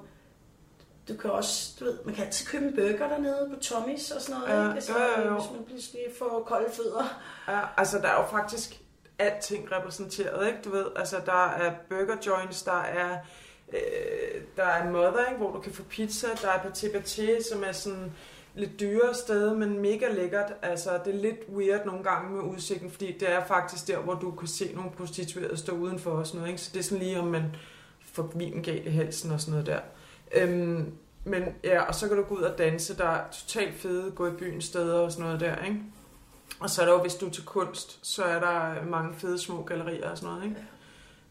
du 1.07 1.17
kan 1.17 1.31
også, 1.31 1.71
du 1.79 1.85
ved, 1.85 1.97
man 2.05 2.15
kan 2.15 2.25
altid 2.25 2.45
købe 2.47 2.65
en 2.65 2.75
burger 2.75 3.07
dernede 3.07 3.49
på 3.53 3.59
Tommys 3.61 4.11
og 4.11 4.21
sådan 4.21 4.41
noget, 4.41 4.53
Ja, 4.53 4.63
ikke? 4.63 4.75
Altså, 4.75 4.93
jo, 4.93 5.21
jo, 5.21 5.27
jo. 5.27 5.33
hvis 5.39 5.51
man 5.51 5.63
pludselig 5.65 6.01
får 6.19 6.43
kolde 6.47 6.71
fødder. 6.71 7.21
Ja, 7.47 7.59
altså, 7.77 7.97
der 7.97 8.07
er 8.07 8.21
jo 8.21 8.27
faktisk 8.27 8.81
alting 9.19 9.71
repræsenteret, 9.71 10.47
ikke? 10.47 10.59
Du 10.65 10.69
ved, 10.69 10.85
altså, 10.95 11.17
der 11.25 11.47
er 11.47 11.73
burger 11.89 12.15
joints, 12.25 12.63
der 12.63 12.81
er, 12.81 13.17
øh, 13.73 14.41
der 14.57 14.63
er 14.63 14.91
mother, 14.91 15.25
ikke? 15.25 15.37
Hvor 15.37 15.51
du 15.51 15.59
kan 15.59 15.73
få 15.73 15.83
pizza, 15.83 16.27
der 16.41 16.49
er 16.49 16.59
paté 16.59 16.97
paté, 16.97 17.53
som 17.53 17.63
er 17.63 17.71
sådan 17.71 18.11
lidt 18.55 18.79
dyrere 18.79 19.13
sted, 19.13 19.55
men 19.55 19.79
mega 19.79 20.07
lækkert. 20.07 20.53
Altså, 20.61 20.99
det 21.05 21.15
er 21.15 21.19
lidt 21.19 21.39
weird 21.55 21.85
nogle 21.85 22.03
gange 22.03 22.31
med 22.31 22.41
udsigten, 22.41 22.91
fordi 22.91 23.17
det 23.19 23.31
er 23.31 23.45
faktisk 23.45 23.87
der, 23.87 23.99
hvor 23.99 24.13
du 24.13 24.31
kan 24.31 24.47
se 24.47 24.71
nogle 24.75 24.91
prostituerede 24.91 25.57
stå 25.57 25.71
udenfor 25.71 26.11
og 26.11 26.27
sådan 26.27 26.39
noget, 26.39 26.51
ikke? 26.51 26.61
Så 26.61 26.69
det 26.73 26.79
er 26.79 26.83
sådan 26.83 27.03
lige, 27.03 27.19
om 27.19 27.27
man 27.27 27.55
får 27.99 28.31
vin 28.35 28.63
galt 28.63 28.85
i 28.85 28.89
halsen 28.89 29.31
og 29.31 29.41
sådan 29.41 29.51
noget 29.51 29.65
der. 29.65 29.79
Øhm, 30.31 30.91
men 31.23 31.43
ja, 31.63 31.81
og 31.81 31.95
så 31.95 32.07
kan 32.07 32.17
du 32.17 32.23
gå 32.23 32.35
ud 32.35 32.41
og 32.41 32.57
danse, 32.57 32.97
der 32.97 33.07
er 33.09 33.31
totalt 33.31 33.75
fede 33.75 34.11
gå 34.11 34.27
i 34.27 34.31
byen 34.31 34.61
steder 34.61 34.99
og 34.99 35.11
sådan 35.11 35.25
noget 35.25 35.39
der, 35.39 35.65
ikke? 35.65 35.81
Og 36.59 36.69
så 36.69 36.81
er 36.81 36.85
der 36.85 36.93
jo, 36.93 37.01
hvis 37.01 37.15
du 37.15 37.25
er 37.27 37.29
til 37.31 37.45
kunst, 37.45 37.99
så 38.01 38.23
er 38.23 38.39
der 38.39 38.85
mange 38.85 39.13
fede 39.19 39.39
små 39.39 39.63
gallerier 39.63 40.09
og 40.11 40.17
sådan 40.17 40.33
noget, 40.33 40.43
ikke? 40.49 40.55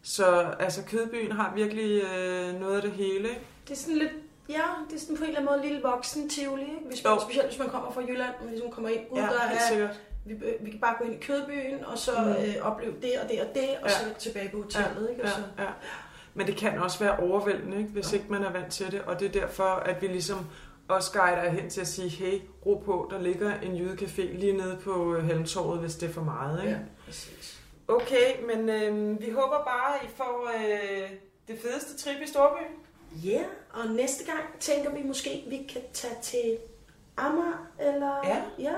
Så 0.03 0.55
altså, 0.61 0.83
Kødbyen 0.91 1.33
har 1.33 1.53
virkelig 1.55 2.03
øh, 2.03 2.61
noget 2.61 2.77
af 2.77 2.83
det 2.83 2.91
hele, 2.93 3.29
ikke? 3.29 3.41
Det 3.69 3.73
er 3.73 3.77
sådan 3.77 3.97
lidt, 3.97 4.13
ja, 4.49 4.63
det 4.91 4.97
er 4.97 5.01
sådan 5.01 5.17
på 5.17 5.23
en 5.23 5.29
eller 5.29 5.41
anden 5.41 5.55
måde 5.57 5.67
lille 5.69 5.83
voksen 5.83 6.29
tivoli, 6.29 6.63
ikke? 6.63 6.75
Hvis 6.89 7.05
man, 7.05 7.13
Jo. 7.13 7.21
specielt 7.21 7.47
hvis 7.49 7.59
man 7.59 7.69
kommer 7.69 7.91
fra 7.93 8.01
Jylland, 8.01 8.31
og 8.39 8.45
man 8.45 8.51
ligesom 8.51 8.71
kommer 8.71 8.91
ind, 8.91 9.01
ud 9.11 9.19
Ja, 9.19 9.23
der 9.27 9.41
er, 9.41 9.59
sikkert. 9.71 10.01
vi, 10.25 10.35
vi 10.61 10.71
kan 10.71 10.81
bare 10.81 10.95
gå 10.99 11.05
ind 11.05 11.15
i 11.15 11.19
kødbyen, 11.27 11.85
og 11.85 11.99
så 11.99 12.11
Mm. 12.21 12.29
øh, 12.29 12.55
opleve 12.63 12.95
det 13.03 13.13
og 13.23 13.29
det 13.29 13.41
og 13.41 13.47
det, 13.55 13.69
og 13.83 13.89
Ja. 13.89 13.95
så 13.95 14.05
tilbage 14.19 14.49
på 14.49 14.57
hotellet, 14.63 15.09
ikke? 15.11 15.23
Og 15.23 15.29
så, 15.29 15.41
Ja, 15.59 15.63
ja. 15.63 15.69
Men 16.35 16.47
det 16.47 16.57
kan 16.57 16.79
også 16.79 16.99
være 16.99 17.17
overvældende, 17.19 17.79
ikke? 17.79 17.91
hvis 17.91 18.13
Ja. 18.13 18.19
ikke 18.19 18.33
man 18.33 18.45
er 18.45 18.53
vant 18.53 18.73
til 18.73 18.93
det. 18.93 19.01
Og 19.01 19.21
det 19.21 19.37
er 19.37 19.41
derfor, 19.41 19.65
at 19.65 20.03
vi 20.03 20.07
ligesom 20.07 20.47
også 20.89 21.13
guider 21.13 21.43
jer 21.43 21.51
hen 21.51 21.71
til 21.71 21.81
at 21.81 21.87
sige, 21.87 22.09
hey, 22.09 22.41
ro 22.67 22.83
på, 22.85 23.09
der 23.11 23.19
ligger 23.21 23.61
en 23.61 23.77
jydecafé 23.77 24.23
lige 24.39 24.53
nede 24.57 24.79
på 24.85 25.15
øh, 25.15 25.27
Halmtorvet, 25.27 25.81
hvis 25.81 25.95
det 25.95 26.09
er 26.09 26.13
for 26.13 26.23
meget. 26.23 26.63
Ikke? 26.63 26.73
ja, 26.75 26.79
præcis. 27.05 27.61
Okay, 27.89 28.43
men 28.47 28.69
øh, 28.69 29.21
vi 29.21 29.31
håber 29.31 29.65
bare, 29.67 29.95
at 30.01 30.05
I 30.05 30.09
får 30.17 30.51
øh, 30.59 31.11
det 31.49 31.59
fedeste 31.63 31.97
trip 31.99 32.23
i 32.23 32.27
Storby. 32.27 32.63
Ja, 33.25 33.43
og 33.73 33.87
næste 33.91 34.25
gang 34.25 34.39
tænker 34.61 34.91
vi 34.95 35.03
måske, 35.03 35.45
vi 35.49 35.57
kan 35.73 35.83
tage 35.93 36.15
til 36.23 36.59
Amager, 37.17 37.67
eller... 37.81 38.21
Ja. 38.25 38.43
ja. 38.59 38.75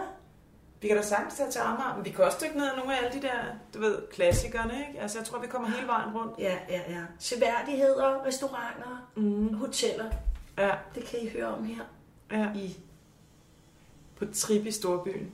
Vi 0.81 0.89
kan 0.89 0.97
da 0.97 1.03
sagtens 1.03 1.35
tage 1.35 1.51
til 1.51 1.59
Amager, 1.59 1.97
men 1.97 2.05
vi 2.05 2.11
kan 2.11 2.25
også 2.25 2.39
dykke 2.45 2.59
ned 2.59 2.71
af 2.71 2.77
nogle 2.79 2.97
af 2.99 3.05
alle 3.05 3.21
de 3.21 3.27
der, 3.27 3.35
du 3.75 3.81
ved, 3.81 4.03
klassikerne, 4.13 4.85
ikke? 4.89 5.01
Altså, 5.01 5.19
jeg 5.19 5.27
tror, 5.27 5.39
vi 5.39 5.47
kommer 5.47 5.69
hele 5.69 5.87
vejen 5.87 6.15
rundt. 6.17 6.39
Ja, 6.39 6.59
ja, 6.69 6.81
ja. 6.89 7.01
Seværdigheder, 7.19 8.25
restauranter, 8.27 9.11
Mm. 9.17 9.55
hoteller, 9.55 10.11
Ja, 10.59 10.71
det 10.95 11.05
kan 11.05 11.19
I 11.23 11.29
høre 11.29 11.47
om 11.47 11.65
her 11.65 11.83
ja. 12.31 12.53
i... 12.55 12.77
På 14.17 14.25
trip 14.33 14.67
i 14.67 14.71
Storbyen. 14.71 15.33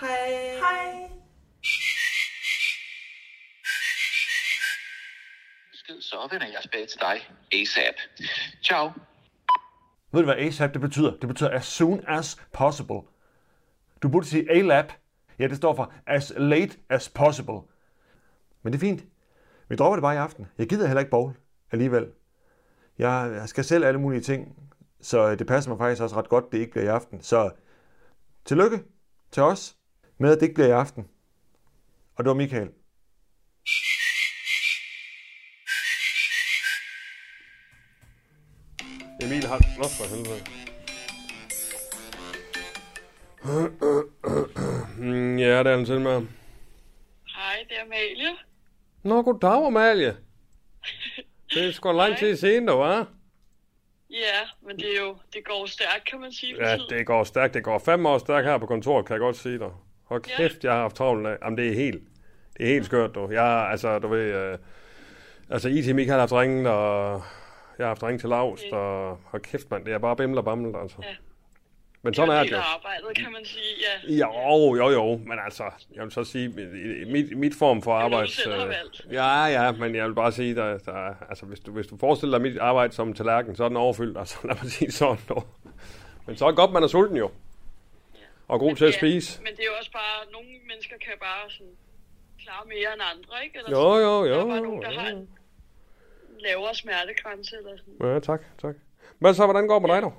Hej. 0.00 0.08
Hej! 0.58 1.08
Så 6.00 6.28
vender 6.30 6.46
jeg 6.46 6.58
tilbage 6.62 6.86
til 6.86 7.00
dig 7.00 7.20
ASAP. 7.60 7.94
Ciao. 8.64 8.90
Ved 10.12 10.20
du, 10.20 10.24
hvad 10.24 10.36
ASAP 10.36 10.72
det 10.72 10.80
betyder? 10.80 11.16
Det 11.16 11.28
betyder 11.28 11.50
as 11.50 11.66
soon 11.66 12.04
as 12.08 12.40
possible. 12.52 13.00
Du 14.02 14.08
burde 14.08 14.26
sige 14.26 14.50
ALAP. 14.50 14.92
Ja, 15.38 15.48
det 15.48 15.56
står 15.56 15.74
for 15.74 15.92
as 16.06 16.32
late 16.36 16.78
as 16.88 17.08
possible. 17.08 17.60
Men 18.62 18.72
det 18.72 18.78
er 18.78 18.80
fint. 18.80 19.04
Vi 19.68 19.76
dropper 19.76 19.96
det 19.96 20.02
bare 20.02 20.14
i 20.14 20.18
aften. 20.18 20.46
Jeg 20.58 20.68
gider 20.68 20.86
heller 20.86 21.00
ikke 21.00 21.10
bowl 21.10 21.34
alligevel. 21.72 22.06
Jeg 22.98 23.42
skal 23.46 23.64
selv 23.64 23.84
alle 23.84 24.00
mulige 24.00 24.20
ting, 24.20 24.56
så 25.02 25.34
det 25.34 25.46
passer 25.46 25.70
mig 25.70 25.78
faktisk 25.78 26.02
også 26.02 26.16
ret 26.16 26.28
godt, 26.28 26.52
det 26.52 26.58
ikke 26.58 26.72
bliver 26.72 26.84
i 26.84 26.88
aften. 26.88 27.22
Så 27.22 27.50
tillykke 28.44 28.82
til 29.30 29.42
os 29.42 29.76
med, 30.18 30.32
at 30.32 30.40
det 30.40 30.42
ikke 30.42 30.54
bliver 30.54 30.68
i 30.68 30.70
aften. 30.70 31.08
Og 32.16 32.24
det 32.24 32.28
var 32.28 32.34
Michael. 32.34 32.70
Emil 39.22 39.46
har... 39.46 39.58
Nå, 39.78 39.84
for 39.84 40.04
helvede. 40.14 40.40
Mm, 44.98 45.38
ja, 45.38 45.58
det 45.58 45.66
er 45.66 45.76
han 45.76 45.86
selv 45.86 46.00
med. 46.00 46.26
Nå, 49.02 49.22
goddag, 49.22 49.66
Amalie. 49.66 50.16
Det 51.54 51.68
er 51.68 51.72
sgu 51.72 51.92
lang 51.92 52.18
tid 52.18 52.36
siden, 52.36 52.68
der 52.68 52.74
var. 52.74 53.08
Ja, 54.12 54.66
men 54.66 54.76
det 54.76 54.96
er 54.96 55.00
jo, 55.00 55.16
det 55.34 55.44
går 55.44 55.66
stærkt, 55.66 56.04
kan 56.10 56.20
man 56.20 56.32
sige. 56.32 56.54
Ja, 56.68 56.76
det 56.90 57.06
går 57.06 57.24
stærkt. 57.24 57.54
Det 57.54 57.64
går 57.64 57.78
fem 57.78 58.06
år 58.06 58.18
stærkt 58.18 58.46
her 58.46 58.58
på 58.58 58.66
kontoret, 58.66 59.06
kan 59.06 59.14
jeg 59.14 59.20
godt 59.20 59.36
sige 59.36 59.58
dig. 59.58 59.70
Hold 60.04 60.22
Ja. 60.28 60.36
kæft, 60.36 60.64
jeg 60.64 60.72
har 60.72 60.80
haft 60.80 60.96
travlt. 60.96 61.26
af- 61.26 61.36
Jamen, 61.44 61.58
det 61.58 61.68
er 61.68 61.74
helt, 61.74 62.02
det 62.58 62.66
er 62.66 62.72
helt 62.72 62.84
skørt, 62.86 63.14
du. 63.14 63.28
Jeg 63.30 63.68
altså, 63.70 63.98
du 63.98 64.08
ved, 64.08 64.34
øh, 64.34 64.58
altså, 65.50 65.68
IT 65.68 65.94
Michael 65.94 66.10
har 66.12 66.18
haft 66.18 66.32
ringet, 66.32 66.66
og 66.66 67.22
jeg 67.78 67.84
har 67.84 67.88
haft 67.88 68.02
ringet 68.02 68.20
til 68.20 68.28
Laust, 68.28 68.64
og 68.72 69.18
hold 69.24 69.42
kæft, 69.42 69.70
mand, 69.70 69.84
det 69.84 69.92
er 69.94 69.98
bare 69.98 70.16
bimmel 70.16 70.38
og 70.38 70.44
bammel, 70.44 70.76
altså. 70.82 70.96
Ja. 71.02 71.14
Men 72.04 72.14
sådan 72.14 72.34
er 72.34 72.42
det 72.42 72.50
jo. 72.52 72.56
arbejdet, 72.56 73.16
kan 73.16 73.32
man 73.32 73.44
sige. 73.44 73.74
Ja. 74.08 74.14
Jo, 74.26 74.74
jo, 74.76 74.90
jo, 74.90 75.16
men 75.16 75.38
altså, 75.44 75.64
jeg 75.94 76.02
vil 76.04 76.12
så 76.12 76.24
sige, 76.24 76.48
mit, 77.06 77.38
mit 77.38 77.54
form 77.58 77.82
for 77.82 78.02
jo 78.02 78.08
noget, 78.08 78.30
har 78.46 78.66
øh. 78.66 79.12
Ja, 79.12 79.44
ja, 79.44 79.72
men 79.72 79.94
jeg 79.94 80.06
vil 80.08 80.14
bare 80.14 80.32
sige, 80.32 80.54
der, 80.54 80.78
der, 80.78 80.92
er- 81.08 81.14
altså, 81.28 81.46
hvis 81.46 81.60
du, 81.60 81.72
hvis 81.72 81.86
du 81.86 81.96
forestiller 81.98 82.38
dig 82.38 82.42
mit 82.42 82.58
arbejde 82.58 82.92
som 82.92 83.12
tallerken, 83.14 83.56
så 83.56 83.64
er 83.64 83.68
den 83.68 83.76
overfyldt, 83.76 84.18
altså 84.18 84.38
lad 84.44 84.56
mig 84.62 84.70
sige 84.72 84.92
sådan 84.92 85.18
nu. 85.30 85.42
Men 86.26 86.36
så 86.36 86.44
er 86.44 86.48
det 86.48 86.56
godt, 86.56 86.72
man 86.72 86.82
er 86.82 86.86
sulten 86.86 87.16
jo. 87.16 87.30
Og 88.48 88.58
god 88.60 88.76
til 88.76 88.84
at 88.84 88.92
Ja, 88.92 88.98
spise. 88.98 89.42
Men 89.42 89.52
det 89.52 89.60
er 89.60 89.64
jo 89.64 89.72
også 89.78 89.92
bare, 89.92 90.32
nogle 90.32 90.48
mennesker 90.68 90.96
kan 91.00 91.12
bare 91.20 91.50
sådan 91.50 91.72
klare 92.42 92.64
mere 92.66 92.92
end 92.94 93.02
andre, 93.14 93.44
ikke? 93.44 93.58
Eller 93.58 93.70
Jo, 93.70 93.76
sådan. 93.76 94.02
jo, 94.06 94.24
Der 94.26 94.34
er 94.34 94.40
jo, 94.40 94.46
bare 94.46 94.60
nogen, 94.60 94.82
der 94.82 94.92
jo. 94.92 94.98
har 95.00 95.08
en 95.08 95.28
lavere 96.40 96.74
smertegrænse 96.74 97.56
eller 97.56 97.76
sådan. 97.76 98.12
Ja, 98.12 98.18
tak, 98.20 98.40
tak. 98.62 98.74
Men 99.18 99.34
så, 99.34 99.44
hvordan 99.44 99.66
går 99.66 99.78
det 99.78 99.82
med 99.88 99.94
dig 99.94 100.02
nu? 100.02 100.12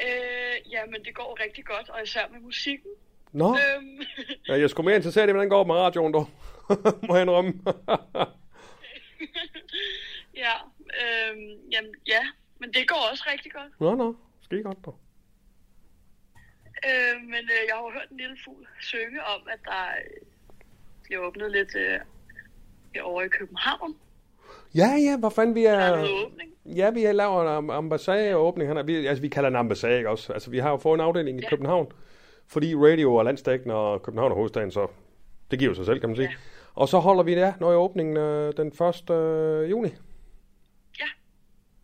Øh, 0.00 0.72
ja, 0.72 0.86
men 0.86 1.04
det 1.04 1.14
går 1.14 1.40
rigtig 1.44 1.64
godt, 1.64 1.88
og 1.88 2.02
især 2.02 2.28
med 2.28 2.40
musikken. 2.40 2.90
Nå, 3.32 3.48
Øhm, 3.56 4.00
ja, 4.48 4.58
jeg 4.58 4.70
skulle 4.70 4.84
mere 4.84 4.96
interesseret 4.96 5.28
i, 5.28 5.30
hvordan 5.32 5.44
det 5.44 5.50
går 5.50 5.64
med 5.64 5.74
radioen, 5.74 6.12
dog. 6.14 6.28
Må 7.08 7.14
jeg 7.14 7.22
indrømme. 7.22 7.52
ja, 10.44 10.54
øhm, 11.02 11.70
jamen, 11.72 11.94
ja, 12.06 12.22
men 12.58 12.72
det 12.74 12.88
går 12.88 13.08
også 13.10 13.24
rigtig 13.32 13.52
godt. 13.52 13.80
nå, 13.80 13.94
nå, 13.94 14.16
skide 14.42 14.62
godt, 14.62 14.84
dog. 14.84 14.98
Øh, 16.88 17.20
men 17.22 17.42
øh, 17.54 17.62
jeg 17.68 17.74
har 17.74 17.82
jo 17.82 17.90
hørt 17.90 18.10
en 18.10 18.16
lille 18.16 18.36
fugl 18.44 18.66
synge 18.80 19.24
om, 19.24 19.48
at 19.52 19.58
der 19.64 19.84
øh, 20.04 20.26
bliver 21.02 21.20
åbnet 21.20 21.50
lidt 21.52 21.76
øh, 21.76 22.00
herovre 22.94 23.24
i 23.26 23.28
København. 23.28 23.96
Ja, 24.74 24.86
ja, 24.86 25.16
hvor 25.18 25.28
fanden 25.28 25.54
vi 25.54 25.64
er 25.64 25.74
er... 25.74 26.06
Ja, 26.66 26.90
vi 26.90 27.02
har 27.02 27.12
lavet 27.12 27.42
en 27.42 27.48
am- 27.48 27.72
ambassadeåbning. 27.72 28.68
Han 28.70 28.76
er, 28.76 28.82
vi, 28.82 29.06
altså, 29.06 29.22
vi 29.22 29.28
kalder 29.28 29.48
den 29.50 29.56
ambassade, 29.56 29.96
ikke 29.96 30.10
også? 30.10 30.32
Altså, 30.32 30.50
vi 30.50 30.58
har 30.58 30.70
jo 30.70 30.76
fået 30.76 30.94
en 30.94 31.00
afdeling 31.00 31.38
i 31.38 31.42
Ja. 31.42 31.48
København, 31.48 31.92
fordi 32.46 32.74
radio 32.76 33.16
er 33.16 33.22
landsdækkende, 33.22 33.74
og 33.74 34.02
København 34.02 34.30
er 34.32 34.36
hovedstaden, 34.36 34.70
så 34.70 34.86
det 35.50 35.58
giver 35.58 35.70
jo 35.70 35.74
sig 35.74 35.86
selv, 35.86 36.00
kan 36.00 36.08
man 36.08 36.16
sige. 36.16 36.28
Ja. 36.28 36.34
Og 36.74 36.88
så 36.88 36.98
holder 36.98 37.22
vi 37.22 37.34
det, 37.34 37.54
når 37.60 37.72
i 37.72 37.74
åbningen 37.74 38.16
øh, 38.16 38.56
den 38.56 38.66
1. 38.68 39.10
Øh, 39.10 39.70
juni. 39.70 39.88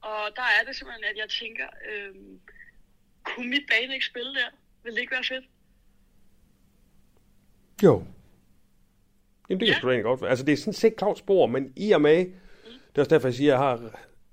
Og 0.03 0.31
der 0.37 0.43
er 0.43 0.65
det 0.67 0.77
simpelthen, 0.77 1.05
at 1.05 1.17
jeg 1.17 1.29
tænker, 1.41 1.65
øh, 1.93 2.15
kunne 3.25 3.49
mit 3.51 3.63
bane 3.71 3.95
ikke 3.95 4.07
spille 4.07 4.35
der? 4.35 4.49
Vil 4.85 4.93
det 4.93 5.01
ikke 5.01 5.13
være 5.13 5.25
fedt? 5.29 5.45
Jo. 7.83 8.03
Jamen, 9.49 9.61
det 9.61 9.67
kan 9.69 9.83
Ja. 9.85 9.91
ja. 9.93 10.01
sgu 10.01 10.09
godt 10.09 10.21
være. 10.23 10.31
Altså, 10.31 10.45
det 10.45 10.53
er 10.53 10.57
sådan 10.57 10.73
set 10.73 10.97
klart 10.97 11.19
spor, 11.19 11.47
men 11.47 11.73
i 11.77 11.93
og 11.93 12.01
med, 12.01 12.27
er 12.99 13.03
også 13.03 13.15
derfor, 13.15 13.29
jeg 13.29 13.35
siger, 13.35 13.55
at 13.55 13.61
jeg 13.61 13.69
har 13.69 13.81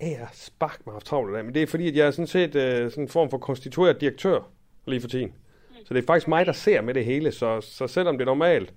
ære 0.02 0.28
spark 0.34 0.80
mig 0.86 0.94
haft 0.94 1.06
travlt 1.06 1.32
i 1.32 1.34
dag, 1.34 1.46
men 1.46 1.54
det 1.54 1.62
er 1.62 1.68
fordi, 1.68 1.88
at 1.88 1.96
jeg 1.96 2.08
er 2.08 2.12
sådan 2.12 2.28
set 2.28 2.56
øh, 2.56 2.90
sådan 2.92 3.04
en 3.04 3.10
form 3.10 3.30
for 3.30 3.38
konstitueret 3.38 4.02
direktør 4.02 4.40
lige 4.88 5.02
for 5.02 5.08
tiden. 5.08 5.34
Så 5.86 5.94
det 5.94 6.02
er 6.02 6.06
faktisk 6.06 6.28
mig, 6.28 6.46
der 6.46 6.52
ser 6.52 6.82
med 6.82 6.94
det 6.94 7.06
hele, 7.06 7.32
så, 7.32 7.62
så 7.62 7.88
selvom 7.88 8.18
det 8.18 8.22
er 8.22 8.26
normalt, 8.26 8.74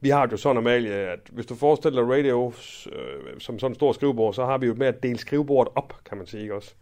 vi 0.00 0.08
har 0.08 0.26
det 0.26 0.32
jo 0.32 0.36
så 0.36 0.52
normalt, 0.52 0.88
øh, 0.88 1.12
at 1.12 1.18
hvis 1.32 1.46
du 1.46 1.54
forestiller 1.54 2.02
dig 2.02 2.10
radio 2.10 2.52
øh, 2.92 3.40
som 3.40 3.58
sådan 3.58 3.70
en 3.70 3.74
stor 3.74 3.92
skrivebord, 3.92 4.34
så 4.34 4.44
har 4.44 4.58
vi 4.58 4.66
jo 4.66 4.74
med 4.74 4.86
at 4.86 5.02
dele 5.02 5.18
skrivebordet 5.18 5.72
op, 5.76 5.94
kan 6.04 6.18
man 6.18 6.26
sige, 6.26 6.42
ikke 6.42 6.54
også? 6.54 6.74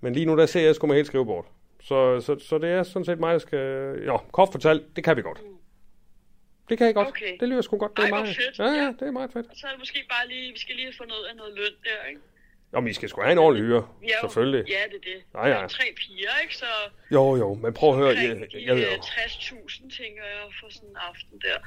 Men 0.00 0.12
lige 0.12 0.26
nu, 0.26 0.36
der 0.36 0.46
ser 0.46 0.60
jeg 0.60 0.74
sgu 0.74 0.86
med 0.86 0.96
helt 0.96 1.06
skrivebordet. 1.06 1.50
Så, 1.80 2.20
så, 2.20 2.38
så 2.38 2.58
det 2.58 2.70
er 2.70 2.82
sådan 2.82 3.04
set 3.04 3.20
mig, 3.20 3.32
der 3.32 3.38
skal... 3.38 3.94
Jo, 4.06 4.18
kort 4.32 4.48
fortalt, 4.52 4.96
det 4.96 5.04
kan 5.04 5.16
vi 5.16 5.22
godt. 5.22 5.42
Det 6.68 6.78
kan 6.78 6.86
jeg 6.86 6.94
godt. 6.94 7.08
Okay. 7.08 7.36
Det 7.40 7.48
lyder 7.48 7.62
sgu 7.62 7.78
godt. 7.78 7.92
Det 7.96 7.98
er 7.98 8.02
Ej, 8.04 8.10
meget, 8.10 8.36
fedt. 8.36 8.58
Ja, 8.58 8.64
ja, 8.64 8.70
Ja. 8.72 8.86
det 8.98 9.02
er 9.02 9.10
meget 9.10 9.32
fedt. 9.32 9.46
Og 9.50 9.56
så 9.56 9.66
er 9.66 9.70
det 9.70 9.78
måske 9.78 10.06
bare 10.10 10.28
lige, 10.28 10.52
vi 10.52 10.58
skal 10.58 10.74
lige 10.74 10.86
have 10.86 10.94
fundet 10.96 11.14
ud 11.20 11.24
af 11.24 11.36
noget 11.36 11.54
løn 11.54 11.74
der, 11.84 12.04
ikke? 12.08 12.20
Jo, 12.74 12.80
men 12.80 12.88
I 12.90 12.92
skal 12.92 13.08
sgu 13.08 13.20
have 13.22 13.32
en 13.32 13.38
ordentlig 13.38 13.64
hyre. 13.66 13.88
Jo, 14.02 14.08
Selvfølgelig. 14.20 14.64
Ja, 14.68 14.82
det 14.92 14.94
er 14.94 15.06
det. 15.12 15.22
Ja, 15.34 15.40
er 15.40 15.60
ja. 15.60 15.66
tre 15.66 15.84
piger, 15.96 16.30
ikke? 16.42 16.56
Så 16.56 16.66
Jo, 17.12 17.36
jo, 17.36 17.54
men 17.54 17.74
prøv 17.74 17.90
at 17.90 17.96
høre. 17.96 18.08
Jeg, 18.08 18.48
jeg 18.54 18.76
øh, 18.76 18.82
jo. 18.82 18.86
60.000, 18.86 19.96
tænker 19.98 20.24
jeg, 20.24 20.42
for 20.60 20.68
sådan 20.72 20.88
en 20.88 20.96
aften 20.96 21.40
der. 21.46 21.58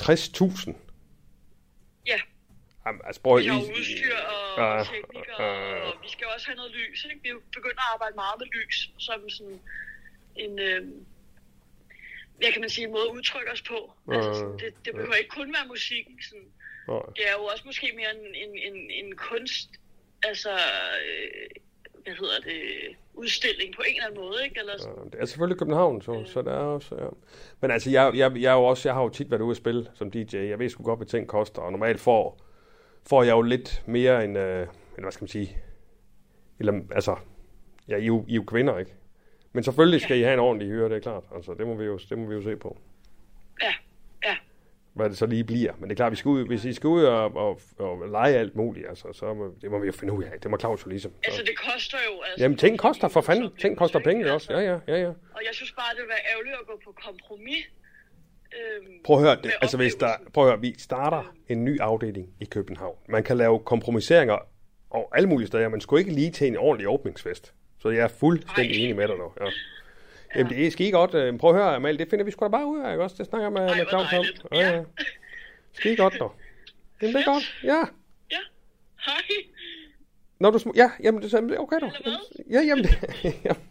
60.000. 0.00 0.74
Ja, 2.06 2.20
Jamen, 2.86 3.00
altså, 3.04 3.22
prøv, 3.22 3.38
vi 3.38 3.46
har 3.46 3.60
I- 3.60 3.70
udstyr 3.78 4.16
og 4.16 4.78
Ja, 4.78 4.84
teknikere, 4.84 5.42
ja. 5.42 5.80
og 5.86 5.94
vi 6.02 6.08
skal 6.08 6.26
også 6.34 6.46
have 6.46 6.56
noget 6.56 6.72
lys, 6.72 7.04
ikke? 7.04 7.20
Vi 7.22 7.28
er 7.28 7.34
begyndt 7.52 7.78
at 7.84 7.88
arbejde 7.94 8.14
meget 8.14 8.36
med 8.38 8.46
lys, 8.58 8.90
som 8.98 9.28
sådan 9.28 9.60
en, 10.36 10.58
øh, 10.58 10.82
hvad 12.38 12.52
kan 12.52 12.60
man 12.60 12.70
sige, 12.70 12.84
en 12.86 12.92
måde 12.92 13.02
at 13.10 13.14
udtrykke 13.16 13.52
os 13.52 13.62
på. 13.62 13.92
Altså, 14.12 14.32
sådan, 14.34 14.52
det, 14.58 14.74
det 14.84 14.94
behøver 14.94 15.14
ikke 15.14 15.30
kun 15.30 15.48
være 15.56 15.66
musikken, 15.68 16.14
sådan. 16.28 16.48
Nej. 16.88 17.02
Det 17.16 17.24
er 17.28 17.32
jo 17.38 17.44
også 17.44 17.62
måske 17.66 17.92
mere 17.96 18.10
en, 18.16 18.34
en, 18.34 18.74
en, 18.74 18.90
en 19.04 19.16
kunst, 19.16 19.68
altså, 20.22 20.50
øh, 20.52 21.50
hvad 22.04 22.14
hedder 22.14 22.40
det, 22.44 22.60
udstilling 23.14 23.74
på 23.76 23.82
en 23.88 23.94
eller 23.94 24.06
anden 24.06 24.20
måde, 24.20 24.44
ikke? 24.44 24.60
Eller 24.60 24.78
sådan. 24.78 25.04
Det 25.10 25.20
er 25.20 25.24
selvfølgelig 25.24 25.58
København, 25.58 26.02
så, 26.02 26.24
så 26.26 26.42
der 26.42 26.52
er 26.52 26.64
også... 26.64 26.94
Ja. 26.98 27.08
Men 27.60 27.70
altså, 27.70 27.90
jeg, 27.90 28.12
jeg, 28.14 28.32
jeg, 28.36 28.50
er 28.50 28.56
jo 28.56 28.64
også, 28.64 28.88
jeg 28.88 28.94
har 28.94 29.02
jo 29.02 29.08
tit 29.08 29.30
været 29.30 29.40
ude 29.40 29.50
at 29.50 29.56
spille 29.56 29.90
som 29.94 30.10
DJ. 30.10 30.36
Jeg 30.36 30.58
ved 30.58 30.68
sgu 30.68 30.82
godt, 30.82 30.98
hvad 30.98 31.06
ting 31.06 31.28
koster, 31.28 31.62
og 31.62 31.72
normalt 31.72 32.00
får, 32.00 32.40
får 33.06 33.22
jeg 33.22 33.32
jo 33.32 33.42
lidt 33.42 33.82
mere 33.86 34.24
end, 34.24 34.38
øh, 34.38 34.60
eller 34.60 34.68
hvad 35.02 35.12
skal 35.12 35.22
man 35.22 35.28
sige, 35.28 35.56
eller, 36.58 36.80
altså, 36.94 37.16
ja, 37.88 37.96
I, 37.96 38.02
er 38.02 38.06
jo- 38.06 38.24
I 38.28 38.32
er 38.32 38.36
jo 38.36 38.44
kvinder, 38.44 38.78
ikke? 38.78 38.94
Men 39.56 39.64
selvfølgelig 39.64 40.00
skal 40.00 40.18
I 40.18 40.22
have 40.22 40.34
en 40.34 40.40
ordentlig 40.40 40.68
hyre, 40.68 40.88
det 40.88 40.96
er 40.96 41.00
klart. 41.00 41.24
Altså, 41.34 41.54
det 41.58 41.66
må 41.66 41.74
vi 41.74 41.84
jo, 41.84 41.98
det 42.08 42.18
må 42.18 42.26
vi 42.26 42.34
jo 42.34 42.42
se 42.42 42.56
på. 42.56 42.78
Ja, 43.62 43.72
ja. 44.24 44.36
hvad 44.94 45.08
det 45.10 45.18
så 45.18 45.26
lige 45.26 45.44
bliver. 45.44 45.72
Men 45.78 45.84
det 45.88 45.90
er 45.90 45.96
klart, 45.96 46.12
vi 46.12 46.16
skal 46.16 46.28
ud, 46.28 46.46
hvis 46.46 46.64
I 46.64 46.72
skal 46.72 46.88
ud 46.88 47.04
og, 47.04 47.36
og, 47.36 47.60
og 47.78 48.08
lege 48.08 48.34
alt 48.36 48.56
muligt, 48.56 48.88
altså, 48.88 49.12
så 49.12 49.34
må, 49.34 49.54
det 49.62 49.70
må 49.70 49.78
vi 49.78 49.86
jo 49.86 49.92
finde 49.92 50.12
ud 50.12 50.24
af. 50.24 50.40
Det 50.42 50.50
må 50.50 50.58
Claus 50.58 50.86
jo 50.86 50.90
ligesom. 50.90 51.10
Så. 51.12 51.18
Altså, 51.24 51.42
det 51.42 51.58
koster 51.58 51.98
jo... 52.08 52.22
Altså, 52.22 52.44
Jamen, 52.44 52.58
ting 52.58 52.78
koster 52.78 53.08
for 53.08 53.20
fanden. 53.20 53.50
Ting 53.58 53.76
koster 53.76 53.98
penge 54.00 54.32
også. 54.32 54.52
Ja, 54.52 54.60
ja, 54.60 54.78
ja, 54.88 54.96
ja. 55.00 55.08
Og 55.08 55.40
jeg 55.46 55.52
synes 55.52 55.72
bare, 55.72 55.94
det 55.94 56.00
vil 56.02 56.08
være 56.08 56.24
ærgerligt 56.32 56.54
at 56.60 56.66
gå 56.66 56.80
på 56.84 56.92
kompromis. 57.06 57.64
Øhm, 58.56 58.92
Prøv 59.04 59.16
at 59.16 59.22
høre, 59.22 59.36
det, 59.42 59.52
altså 59.60 59.76
hvis 59.76 59.94
der, 59.94 60.10
prøv 60.34 60.44
at 60.44 60.50
høre, 60.50 60.60
vi 60.60 60.74
starter 60.78 61.34
en 61.48 61.64
ny 61.64 61.80
afdeling 61.80 62.28
i 62.40 62.44
København. 62.44 62.96
Man 63.08 63.22
kan 63.22 63.36
lave 63.36 63.58
kompromiseringer 63.60 64.38
og 64.90 65.16
alle 65.16 65.28
mulige 65.28 65.46
steder. 65.46 65.68
Man 65.68 65.80
skulle 65.80 66.00
ikke 66.00 66.12
lige 66.12 66.30
til 66.30 66.46
en 66.46 66.56
ordentlig 66.56 66.88
åbningsfest. 66.88 67.54
Så 67.78 67.88
jeg 67.90 68.04
er 68.04 68.08
fuldstændig 68.08 68.76
Ej. 68.76 68.82
enig 68.84 68.96
med 68.96 69.08
dig 69.08 69.16
nu. 69.16 69.32
Ja. 69.40 69.50
Jamen, 70.36 70.52
det 70.52 70.66
er 70.66 70.70
skide 70.70 70.92
godt. 70.92 71.14
Øh, 71.14 71.38
Prøv 71.38 71.50
at 71.50 71.56
høre, 71.62 71.74
Amal, 71.76 71.98
det 71.98 72.10
finder 72.10 72.24
vi 72.24 72.30
sgu 72.30 72.44
da 72.44 72.48
bare 72.48 72.66
ud 72.66 72.80
af, 72.80 72.92
ikke 72.92 73.04
også? 73.04 73.16
Det 73.18 73.26
snakker 73.26 73.44
jeg 73.46 73.52
med, 73.52 73.62
Ej, 73.62 73.76
med 73.78 73.86
Claus 73.88 74.12
om. 74.12 74.24
Ja, 74.52 74.70
ja. 74.76 74.82
Skide 75.72 75.96
godt, 75.96 76.16
dog. 76.20 76.34
Jamen, 77.02 77.14
det 77.14 77.20
er 77.22 77.32
godt. 77.32 77.56
Ja. 77.64 77.78
Ja, 78.30 78.38
hej. 79.06 79.22
Når 80.38 80.50
du 80.50 80.58
sm- 80.58 80.72
ja, 80.76 80.90
jamen 81.02 81.22
det 81.22 81.34
er 81.34 81.58
okay 81.58 81.76
dog. 81.80 81.92
Ja, 82.50 82.60
jamen 82.60 82.84
det, 82.84 82.90
jamen, 83.44 83.62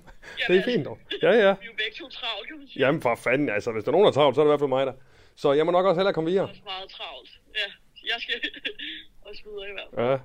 det 0.48 0.58
er 0.58 0.64
fint 0.64 0.86
dog. 0.86 1.00
Ja, 1.22 1.32
ja. 1.32 1.36
Vi 1.36 1.42
er 1.42 1.50
jo 1.50 1.56
begge 1.78 1.96
to 2.00 2.10
travlt, 2.10 2.48
kan 2.48 2.58
man 2.58 2.68
sige. 2.68 2.86
Jamen 2.86 3.02
for 3.02 3.16
fanden, 3.16 3.50
altså 3.50 3.72
hvis 3.72 3.84
der 3.84 3.90
er 3.90 3.92
nogen, 3.92 4.06
der 4.06 4.12
er 4.12 4.14
travlt, 4.14 4.36
så 4.36 4.42
er 4.42 4.46
det 4.46 4.50
i 4.50 4.52
hvert 4.52 4.60
fald 4.60 4.70
mig 4.70 4.86
der. 4.86 4.94
Så 5.36 5.54
jeg 5.54 5.66
må 5.66 5.72
nok 5.72 5.86
også 5.86 6.00
hellere 6.00 6.14
komme 6.14 6.30
videre. 6.30 6.50
Også 6.50 6.62
meget 6.66 6.90
travlt. 6.90 7.30
Ja, 7.56 7.68
jeg 8.14 8.16
skal 8.22 8.36
også 9.30 9.42
videre 9.46 9.70
i 9.70 9.74
hvert 9.74 9.88
fald. 9.96 10.06
Ja. 10.10 10.18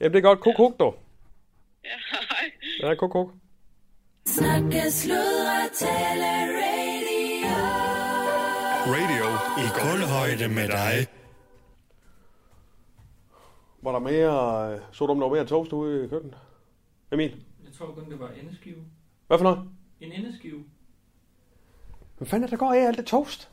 Jamen 0.00 0.12
det 0.12 0.18
er 0.18 0.22
godt. 0.22 0.40
Kuk, 0.40 0.54
kuk 0.56 0.78
dog. 0.78 0.98
Ja, 1.84 1.88
hej. 2.10 2.52
Ja, 2.90 2.94
kuk, 2.94 3.10
kuk. 3.10 3.32
Snakke, 4.26 4.90
sludre, 4.90 5.68
tale, 5.74 6.30
radio. 6.62 7.54
Radio 8.96 9.26
i 9.64 9.66
kulhøjde 9.80 10.48
med 10.54 10.68
dig. 10.68 11.06
Var 13.82 13.92
der 13.92 13.98
mere, 13.98 14.72
øh, 14.74 14.80
så 14.92 15.06
du 15.06 15.12
om 15.12 15.18
der 15.20 15.28
var 15.28 15.34
mere 15.34 15.46
toast 15.46 15.72
ude 15.72 16.04
i 16.04 16.08
køkkenet? 16.08 16.38
Emil, 17.12 17.44
Jeg 17.64 17.72
tror 17.72 17.86
kun, 17.94 18.10
det 18.10 18.20
var 18.20 18.28
endeskive. 18.42 18.76
hvad 19.26 19.38
for 19.38 19.44
noget? 19.44 19.70
En 20.00 20.12
endeskive. 20.12 20.64
Hvad 22.18 22.26
fanden 22.28 22.44
er 22.44 22.50
der 22.50 22.56
går 22.56 22.72
af 22.72 22.78
alt 22.86 22.98
det 22.98 23.06
toast? 23.06 23.50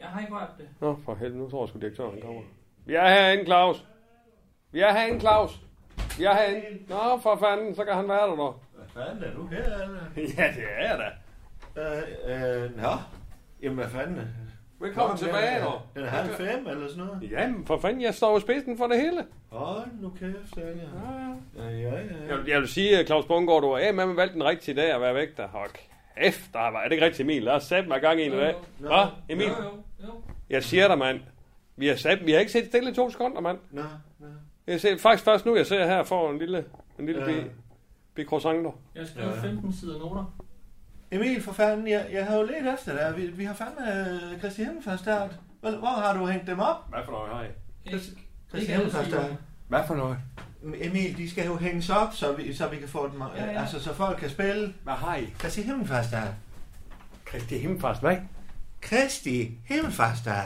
Jeg 0.00 0.08
har 0.08 0.20
ikke 0.20 0.34
rørt 0.34 0.50
det. 0.58 0.68
Nå, 0.80 0.96
for 1.04 1.14
helvede, 1.14 1.38
nu 1.38 1.50
tror 1.50 1.62
jeg 1.62 1.68
sgu 1.68 1.78
direktøren 1.78 2.20
kommer. 2.22 2.42
Vi 2.86 2.94
er 2.94 3.08
herinde, 3.08 3.44
Claus. 3.44 3.84
Vi 4.72 4.80
er 4.80 4.92
herinde, 4.92 5.20
Claus. 5.20 5.60
Vi 6.18 6.24
er 6.24 6.34
herinde. 6.34 6.78
Nå, 6.88 7.18
for 7.22 7.36
fanden, 7.36 7.74
så 7.74 7.84
kan 7.84 7.94
han 7.94 8.08
være 8.08 8.26
der 8.30 8.36
nu. 8.36 8.54
Hvad 8.74 9.04
fanden 9.04 9.24
er 9.24 9.34
du 9.34 9.46
her, 9.46 9.64
eller? 9.82 10.00
Ja, 10.38 10.52
det 10.56 10.64
er 10.78 10.88
jeg 10.88 10.98
da. 10.98 11.10
Øh, 11.80 12.62
øh, 12.64 12.76
nå. 12.82 12.88
Jamen, 13.62 13.78
hvad 13.78 13.88
fanden? 13.88 14.20
Velkommen 14.80 15.18
tilbage, 15.18 15.54
den 15.54 15.62
er- 15.62 15.64
nu. 15.64 15.70
Den 15.94 16.04
er 16.04 16.08
halv 16.10 16.34
fem, 16.34 16.66
eller 16.68 16.88
sådan 16.88 17.04
noget? 17.04 17.30
Jamen, 17.30 17.66
for 17.66 17.78
fanden, 17.78 18.02
jeg 18.02 18.14
står 18.14 18.38
i 18.38 18.40
spidsen 18.40 18.78
for 18.78 18.86
det 18.86 19.00
hele. 19.00 19.26
Hold 19.50 19.88
nu 20.00 20.10
kæft, 20.20 20.56
Daniel. 20.56 20.88
Ja, 21.56 21.68
ja, 21.68 21.90
ja. 21.90 22.00
Jeg 22.28 22.38
vil, 22.38 22.46
jeg 22.48 22.60
vil 22.60 22.68
sige, 22.68 22.98
at 22.98 23.06
Claus 23.06 23.24
Bungård, 23.26 23.62
du 23.62 23.72
har 23.74 23.92
med 23.92 24.14
valgt 24.14 24.34
den 24.34 24.44
rigtige 24.44 24.74
dag 24.74 24.90
at 24.94 25.00
være 25.00 25.14
væk 25.14 25.36
der. 25.36 25.48
Der 26.52 26.70
var, 26.70 26.80
er 26.80 26.84
det 26.84 26.92
ikke 26.92 27.04
rigtigt, 27.04 27.20
Emil? 27.20 27.42
Lad 27.42 27.52
os 27.52 27.62
sætte 27.64 27.88
mig 27.88 28.00
gang 28.00 28.20
i 28.20 28.26
en 28.26 28.32
i 28.32 28.36
dag. 28.36 28.54
Hvad, 28.78 29.06
Emil? 29.28 29.46
Jo, 29.46 29.52
jo, 29.52 29.70
jo. 30.06 30.12
Jeg 30.50 30.62
siger 30.64 30.88
dig, 30.88 30.98
mand. 30.98 31.20
Vi 31.76 31.86
har, 31.86 31.96
sat, 31.96 32.26
vi 32.26 32.32
har 32.32 32.38
ikke 32.40 32.52
set 32.52 32.66
stille 32.66 32.90
i 32.90 32.94
to 32.94 33.10
sekunder, 33.10 33.40
mand. 33.40 33.58
Nå. 33.70 33.82
Jeg 34.66 34.80
ser 34.80 34.98
faktisk 34.98 35.24
først 35.24 35.46
nu, 35.46 35.56
jeg 35.56 35.66
ser 35.66 35.86
her 35.86 36.02
for 36.04 36.30
en 36.30 36.38
lille, 36.38 36.64
en 36.98 37.06
lille 37.06 37.22
Ja. 37.24 37.30
ja. 37.36 37.42
bi, 37.42 37.48
bi 38.14 38.24
croissanter. 38.24 38.70
Jeg 38.94 39.06
skrev 39.08 39.28
Ja. 39.28 39.40
15 39.42 39.72
sider 39.72 39.98
noter. 39.98 40.34
Emil, 41.10 41.42
for 41.42 41.52
fanden, 41.52 41.88
jeg, 41.88 42.06
jeg 42.12 42.26
har 42.26 42.36
jo 42.36 42.42
let 42.42 42.74
efter 42.74 42.92
dig. 42.92 43.16
Vi, 43.16 43.26
vi 43.26 43.44
har 43.44 43.54
fandme 43.54 43.80
uh, 44.34 44.40
Kristi 44.40 44.64
Himmelfartsdag. 44.64 45.28
Hvor, 45.60 45.70
hvor 45.70 45.88
har 45.88 46.18
du 46.18 46.26
hængt 46.26 46.46
dem 46.46 46.58
op? 46.58 46.76
Hvad 46.90 47.00
for 47.04 47.12
noget 47.12 47.32
har 47.32 47.44
I? 47.44 48.66
Himmelfartsdag. 48.66 49.22
sider. 49.22 49.36
Hvad 49.68 49.80
for 49.86 49.94
noget? 49.94 50.18
Emil, 50.80 51.16
de 51.18 51.30
skal 51.30 51.46
jo 51.46 51.56
hænges 51.56 51.90
op, 51.90 52.08
så 52.14 52.32
vi, 52.32 52.54
så 52.54 52.68
vi 52.68 52.76
kan 52.76 52.88
få 52.88 53.08
dem, 53.12 53.20
Ja, 53.20 53.44
ja. 53.44 53.60
altså 53.60 53.80
så 53.80 53.94
folk 53.94 54.18
kan 54.18 54.30
spille 54.30 54.74
Hvad 54.82 54.94
har 54.94 55.16
I? 55.16 55.24
Kristi 55.38 55.62
Himmelfartsdag. 55.62 56.22
Kristi 57.24 57.58
Himmelfarts, 57.58 58.00
hvad? 58.00 58.16
Kristi 58.80 59.58
Himmelfartsdag. 59.64 60.42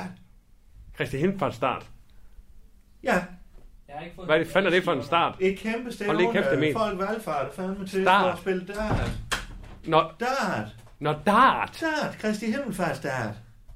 Kristi 0.96 1.16
Himmelfarts 1.18 1.56
start. 1.56 1.86
Ja, 3.02 3.24
Jeg 3.88 3.96
har 3.96 4.04
ikke 4.04 4.16
fået 4.16 4.26
Hvad 4.28 4.36
er 4.36 4.42
det 4.42 4.52
fanden 4.52 4.72
er 4.72 4.76
det 4.76 4.84
for 4.84 4.92
en 4.92 5.02
start? 5.02 5.34
et 5.40 5.58
kæmpe 5.58 5.82
Hold 5.82 5.92
stævne. 5.92 6.18
lige 6.18 6.32
kæft, 6.32 6.52
Emil. 6.52 6.72
Folk 6.72 6.98
valgfarter 6.98 7.52
fandme 7.52 7.86
til 7.86 8.02
Start. 8.04 8.32
at 8.32 8.38
spille 8.38 8.66
dart. 8.66 9.10
Nå, 9.86 9.98
Dart. 10.20 10.68
nå 11.00 11.12
dart. 11.26 11.80
Dart. 11.80 12.16
Kristi 12.20 12.46
Himmelfartsdag. 12.46 13.12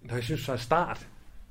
Nå, 0.03 0.14
jeg 0.14 0.25
synes 0.25 0.40
så 0.40 0.53
er 0.53 0.57
start. 0.57 1.07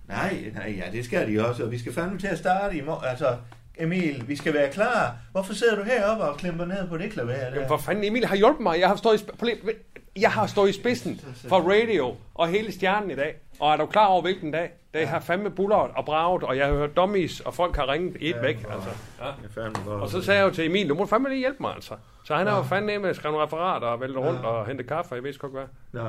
Nej, 0.08 0.44
nej, 0.56 0.76
ja, 0.86 0.92
det 0.92 1.06
skal 1.06 1.34
de 1.34 1.48
også, 1.48 1.64
og 1.64 1.72
vi 1.72 1.80
skal 1.80 1.94
fandme 1.94 2.20
til 2.20 2.28
at 2.28 2.38
starte 2.38 2.78
i 2.78 2.82
morgen. 2.82 3.06
Altså, 3.10 3.36
Emil, 3.78 4.24
vi 4.28 4.36
skal 4.36 4.54
være 4.54 4.72
klar. 4.72 5.16
Hvorfor 5.32 5.54
sidder 5.54 5.76
du 5.76 5.84
heroppe 5.84 6.24
og 6.24 6.38
klemper 6.38 6.66
ned 6.66 6.88
på 6.88 6.98
det 6.98 7.12
klaver 7.12 7.32
der? 7.34 7.50
Jamen, 7.54 7.68
for 7.68 7.78
fanden, 7.78 8.04
Emil 8.04 8.26
har 8.26 8.36
hjulpet 8.36 8.62
mig. 8.64 8.80
Jeg 8.80 8.88
har 8.88 8.96
stået 8.96 9.22
i, 9.22 9.24
sp- 9.24 9.36
prøv 9.38 9.46
lige- 9.46 9.74
jeg 10.20 10.32
har 10.32 10.48
stået 10.48 10.70
i 10.70 10.74
spidsen 10.74 11.22
for 11.36 11.58
radio 11.60 12.16
og 12.36 12.48
hele 12.48 12.72
stjernen 12.72 13.12
i 13.12 13.16
dag. 13.16 13.36
Og 13.60 13.74
er 13.74 13.78
du 13.78 13.86
klar 13.86 14.06
over, 14.06 14.22
hvilken 14.22 14.52
dag? 14.52 14.72
Det 14.94 15.08
har 15.08 15.20
fandme 15.20 15.50
bulleret 15.50 15.92
og 15.96 16.06
braget, 16.06 16.44
og 16.44 16.58
jeg 16.58 16.68
har 16.68 16.74
hørt 16.74 16.96
dummies, 16.96 17.40
og 17.40 17.54
folk 17.54 17.76
har 17.76 17.92
ringet 17.92 18.18
et 18.20 18.36
væk. 18.42 18.56
Altså. 18.72 18.90
Ja. 19.22 19.92
Og 19.92 20.10
så 20.10 20.22
sagde 20.22 20.40
jeg 20.40 20.46
jo 20.50 20.54
til 20.54 20.66
Emil, 20.66 20.90
du 20.90 20.96
må 20.96 21.06
fandme 21.06 21.30
lige 21.30 21.40
hjælpe 21.40 21.58
mig, 21.62 21.74
altså. 21.76 21.94
Så 22.26 22.36
han 22.36 22.48
har 22.48 22.58
jo 22.58 22.64
fandme 22.64 22.98
med 22.98 23.10
at 23.10 23.16
skrive 23.16 23.32
nogle 23.32 23.46
referater 23.46 23.88
og 23.88 24.02
vælte 24.02 24.20
rundt 24.20 24.40
og 24.40 24.68
hente 24.68 24.84
kaffe, 24.84 25.16
jeg 25.16 25.24
ved 25.24 25.30
ikke 25.30 25.48
hvad. 25.48 25.64
Nå, 25.92 26.08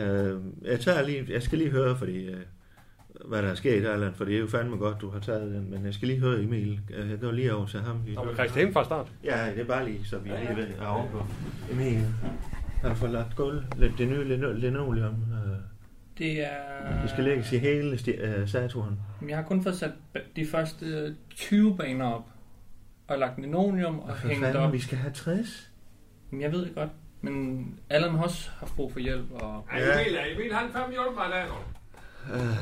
øh, 0.00 0.40
jeg, 0.64 0.80
tager 0.80 1.02
lige, 1.02 1.26
jeg 1.28 1.42
skal 1.42 1.58
lige 1.58 1.70
høre, 1.70 1.96
fordi, 1.96 2.26
øh, 2.26 2.36
hvad 3.24 3.42
der 3.42 3.48
er 3.50 3.54
sket, 3.54 3.86
Allan, 3.86 4.14
for 4.14 4.24
det 4.24 4.34
er 4.34 4.38
jo 4.40 4.46
fandme 4.46 4.76
godt, 4.76 5.00
du 5.00 5.10
har 5.10 5.20
taget 5.20 5.54
den, 5.54 5.70
men 5.70 5.84
jeg 5.86 5.94
skal 5.94 6.08
lige 6.08 6.20
høre 6.20 6.40
Emil. 6.42 6.80
Øh, 6.94 7.10
Jeg 7.10 7.20
går 7.20 7.30
lige 7.30 7.54
over 7.54 7.66
til 7.66 7.80
ham. 7.80 8.00
Lige. 8.06 8.18
Og 8.18 8.26
med 8.26 8.34
Christi 8.34 8.58
Himmel 8.58 8.72
fra 8.74 8.84
start. 8.84 9.06
Ja, 9.24 9.50
det 9.54 9.60
er 9.60 9.64
bare 9.64 9.84
lige, 9.84 10.04
så 10.04 10.18
vi 10.18 10.30
ja, 10.30 10.40
lige 10.40 10.56
ved 10.56 10.66
at. 10.66 11.72
Emil, 11.72 12.06
har 12.84 12.94
du 12.94 13.00
fået 13.00 13.10
lagt 13.12 13.36
gulv? 13.36 13.62
Lidt, 13.76 13.98
det 13.98 14.08
nye 14.08 14.24
lino- 14.36 14.52
linoleum. 14.52 15.14
Øh, 15.32 15.56
Det 16.18 16.40
er... 16.46 17.00
det 17.02 17.10
skal 17.10 17.24
lægges 17.24 17.52
i 17.52 17.58
hele 17.58 17.98
øh, 18.18 18.48
statuen. 18.48 19.00
Men 19.20 19.30
Jeg 19.30 19.38
har 19.38 19.44
kun 19.44 19.62
fået 19.62 19.76
sat 19.76 19.90
de 20.36 20.46
første 20.46 20.86
øh, 20.86 21.14
20 21.30 21.76
baner 21.76 22.06
op. 22.06 22.22
Og 23.08 23.18
lagt 23.18 23.38
linoleum 23.40 23.98
og 23.98 24.16
For 24.16 24.28
hængt 24.28 24.44
fanden, 24.44 24.62
op. 24.62 24.72
vi 24.72 24.78
skal 24.78 24.98
have 24.98 25.12
60. 25.12 25.70
Men 26.30 26.40
jeg 26.40 26.52
ved 26.52 26.64
det 26.66 26.74
godt. 26.74 26.88
Men 27.20 27.66
Allan 27.90 28.10
har 28.14 28.22
også 28.22 28.50
haft 28.58 28.74
brug 28.76 28.92
for 28.92 29.00
hjælp. 29.00 29.30
Og... 29.32 29.66
Ja, 29.76 30.00
Emil, 30.02 30.18
Emil 30.36 30.54
han 30.54 30.70
fandme 30.72 30.92
hjulpet 30.92 31.14
mig 31.16 31.44
nu. 31.48 31.54
Øh, 32.34 32.56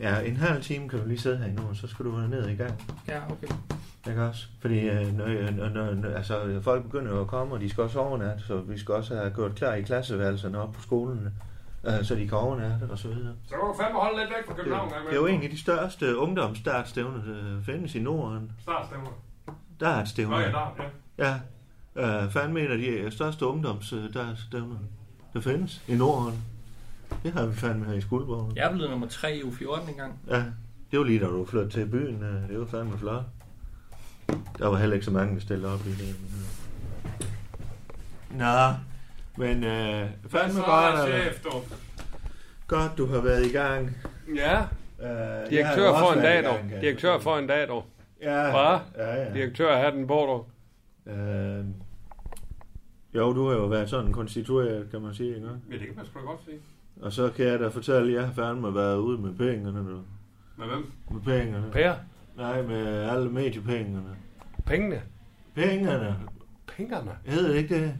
ja, 0.00 0.20
en 0.20 0.36
halv 0.36 0.62
time 0.62 0.88
kan 0.88 0.98
du 0.98 1.06
lige 1.08 1.18
sidde 1.18 1.36
her 1.36 1.44
endnu, 1.46 1.62
og 1.68 1.76
så 1.76 1.86
skal 1.86 2.04
du 2.04 2.16
ned 2.16 2.48
i 2.48 2.54
gang. 2.54 2.82
Ja, 3.08 3.20
okay. 3.30 3.46
Ikke 4.08 4.22
også? 4.22 4.46
Fordi 4.60 4.88
øh, 4.88 5.16
når, 5.16 5.26
når, 5.50 5.68
når, 5.68 5.94
når, 5.94 6.08
altså, 6.08 6.60
folk 6.62 6.82
begynder 6.82 7.12
jo 7.14 7.20
at 7.20 7.26
komme, 7.26 7.54
og 7.54 7.60
de 7.60 7.70
skal 7.70 7.82
også 7.84 7.98
overnatte, 8.00 8.42
så 8.46 8.56
vi 8.60 8.78
skal 8.78 8.94
også 8.94 9.14
have 9.16 9.30
gjort 9.30 9.54
klar 9.54 9.74
i 9.74 9.82
klasseværelserne 9.82 10.60
op 10.62 10.72
på 10.72 10.82
skolen, 10.82 11.28
øh, 11.84 12.04
så 12.04 12.14
de 12.14 12.28
kan 12.28 12.38
overnatte 12.38 12.84
og 12.90 12.98
så 12.98 13.08
videre. 13.08 13.34
Så 13.44 13.50
kan 13.50 13.58
du 13.58 13.74
fandme 13.82 13.98
holde 14.00 14.18
lidt 14.20 14.30
væk 14.30 14.46
fra 14.46 14.54
Det, 14.54 14.64
København. 14.64 14.90
det 15.08 15.12
er 15.12 15.16
jo 15.20 15.26
en 15.26 15.42
af 15.42 15.50
de 15.50 15.60
største 15.60 16.16
ungdomsstartstævner, 16.18 17.24
der 17.24 17.62
findes 17.64 17.94
i 17.94 18.00
Norden. 18.00 18.52
Startstævner. 18.62 19.10
Dartstævner. 19.80 20.36
Nå 20.36 20.42
ja, 20.42 20.48
der, 20.48 20.76
ja. 21.18 21.34
Ja, 21.96 22.24
øh, 22.24 22.30
fandme 22.30 22.60
en 22.60 22.70
af 22.70 22.78
de 22.78 23.10
største 23.10 23.46
ungdomsdartstævner, 23.46 24.76
der 25.34 25.40
findes 25.40 25.82
i 25.88 25.94
Norden. 25.94 26.44
Det 27.22 27.32
har 27.32 27.46
vi 27.46 27.54
fandme 27.54 27.84
her 27.84 27.92
i 27.94 28.00
Skuldborg. 28.00 28.52
Jeg 28.56 28.64
er 28.68 28.72
blevet 28.72 28.90
nummer 28.90 29.06
3 29.08 29.36
i 29.36 29.40
U14 29.42 29.88
engang. 29.90 30.18
Ja, 30.30 30.44
det 30.90 30.98
var 30.98 31.04
lige 31.04 31.20
da 31.20 31.24
du 31.26 31.44
flyttede 31.46 31.70
til 31.72 31.86
byen. 31.86 32.22
øh, 32.22 32.48
Det 32.48 32.58
var 32.60 32.66
fandme 32.66 32.98
flot. 32.98 33.22
Der 34.58 34.68
var 34.68 34.76
heller 34.76 34.94
ikke 34.94 35.04
så 35.06 35.10
mange, 35.12 35.34
der 35.34 35.40
stillede 35.40 35.74
op 35.74 35.80
i 35.86 35.90
det. 35.90 36.16
Nå, 38.30 38.74
men 39.36 39.64
øh, 39.64 40.08
fandme 40.28 40.52
Så 40.54 40.62
godt, 40.62 40.94
er 40.94 41.06
øh, 41.06 41.22
chef, 41.22 41.40
du. 41.42 41.50
godt, 42.66 42.98
du 42.98 43.06
har 43.06 43.20
været 43.20 43.46
i 43.46 43.52
gang. 43.52 43.96
Ja, 44.36 44.62
Øh, 45.02 45.50
direktør 45.50 45.88
for 45.98 46.12
en 46.12 46.18
dag, 46.22 46.44
dog. 46.44 46.58
Direktør 46.80 47.18
for 47.18 47.38
en 47.38 47.46
dag, 47.46 47.68
dog. 47.68 47.84
Ja, 48.22 48.50
Hva? 48.50 48.70
ja, 49.04 49.22
ja. 49.22 49.32
Direktør 49.34 49.76
har 49.76 49.90
den 49.90 50.06
på, 50.06 50.14
dog. 50.14 50.48
Øh, 51.06 51.64
jo, 53.14 53.32
du 53.32 53.48
har 53.48 53.54
jo 53.56 53.66
været 53.66 53.90
sådan 53.90 54.12
konstitueret, 54.12 54.90
kan 54.90 55.00
man 55.00 55.14
sige, 55.14 55.34
ikke? 55.36 55.48
Ja, 55.70 55.76
det 55.78 55.86
kan 55.86 55.96
man 55.96 56.06
sgu 56.06 56.18
da 56.20 56.24
godt 56.24 56.40
sige. 56.44 56.56
Og 57.02 57.12
så 57.12 57.30
kan 57.36 57.46
jeg 57.46 57.60
da 57.60 57.68
fortælle, 57.68 58.08
at 58.08 58.14
jeg 58.14 58.26
har 58.26 58.32
fandme 58.34 58.74
været 58.74 58.96
ude 58.96 59.18
med 59.22 59.34
pengene, 59.34 59.78
du. 59.78 60.00
Med 60.56 60.66
hvem? 60.66 60.92
Med 61.10 61.20
pengene. 61.20 61.64
Per? 61.72 61.94
Nej, 62.36 62.62
med 62.62 62.86
alle 63.10 63.30
mediepengene. 63.30 64.02
Pengene? 64.66 65.02
Pengene. 65.54 66.16
Pengene? 66.76 67.10
Hedder 67.24 67.48
det 67.48 67.56
ikke 67.56 67.74
det? 67.74 67.94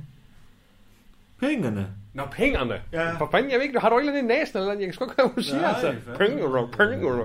Pengene. 1.41 1.89
Nå, 2.15 2.23
pengene. 2.33 2.81
Ja. 2.93 3.13
For 3.19 3.29
fanden, 3.31 3.51
jeg 3.51 3.59
ved 3.59 3.67
ikke, 3.67 3.81
har 3.81 3.89
du 3.91 3.99
ikke 3.99 4.13
lidt 4.13 4.25
i 4.25 4.27
næsen 4.27 4.57
eller 4.57 4.67
noget? 4.67 4.81
Jeg 4.81 4.87
kan 4.87 4.95
sgu 4.95 5.05
ikke 5.05 5.15
høre, 5.23 5.29
hvad 5.29 5.37
du 5.37 5.49
siger, 5.49 5.69
altså. 5.69 5.87
fandme. 5.87 6.19
Pengene, 6.19 6.69
pengene. 6.73 7.25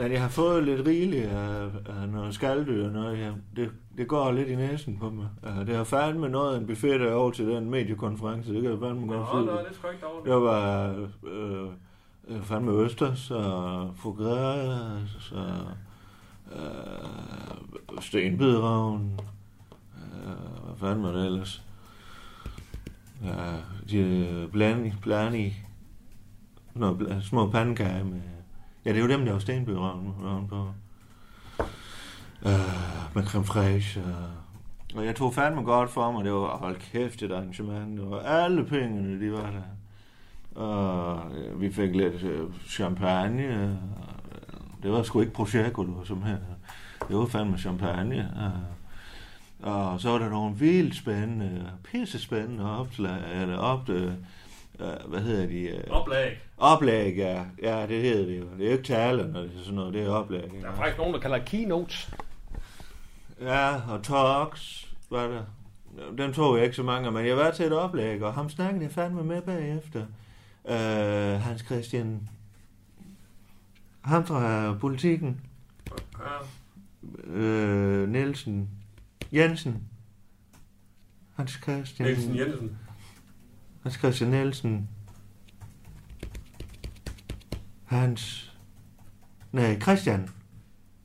Men 0.00 0.12
jeg 0.12 0.22
har 0.22 0.28
fået 0.28 0.64
lidt 0.64 0.86
rigeligt 0.86 1.26
af, 1.28 1.62
af 2.02 2.08
noget 2.08 2.34
skalddyr 2.34 2.86
og 2.86 2.92
noget. 2.92 3.18
Ja, 3.18 3.30
det, 3.56 3.70
det 3.98 4.08
går 4.08 4.32
lidt 4.32 4.48
i 4.48 4.54
næsen 4.54 4.98
på 4.98 5.10
mig. 5.10 5.28
Uh, 5.42 5.66
det 5.66 5.76
har 5.76 5.84
fandme 5.84 6.28
noget 6.28 6.58
en 6.58 6.66
buffet 6.66 7.00
der 7.00 7.12
over 7.12 7.30
til 7.30 7.46
den 7.46 7.70
mediekonference. 7.70 8.52
Det 8.54 8.62
kan 8.62 8.70
jeg 8.70 8.80
fandme 8.80 9.06
godt 9.06 9.20
Nå, 9.20 9.26
sige. 9.26 9.46
nå, 9.46 9.52
det 9.52 9.58
er 9.58 10.06
dårligt. 10.08 10.26
Det 10.26 10.34
var 10.34 10.88
øh, 11.24 11.68
øh, 12.36 12.42
fandme 12.42 12.72
Østers 12.72 13.30
og 13.30 13.90
Fogras 13.96 15.32
og 15.32 15.66
øh, 16.52 18.00
Stenbidragen. 18.00 19.20
Øh, 19.96 20.64
hvad 20.64 20.76
fanden 20.80 21.02
var 21.02 21.12
det 21.12 21.26
ellers? 21.26 21.62
Ja, 23.24 23.56
de 23.90 24.48
blandi, 24.52 24.92
blandi, 25.02 25.56
noget 26.74 26.96
bl- 26.96 27.28
små 27.28 27.50
pandekager 27.50 28.04
med... 28.04 28.20
Ja, 28.84 28.90
det 28.90 28.98
er 28.98 29.02
jo 29.02 29.08
dem, 29.08 29.24
der 29.24 29.32
var 29.32 29.38
Stenbøravn 29.38 30.46
på. 30.48 30.68
Øh, 32.46 33.14
med 33.14 33.24
creme 33.24 33.44
fraiche 33.44 34.02
og... 34.04 34.30
Og 34.96 35.06
jeg 35.06 35.16
tog 35.16 35.34
fandme 35.34 35.62
godt 35.62 35.90
for 35.90 36.12
mig. 36.12 36.24
Det 36.24 36.32
var, 36.32 36.56
hold 36.56 36.76
kæft, 36.76 37.22
et 37.22 37.32
arrangement. 37.32 38.00
Og 38.00 38.28
alle 38.28 38.64
pengene, 38.64 39.26
de 39.26 39.32
var 39.32 39.50
der. 39.50 39.62
Og 40.62 41.20
øh, 41.36 41.60
vi 41.60 41.72
fik 41.72 41.96
lidt 41.96 42.24
champagne. 42.68 43.78
og, 43.96 44.15
det 44.86 44.94
var 44.94 45.02
sgu 45.02 45.20
ikke 45.20 45.32
Prosecco, 45.32 45.82
det 45.82 45.96
var 45.96 46.04
som 46.04 46.22
her. 46.22 46.36
Det 47.08 47.16
var 47.16 47.26
fandme 47.26 47.58
champagne. 47.58 48.32
Og, 49.62 49.90
og 49.92 50.00
så 50.00 50.10
var 50.10 50.18
der 50.18 50.28
nogle 50.28 50.56
vildt 50.56 50.96
spændende, 50.96 51.70
pisse 51.84 52.18
spændende 52.18 52.78
opslag, 52.78 53.18
eller 53.34 53.58
op, 53.58 53.88
øh, 53.88 54.12
øh, 54.80 54.88
hvad 55.06 55.20
hedder 55.20 55.46
de? 55.46 55.60
Øh, 55.60 55.84
Oplag. 55.90 56.40
Oplæg, 56.58 57.16
ja. 57.16 57.44
Ja, 57.62 57.86
det 57.86 58.02
hedder 58.02 58.26
det 58.26 58.38
jo. 58.38 58.44
Det 58.58 58.60
er 58.60 58.66
jo 58.66 58.72
ikke 58.72 58.84
taler, 58.84 59.26
når 59.26 59.40
det 59.40 59.50
er 59.58 59.64
sådan 59.64 59.74
noget, 59.74 59.94
det 59.94 60.02
er 60.02 60.10
oplæg. 60.10 60.50
Der 60.62 60.68
er 60.68 60.74
faktisk 60.74 60.98
nogen, 60.98 61.14
der 61.14 61.20
kalder 61.20 61.38
keynotes. 61.38 62.10
Ja, 63.40 63.74
og 63.88 64.02
talks 64.02 64.88
var 65.10 65.26
der. 65.26 65.42
Dem 66.18 66.32
tog 66.32 66.56
jeg 66.56 66.64
ikke 66.64 66.76
så 66.76 66.82
mange, 66.82 67.10
men 67.10 67.26
jeg 67.26 67.36
var 67.36 67.50
til 67.50 67.66
et 67.66 67.72
oplæg, 67.72 68.22
og 68.22 68.34
ham 68.34 68.50
snakkede 68.50 68.84
jeg 68.84 68.92
fandme 68.92 69.24
med 69.24 69.42
bagefter. 69.42 70.02
Uh, 70.64 71.40
Hans 71.42 71.64
Christian... 71.64 72.28
Ham 74.06 74.26
fra 74.26 74.74
politikken. 74.74 75.40
Uh, 77.24 78.08
Nielsen. 78.08 78.70
Jensen. 79.32 79.82
Hans 81.34 81.50
Christian... 81.50 82.08
Nielsen 82.08 82.36
Jensen. 82.36 82.78
Hans 83.82 83.94
Christian 83.94 84.30
Nielsen. 84.30 84.88
Hans... 87.84 88.52
Nej, 89.52 89.80
Christian 89.80 90.28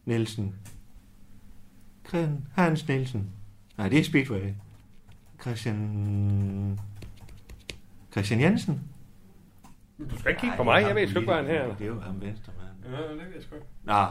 Nielsen. 0.05 0.55
Hans 2.53 2.87
Nielsen. 2.87 3.29
Nej, 3.77 3.89
det 3.89 3.99
er 3.99 4.03
Speedway. 4.03 4.53
Christian... 5.41 6.79
Christian 8.11 8.39
Jensen. 8.39 8.81
Du 10.09 10.19
skal 10.19 10.29
ikke 10.29 10.41
kigge 10.41 10.57
på 10.57 10.63
mig, 10.63 10.81
jeg 10.81 10.95
ved 10.95 11.07
sgu 11.07 11.19
ikke, 11.19 11.31
hvad 11.31 11.43
han 11.43 11.51
her. 11.51 11.75
Det 11.75 11.81
er 11.81 11.87
jo 11.87 11.99
ham 11.99 12.21
venstre, 12.21 12.53
mand. 12.57 12.70
Ja, 12.85 13.01
det 13.01 13.17
ved 13.17 13.35
jeg 13.35 13.43
sgu 13.43 13.55
ikke. 13.55 13.67
Nå, 13.83 14.05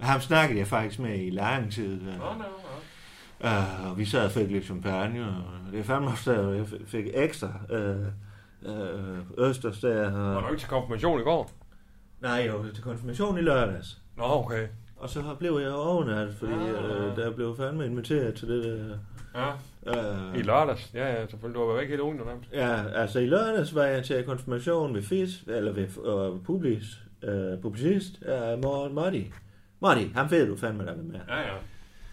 ham 0.00 0.20
snakkede 0.20 0.58
jeg 0.58 0.66
faktisk 0.66 1.00
med 1.00 1.18
i 1.18 1.30
lang 1.30 1.72
tid. 1.72 2.00
Nå, 2.00 2.12
nå, 2.12 2.34
nå. 2.38 3.48
Uh, 3.48 3.90
og 3.90 3.98
vi 3.98 4.04
sad 4.04 4.24
og 4.24 4.30
fik 4.30 4.50
lidt 4.50 4.64
champagne, 4.64 5.26
og 5.26 5.72
det 5.72 5.80
er 5.80 5.84
fandme 5.84 6.10
også 6.10 6.32
der, 6.32 6.52
jeg 6.54 6.66
fik 6.86 7.04
ekstra 7.14 7.48
uh, 7.70 8.06
uh, 8.70 9.48
østers 9.48 9.80
der. 9.80 10.10
Var 10.10 10.34
Og... 10.34 10.42
du 10.42 10.48
ikke 10.48 10.60
til 10.60 10.68
konfirmation 10.68 11.20
i 11.20 11.22
går? 11.22 11.50
Nej, 12.20 12.46
jo, 12.46 12.72
til 12.74 12.84
konfirmation 12.84 13.38
i 13.38 13.40
lørdags. 13.40 13.98
Nå, 14.16 14.24
okay. 14.24 14.68
Og 14.96 15.08
så 15.08 15.22
blev 15.38 15.58
jeg 15.62 15.72
overnattet, 15.72 16.34
fordi 16.34 16.52
Ah. 16.52 16.68
øh, 16.70 17.16
der 17.16 17.30
blev 17.30 17.56
fandme 17.56 17.86
inviteret 17.86 18.34
til 18.34 18.48
det 18.48 18.64
der... 18.64 18.98
Ja. 19.34 19.50
Øh, 19.86 20.38
I 20.38 20.42
lørdags? 20.42 20.90
Ja, 20.94 21.12
ja, 21.12 21.26
selvfølgelig. 21.26 21.54
Du 21.54 21.60
har 21.60 21.66
været 21.66 21.80
væk 21.80 21.88
hele 21.88 22.02
ugen. 22.02 22.20
Ja, 22.52 22.84
altså 22.94 23.18
i 23.18 23.26
lørdags 23.26 23.74
var 23.74 23.82
jeg 23.82 24.04
til 24.04 24.24
konfirmation 24.24 24.94
ved 24.94 25.02
FIS, 25.02 25.44
eller 25.46 25.72
ved 25.72 25.88
uh, 25.96 26.42
Publis, 26.44 27.03
uh, 27.28 27.62
publicist, 27.62 28.12
uh, 28.22 28.62
Morten 28.62 28.94
Motti. 28.94 29.32
Motti, 29.80 30.12
ham 30.14 30.30
ved 30.30 30.46
du 30.46 30.56
fandme, 30.56 30.86
der 30.86 30.96
var 30.96 31.02
med. 31.02 31.20
Ja, 31.28 31.38
ja. 31.38 31.54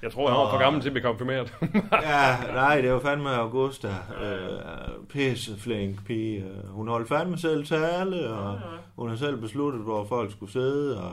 Jeg 0.02 0.12
tror, 0.12 0.30
jeg 0.30 0.38
var 0.38 0.50
for 0.52 0.60
gammel 0.60 0.82
til 0.82 0.90
at 0.90 0.94
blive 0.94 1.04
konfirmeret. 1.04 1.54
ja, 1.92 2.38
nej, 2.54 2.82
det 2.82 2.94
var 2.94 3.00
fandme 3.00 3.30
Augusta. 3.30 3.88
Uh, 3.88 5.08
pisse 5.10 5.60
flink 5.60 6.06
pige. 6.06 6.46
Hun 6.70 6.88
holdt 6.88 7.08
fandme 7.08 7.38
selv 7.38 7.66
tale, 7.66 8.30
og 8.30 8.60
hun 8.96 9.10
har 9.10 9.16
selv 9.16 9.38
besluttet, 9.38 9.82
hvor 9.82 10.06
folk 10.06 10.32
skulle 10.32 10.52
sidde, 10.52 11.02
og 11.04 11.12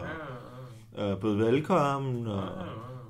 uh, 0.92 1.20
bød 1.20 1.36
velkommen, 1.36 2.26
og, 2.26 2.48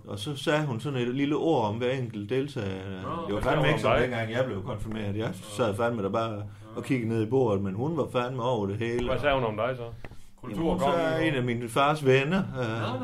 og 0.08 0.18
så 0.18 0.36
sagde 0.36 0.66
hun 0.66 0.80
sådan 0.80 0.98
et 0.98 1.14
lille 1.14 1.36
ord 1.36 1.68
om 1.68 1.76
hver 1.76 1.90
enkelt 1.90 2.30
deltager. 2.30 2.82
Det 3.26 3.34
var 3.34 3.40
fandme 3.40 3.68
ikke 3.68 3.80
som 3.80 3.96
dengang 3.98 4.32
jeg 4.32 4.44
blev 4.44 4.62
konfirmeret. 4.62 5.16
Jeg 5.16 5.30
sad 5.34 5.74
fandme 5.74 6.02
der 6.02 6.10
bare 6.10 6.42
og 6.76 6.84
kiggede 6.84 7.08
ned 7.08 7.22
i 7.22 7.26
bordet, 7.26 7.62
men 7.62 7.74
hun 7.74 7.96
var 7.96 8.06
fandme 8.12 8.42
over 8.42 8.66
det 8.66 8.76
hele. 8.76 9.08
Hvad 9.08 9.18
sagde 9.18 9.34
hun 9.34 9.44
om 9.44 9.56
dig 9.56 9.76
så? 9.76 10.08
Jamen, 10.42 10.56
hun 10.58 10.80
er 10.80 11.18
en 11.18 11.34
af 11.34 11.42
mine 11.42 11.68
fars 11.68 12.04
venner. 12.06 12.42
Øh, 12.58 12.94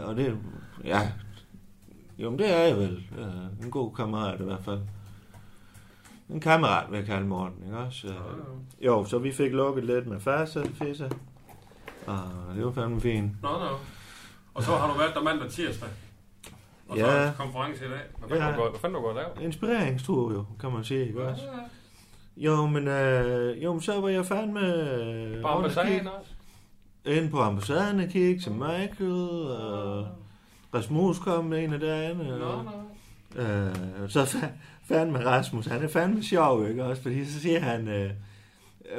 øh, 0.00 0.08
og 0.08 0.16
det, 0.16 0.38
ja, 0.84 1.12
jo, 2.18 2.30
men 2.30 2.38
det 2.38 2.50
er 2.56 2.58
jeg 2.62 2.76
vel. 2.76 3.02
Øh, 3.18 3.64
en 3.64 3.70
god 3.70 3.94
kammerat 3.94 4.40
i 4.40 4.44
hvert 4.44 4.64
fald. 4.64 4.80
En 6.30 6.40
kammerat, 6.40 6.90
vil 6.90 6.96
jeg 6.96 7.06
kalde 7.06 7.26
Morten, 7.26 7.64
ikke 7.64 7.78
også? 7.78 8.06
Øh, 8.08 8.14
jo, 8.86 9.04
så 9.04 9.18
vi 9.18 9.32
fik 9.32 9.52
lukket 9.52 9.84
lidt 9.84 10.06
med 10.06 10.20
farsa, 10.20 10.62
fisse. 10.82 11.10
Og 12.06 12.18
det 12.56 12.64
var 12.64 12.72
fandme 12.72 13.00
fint. 13.00 13.42
Nå, 13.42 13.48
nå. 13.48 13.68
Og 14.54 14.62
så 14.62 14.76
har 14.76 14.92
du 14.92 14.98
været 14.98 15.14
der 15.14 15.22
mandag 15.22 15.50
tirsdag. 15.50 15.88
Og 16.88 16.96
så 16.98 17.06
Ja. 17.06 17.12
er 17.12 17.32
konference 17.38 17.86
i 17.86 17.88
dag. 17.88 17.98
Hvad 18.18 18.28
fanden 18.28 18.50
Ja. 18.82 18.88
du 18.88 19.00
gået 19.00 19.04
og 19.04 19.14
lavet? 19.14 19.40
Inspireringstur 19.46 20.32
jo, 20.32 20.44
kan 20.60 20.72
man 20.72 20.84
sige, 20.84 21.06
ikke 21.08 21.24
også? 21.28 21.42
Jo, 22.36 22.66
men, 22.66 22.88
øh, 22.88 23.62
jo, 23.64 23.72
men 23.72 23.82
så 23.82 24.00
var 24.00 24.08
jeg 24.08 24.26
fandme... 24.26 24.60
øh, 24.60 25.42
På 25.42 25.48
ambassaden 25.48 26.06
også? 26.06 26.30
Inde 27.06 27.28
på 27.30 27.40
ambassaden 27.40 28.00
og 28.00 28.08
kigge 28.08 28.40
til 28.40 28.52
Michael, 28.52 29.12
og 29.50 30.06
Rasmus 30.74 31.18
kom 31.18 31.44
med 31.44 31.64
en 31.64 31.72
af 31.72 31.80
dagene. 31.80 32.24
Nå, 32.24 32.44
og- 32.44 32.64
nå. 32.64 33.42
Øh, 33.42 33.74
så 34.08 34.22
fa- 34.22 34.46
fandme 34.88 35.24
Rasmus, 35.26 35.66
han 35.66 35.82
er 35.82 35.88
fandme 35.88 36.22
sjov, 36.22 36.68
ikke 36.68 36.84
også? 36.84 37.02
Fordi 37.02 37.24
så 37.24 37.40
siger 37.40 37.60
han, 37.60 37.88
øh, 37.88 38.10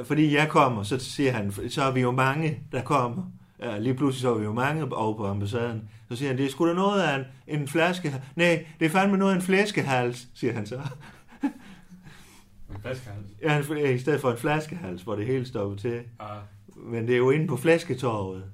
fordi 0.04 0.34
jeg 0.36 0.48
kommer, 0.48 0.82
så 0.82 0.98
siger 0.98 1.32
han, 1.32 1.52
så 1.68 1.82
er 1.82 1.90
vi 1.90 2.00
jo 2.00 2.10
mange, 2.10 2.58
der 2.72 2.82
kommer. 2.82 3.22
Ja, 3.62 3.78
lige 3.78 3.94
pludselig 3.94 4.22
så 4.22 4.34
er 4.34 4.38
vi 4.38 4.44
jo 4.44 4.52
mange 4.52 4.94
over 4.96 5.16
på 5.16 5.26
ambassaden. 5.26 5.88
Så 6.10 6.16
siger 6.16 6.28
han, 6.28 6.38
det 6.38 6.46
er 6.46 6.50
sgu 6.50 6.68
da 6.68 6.72
noget 6.74 7.02
af 7.02 7.16
en, 7.18 7.24
en 7.60 7.68
flaske... 7.68 8.14
Nej, 8.36 8.64
det 8.80 8.86
er 8.86 8.90
fandme 8.90 9.16
noget 9.16 9.32
af 9.32 9.36
en 9.36 9.42
flæskehals, 9.42 10.26
siger 10.34 10.52
han 10.52 10.66
så. 10.66 10.80
En 12.76 12.82
flaskehals. 12.82 13.26
Ja, 13.42 13.60
fl- 13.60 13.86
i 13.94 13.98
stedet 13.98 14.20
for 14.20 14.30
en 14.30 14.36
flaskehals, 14.36 15.02
hvor 15.02 15.16
det 15.16 15.26
hele 15.26 15.46
stopper 15.46 15.76
til. 15.76 15.92
Ja. 16.20 16.26
Men 16.76 17.06
det 17.06 17.12
er 17.12 17.18
jo 17.18 17.30
inde 17.30 17.46
på 17.46 17.56
Flæsketorvet. 17.56 18.44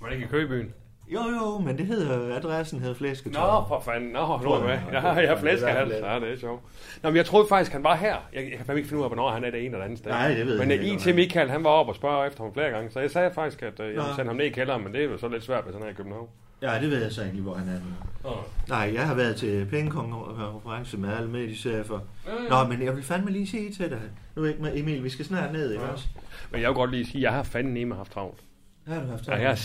Var 0.00 0.06
det 0.08 0.14
ikke 0.14 0.26
i 0.26 0.28
Køgebyen? 0.30 0.74
Jo, 1.08 1.20
jo, 1.20 1.58
men 1.58 1.78
det 1.78 1.86
hedder, 1.86 2.36
adressen 2.36 2.80
hedder 2.80 2.94
Flæsketorvet. 2.94 3.62
Nå, 3.62 3.68
for 3.68 3.80
fanden. 3.80 4.10
Nå, 4.10 4.38
nu 4.42 4.50
er 4.50 4.56
jeg 4.58 4.66
med. 4.66 4.72
Er 4.88 4.92
jeg 4.92 5.00
har 5.00 5.14
fandme 5.14 5.36
flæskehals. 5.40 5.92
Ja, 5.92 6.20
det 6.20 6.32
er 6.32 6.36
sjovt. 6.38 6.62
Nå, 7.02 7.08
men 7.10 7.16
jeg 7.16 7.26
troede 7.26 7.46
faktisk, 7.48 7.72
han 7.72 7.84
var 7.84 7.96
her. 7.96 8.16
Jeg, 8.32 8.42
jeg 8.42 8.56
kan 8.56 8.66
fandme 8.66 8.78
ikke 8.78 8.88
finde 8.88 8.98
ud 9.00 9.04
af, 9.04 9.08
hvornår 9.10 9.30
han 9.30 9.44
er 9.44 9.50
det 9.50 9.64
ene 9.64 9.74
eller 9.74 9.84
andet 9.84 9.98
sted. 9.98 10.10
Nej, 10.10 10.28
det 10.34 10.46
ved 10.46 10.58
men 10.58 10.70
jeg 10.70 10.78
øh, 10.78 10.84
ikke, 10.84 10.94
IT 10.94 11.02
hvad 11.02 11.12
han- 11.12 11.16
Michael, 11.16 11.50
han 11.50 11.64
var 11.64 11.70
oppe 11.70 11.92
og 11.92 11.96
spørge 11.96 12.26
efter 12.26 12.42
ham 12.42 12.52
flere 12.52 12.70
gange. 12.70 12.90
Så 12.90 13.00
jeg 13.00 13.10
sagde 13.10 13.30
faktisk, 13.34 13.62
at 13.62 13.80
øh, 13.80 13.86
jeg 13.86 13.94
ville 13.94 14.14
sende 14.16 14.26
ham 14.28 14.36
ned 14.36 14.44
i 14.44 14.50
kælderen, 14.50 14.84
men 14.84 14.92
det 14.92 15.00
er 15.00 15.04
jo 15.04 15.18
så 15.18 15.28
lidt 15.28 15.44
svært, 15.44 15.64
hvis 15.64 15.74
han 15.74 15.82
er 15.84 15.88
i 15.88 15.92
København. 15.92 16.28
Ja, 16.62 16.80
det 16.80 16.90
ved 16.90 17.02
jeg 17.02 17.12
så 17.12 17.22
egentlig, 17.22 17.42
hvor 17.42 17.54
han 17.54 17.68
er 17.68 17.72
nu. 17.78 17.86
Nå. 18.30 18.36
Nej, 18.68 18.90
jeg 18.94 19.06
har 19.06 19.14
været 19.14 19.36
til 19.36 19.66
pengekonference 19.66 20.96
med 20.98 21.08
alle 21.08 21.30
mediechefer. 21.30 22.00
Ja, 22.26 22.32
ja. 22.56 22.64
Nå, 22.64 22.68
men 22.70 22.82
jeg 22.86 22.96
vil 22.96 23.02
fandme 23.02 23.30
lige 23.30 23.46
sige 23.46 23.72
til 23.72 23.90
dig. 23.90 24.00
Nu 24.36 24.44
er 24.44 24.48
ikke 24.48 24.62
med 24.62 24.76
Emil, 24.78 25.04
vi 25.04 25.08
skal 25.10 25.24
snart 25.24 25.52
ned, 25.52 25.72
ikke 25.72 25.84
Ja. 25.84 25.90
også? 25.90 26.08
Men 26.52 26.60
jeg 26.60 26.68
vil 26.68 26.74
godt 26.74 26.90
lige 26.90 27.06
sige, 27.06 27.16
at 27.16 27.22
jeg 27.22 27.32
har 27.32 27.42
fandme 27.42 27.74
nemme 27.74 27.94
haft 27.94 28.12
travlt. 28.12 28.40
Har 28.86 29.00
du 29.00 29.06
haft 29.06 29.20
Ja, 29.20 29.24
travlt? 29.32 29.42
jeg 29.42 29.50
har 29.50 29.56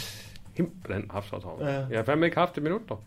simpelthen 0.55 1.05
haft 1.11 1.29
så 1.29 1.39
travlt. 1.39 1.63
Ja. 1.65 1.71
Jeg 1.89 1.97
har 1.99 2.03
fandme 2.03 2.25
ikke 2.25 2.37
haft 2.37 2.55
det 2.55 2.63
minutter. 2.63 2.95
Er 2.95 2.99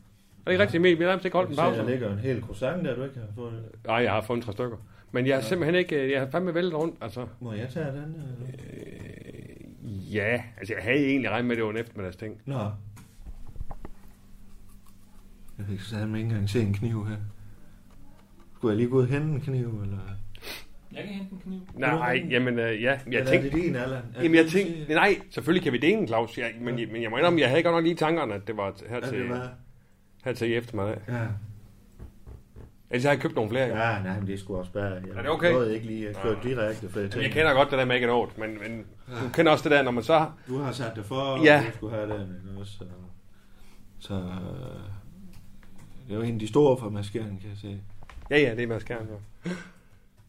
det 0.47 0.53
ikke 0.53 0.63
rigtigt, 0.63 0.81
Emil? 0.81 0.99
Vi 0.99 1.03
har 1.03 1.11
nærmest 1.11 1.25
ikke 1.25 1.37
holdt 1.37 1.51
en 1.51 1.57
pause. 1.57 1.79
Der 1.81 1.91
ligger 1.91 2.13
en 2.13 2.19
hel 2.19 2.43
croissant 2.43 2.85
der, 2.85 2.95
du 2.97 3.03
ikke 3.05 3.19
har 3.19 3.27
fået. 3.37 3.63
Nej, 3.87 3.97
jeg 3.97 4.13
har 4.13 4.21
fundet 4.21 4.45
tre 4.47 4.53
stykker. 4.53 4.77
Men 5.13 5.27
jeg 5.27 5.35
har 5.37 5.43
Ja. 5.43 5.49
simpelthen 5.49 5.75
ikke... 5.75 5.97
øh, 5.97 6.11
Jeg 6.11 6.21
har 6.21 6.31
fandme 6.31 6.55
væltet 6.55 6.75
rundt, 6.75 6.97
altså. 7.01 7.27
Må 7.41 7.53
jeg 7.53 7.69
tage 7.75 7.87
den? 7.87 7.97
Eller? 7.97 8.59
Ja, 10.13 10.43
altså 10.59 10.75
jeg 10.75 10.83
havde 10.83 11.07
egentlig 11.07 11.31
regnet 11.31 11.45
med, 11.47 11.53
at 11.53 11.57
det 11.57 11.65
var 11.65 11.71
en 11.71 11.77
eftermiddagsting. 11.77 12.41
Nå. 12.47 12.59
Jeg 15.59 15.67
fik 15.67 15.81
så 15.81 15.97
ikke 15.97 16.19
engang 16.19 16.51
se 16.51 16.61
en 16.63 16.75
kniv 16.75 17.07
her. 17.07 17.17
Skulle 18.55 18.73
jeg 18.73 18.77
lige 18.77 18.91
gå 18.91 18.97
ud 18.97 19.03
og 19.03 19.09
hente 19.09 19.27
en 19.35 19.41
kniv, 19.41 19.81
eller? 19.83 19.99
Jeg 20.93 21.03
kan 21.05 21.13
hente 21.15 21.33
en 21.33 21.41
kniv. 21.41 21.61
Nej, 21.75 22.27
jamen 22.31 22.59
øh, 22.59 22.83
ja, 22.83 22.91
jeg 22.91 23.01
Eller 23.07 23.21
er 23.21 23.27
tænkte... 23.27 23.51
det 23.51 23.63
din, 23.63 23.77
Allan? 23.77 24.03
Er 24.15 24.23
Jamen 24.23 24.35
jeg 24.35 24.45
det 24.45 24.53
tænkte, 24.53 24.95
nej, 24.95 25.21
selvfølgelig 25.31 25.63
kan 25.65 25.73
vi 25.73 25.79
dele 25.79 25.93
en, 25.93 26.07
Claus. 26.07 26.39
Jeg, 26.39 26.53
men, 26.61 26.75
men 26.93 27.03
jeg 27.03 27.11
må 27.11 27.17
indrømme, 27.17 27.41
jeg 27.41 27.49
havde 27.49 27.63
godt 27.63 27.75
nok 27.75 27.83
lige 27.83 27.93
i 27.95 27.97
tankerne, 27.97 28.35
at 28.35 28.47
det 28.47 28.57
var 28.57 28.75
her 28.89 28.95
Ja, 28.97 29.01
til, 29.09 29.19
det 29.19 29.29
var- 29.31 29.51
her 30.25 30.33
til 30.33 30.51
i 30.51 30.55
eftermiddag. 30.55 30.99
Ja. 31.09 31.21
Ellers 32.91 33.05
har 33.05 33.11
jeg 33.11 33.21
købt 33.21 33.35
nogle 33.35 33.51
flere. 33.51 33.67
Ja, 33.67 34.03
nej, 34.03 34.19
men 34.19 34.27
det 34.27 34.39
skulle 34.41 34.61
også 34.61 34.73
bare... 34.73 34.83
Jeg 34.85 35.03
Er 35.15 35.23
det 35.23 35.31
okay? 35.31 35.53
nåede 35.53 35.75
ikke 35.75 35.87
lige 35.87 36.09
at 36.09 36.17
køre 36.23 36.37
direkte, 36.43 36.89
for 36.89 37.01
jeg 37.01 37.11
Jamen, 37.11 37.23
jeg 37.25 37.33
kender 37.33 37.53
godt 37.55 37.71
det 37.71 37.79
der 37.79 37.85
med 37.85 37.95
ikke 37.95 38.07
noget, 38.07 38.39
men, 38.39 38.51
men 38.51 38.85
du 39.09 39.29
kender 39.33 39.53
også 39.53 39.63
det 39.69 39.71
der, 39.71 39.83
når 39.83 39.91
man 39.91 40.03
så... 40.05 40.27
Du 40.49 40.59
har 40.59 40.73
sat 40.73 40.93
det 40.97 41.05
for, 41.05 41.45
Ja. 41.45 41.59
og 41.59 41.67
du 41.73 41.77
skulle 41.77 41.95
have 41.97 42.13
den, 42.13 42.21
ikke 42.21 42.61
også? 42.61 42.73
Så, 42.73 42.85
så 43.99 44.15
øh, 44.15 44.21
det 46.09 46.13
er 46.13 46.17
jo 46.17 46.23
en 46.23 46.35
af 46.35 46.41
de 46.41 46.49
store 46.49 46.77
fra 46.77 46.89
maskeren, 46.89 47.39
kan 47.41 47.51
jeg 47.51 47.59
se. 47.59 47.81
Ja, 48.31 48.39
ja, 48.39 48.55
det 48.55 48.63
er 48.63 48.67
maskeren. 48.67 49.07
jo. 49.11 49.51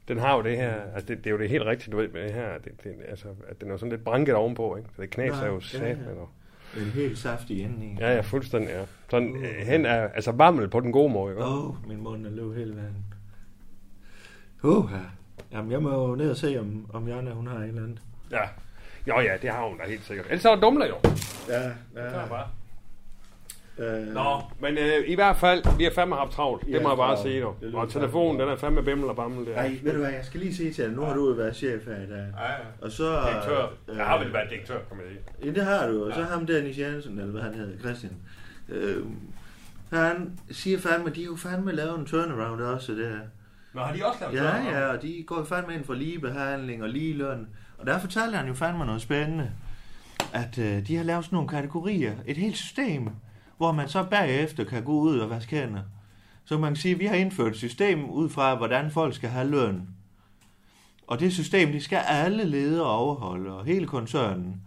Den 0.08 0.20
har 0.20 0.36
jo 0.36 0.44
det 0.44 0.58
her, 0.58 0.74
altså 0.94 1.08
det, 1.08 1.18
det 1.18 1.28
er 1.28 1.32
jo 1.32 1.38
det 1.38 1.50
helt 1.50 1.66
rigtigt, 1.66 1.92
du 1.92 1.98
ved, 1.98 2.08
med 2.08 2.24
det 2.24 2.34
her, 2.34 2.58
det, 2.58 2.84
det, 2.84 2.96
altså, 3.08 3.28
at 3.48 3.62
den 3.62 3.72
er 3.72 3.78
sådan 3.78 3.92
lidt 3.92 4.04
branket 4.04 4.36
ovenpå, 4.36 4.76
ikke? 4.76 4.90
Så 4.96 5.02
det 5.02 5.10
knaser 5.10 5.40
Ja, 5.42 5.46
jo 5.46 5.54
ja, 5.56 5.60
sat 5.62 5.82
ja. 5.82 5.96
noget. 5.96 6.30
En 6.78 6.92
helt 6.92 7.18
saftig 7.18 7.64
ende 7.64 7.86
i. 7.86 7.98
Ja, 8.00 8.14
ja, 8.16 8.22
fuldstændig, 8.22 8.70
ja. 8.70 8.84
Sådan 9.10 9.36
øh, 9.36 9.68
hen 9.68 9.86
er, 9.86 10.08
altså 10.08 10.32
varmel 10.32 10.68
på 10.68 10.80
den 10.80 10.92
gode 10.92 11.14
måde, 11.14 11.34
ikke? 11.34 11.44
Åh, 11.46 11.70
oh, 11.70 11.88
min 11.88 12.04
mund 12.04 12.26
er 12.26 12.30
løb 12.32 12.54
hele 12.56 12.76
vejen. 12.76 13.06
Uh, 14.64 14.90
ja. 14.94 15.00
Jamen, 15.58 15.72
jeg 15.72 15.82
må 15.82 16.08
jo 16.10 16.16
ned 16.16 16.30
og 16.32 16.38
se, 16.38 16.60
om, 16.60 16.86
om 16.94 17.08
Jana, 17.08 17.32
hun 17.32 17.48
har 17.48 17.58
en 17.58 17.64
eller 17.64 17.82
anden. 17.84 18.00
Ja. 18.32 18.42
Jo, 19.08 19.20
ja, 19.20 19.38
det 19.42 19.50
har 19.50 19.68
hun 19.68 19.78
da 19.78 19.84
helt 19.88 20.04
sikkert. 20.06 20.26
Ellers 20.30 20.46
er 20.46 20.50
der 20.50 20.62
dumler 20.62 20.86
jo. 20.88 20.96
Ja, 21.50 21.64
Det 21.64 21.74
er 21.96 22.28
bare. 22.28 22.48
Øh, 23.80 24.08
Nå, 24.14 24.42
men 24.60 24.78
øh, 24.78 25.04
i 25.08 25.16
hvert 25.16 25.38
fald, 25.38 25.78
vi 25.78 25.84
har 25.84 25.92
fandme 25.96 26.16
haft 26.16 26.32
travlt. 26.32 26.66
Det 26.66 26.72
Ja, 26.74 26.82
må 26.82 26.90
jeg 26.90 26.98
bare 26.98 27.18
sige. 27.22 27.36
Det 27.42 27.46
lyder 27.62 27.78
Og 27.78 27.90
telefonen, 27.90 28.40
den 28.42 28.50
er 28.50 28.56
fandme 28.58 28.84
bimmel 28.84 29.10
og 29.10 29.16
bammel 29.16 29.46
der. 29.46 29.56
Nej, 29.56 29.80
ved 29.84 29.92
du 29.94 29.98
hvad, 30.00 30.10
jeg 30.12 30.26
skal 30.26 30.40
lige 30.40 30.56
sige 30.56 30.74
til 30.74 30.84
dig, 30.86 30.94
nu 30.94 31.02
har 31.02 31.14
du 31.14 31.28
jo 31.30 31.34
været 31.34 31.56
chef 31.56 31.86
her 31.86 31.96
i 31.96 32.10
dag. 32.10 32.18
Ja, 32.38 32.52
ja. 32.52 32.58
Og 32.82 32.92
så... 32.92 33.22
Direktør. 33.22 33.68
øh, 33.88 33.98
Jeg 33.98 34.06
har 34.06 34.18
vel 34.24 34.34
været 34.34 34.50
direktør, 34.50 34.78
kan 34.90 34.98
man 34.98 35.06
sige. 35.10 35.48
Ja, 35.50 35.52
det 35.60 35.66
har 35.66 35.88
du. 35.88 36.06
Og 36.06 36.14
så 36.14 36.24
ham 36.24 36.46
Dennis 36.46 36.78
Jensen, 36.78 37.20
eller 37.20 37.32
hvad 37.32 37.42
han 37.42 37.54
hedder, 37.54 37.80
Christian. 37.80 38.14
Øh, 38.70 39.04
han 39.94 40.40
siger 40.52 40.80
fandme, 40.80 41.10
de 41.10 41.22
har 41.22 41.26
jo 41.26 41.36
fandme 41.36 41.72
lavet 41.72 42.00
en 42.00 42.06
turnaround 42.06 42.62
også, 42.62 42.92
det 42.92 43.08
her. 43.08 43.20
Nå, 43.74 43.82
har 43.82 43.96
de 43.96 44.06
også 44.06 44.20
lavet 44.22 44.34
Ja, 44.36 44.40
turnaround? 44.40 44.70
ja, 44.70 44.86
og 44.88 45.02
de 45.02 45.24
går 45.28 45.38
jo 45.38 45.44
fandme 45.44 45.74
ind 45.74 45.84
for 45.84 45.94
lige 45.94 46.20
behandling 46.20 46.84
og 46.84 46.90
lige 46.90 47.14
løn. 47.14 47.48
Og 47.78 47.88
der 47.88 48.00
fortalte 48.00 48.38
han 48.38 48.48
jo 48.48 48.54
fandme 48.54 48.86
noget 48.86 49.02
spændende. 49.02 49.52
At 50.34 50.58
øh, 50.60 50.88
de 50.88 50.96
har 50.96 51.04
lavet 51.04 51.26
sådan 51.26 51.36
nogle 51.36 51.50
kategorier. 51.50 52.14
Et 52.26 52.38
helt 52.38 52.58
system, 52.58 53.10
hvor 53.58 53.72
man 53.72 53.90
så 53.90 54.04
bagefter 54.04 54.64
kan 54.64 54.84
gå 54.84 54.92
ud 54.92 55.20
og 55.20 55.30
vaske 55.30 55.56
hænder. 55.56 55.82
Så 56.46 56.58
man 56.58 56.72
kan 56.72 56.76
sige, 56.76 56.94
at 56.94 57.00
vi 57.00 57.06
har 57.06 57.16
indført 57.16 57.52
et 57.52 57.58
system 57.58 58.10
ud 58.10 58.30
fra, 58.30 58.56
hvordan 58.56 58.92
folk 58.92 59.16
skal 59.16 59.30
have 59.30 59.50
løn. 59.50 59.88
Og 61.08 61.20
det 61.20 61.34
system, 61.34 61.72
det 61.72 61.84
skal 61.84 61.98
alle 62.08 62.44
ledere 62.44 62.88
overholde, 62.88 63.58
og 63.58 63.66
hele 63.66 63.88
koncernen. 63.88 64.62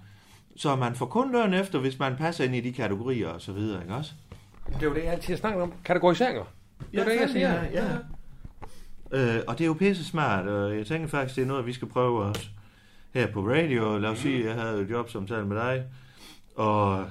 Så 0.57 0.77
man 0.77 0.95
får 0.95 1.07
kun 1.07 1.33
løn 1.33 1.55
efter, 1.55 1.79
hvis 1.79 1.99
man 1.99 2.17
passer 2.17 2.45
ind 2.45 2.55
i 2.55 2.61
de 2.61 2.73
kategorier 2.73 3.29
og 3.29 3.41
så 3.41 3.53
videre, 3.53 3.83
ikke 3.83 3.95
også? 3.95 4.13
Det 4.67 4.83
er 4.83 4.87
jo 4.87 4.95
det, 4.95 5.05
jeg 5.05 5.13
altid 5.13 5.35
har 5.35 5.39
snakket 5.39 5.63
om. 5.63 5.73
Kategoriseringer. 5.85 6.45
Det 6.93 7.01
er 7.01 7.05
jo 7.05 7.11
det, 7.11 7.21
jeg 7.21 7.31
siger. 7.31 7.55
Ja, 7.65 7.85
ja. 7.85 7.97
Øh, 9.13 9.43
og 9.47 9.59
det 9.59 9.65
er 9.65 9.67
jo 9.67 9.75
pisse 9.75 10.05
smart, 10.05 10.49
og 10.49 10.77
jeg 10.77 10.87
tænker 10.87 11.09
faktisk, 11.09 11.37
det 11.37 11.43
er 11.43 11.47
noget, 11.47 11.67
vi 11.67 11.73
skal 11.73 11.89
prøve 11.89 12.23
også 12.23 12.49
her 13.15 13.33
på 13.33 13.41
radio. 13.49 13.99
Lad 13.99 14.11
os 14.11 14.19
sige, 14.19 14.47
jeg 14.47 14.55
havde 14.55 14.83
et 14.83 14.91
jobsamtale 14.91 15.47
med 15.47 15.57
dig, 15.57 15.85
og 16.57 17.07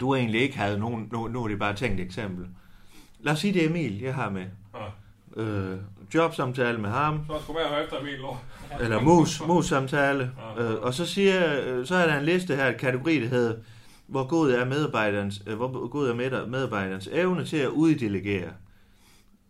du 0.00 0.14
egentlig 0.14 0.40
ikke 0.40 0.58
havde 0.58 0.78
nogen, 0.78 1.08
nu, 1.12 1.28
nu 1.28 1.44
er 1.44 1.48
det 1.48 1.58
bare 1.58 1.70
et 1.70 1.76
tænkt 1.76 2.00
eksempel. 2.00 2.46
Lad 3.20 3.32
os 3.32 3.38
sige, 3.38 3.54
det 3.54 3.64
er 3.64 3.68
Emil, 3.68 4.00
jeg 4.00 4.14
har 4.14 4.30
med. 4.30 4.44
Øh, 5.36 5.78
jobsamtale 6.14 6.78
med 6.78 6.90
ham, 6.90 7.20
Så 7.26 7.38
skulle 7.42 7.58
være 7.58 7.82
efter 7.84 7.96
Emil 8.00 8.20
eller 8.82 9.00
mus, 9.00 9.42
mus 9.46 9.66
samtale. 9.66 10.30
Øh, 10.58 10.74
og 10.82 10.94
så 10.94 11.06
siger, 11.06 11.60
øh, 11.66 11.86
så 11.86 11.94
er 11.94 12.06
der 12.06 12.18
en 12.18 12.24
liste 12.24 12.56
her, 12.56 12.66
et 12.66 12.76
kategori, 12.76 13.20
der 13.20 13.28
hedder, 13.28 13.54
hvor 14.06 14.26
god 14.28 14.50
er 14.50 14.64
medarbejderens, 14.64 15.42
øh, 15.46 15.56
hvor 15.56 15.88
god 15.88 16.08
er 16.08 16.14
med- 16.14 16.46
medarbejderens 16.46 17.08
evne 17.12 17.44
til 17.44 17.56
at 17.56 17.68
uddelegere. 17.68 18.50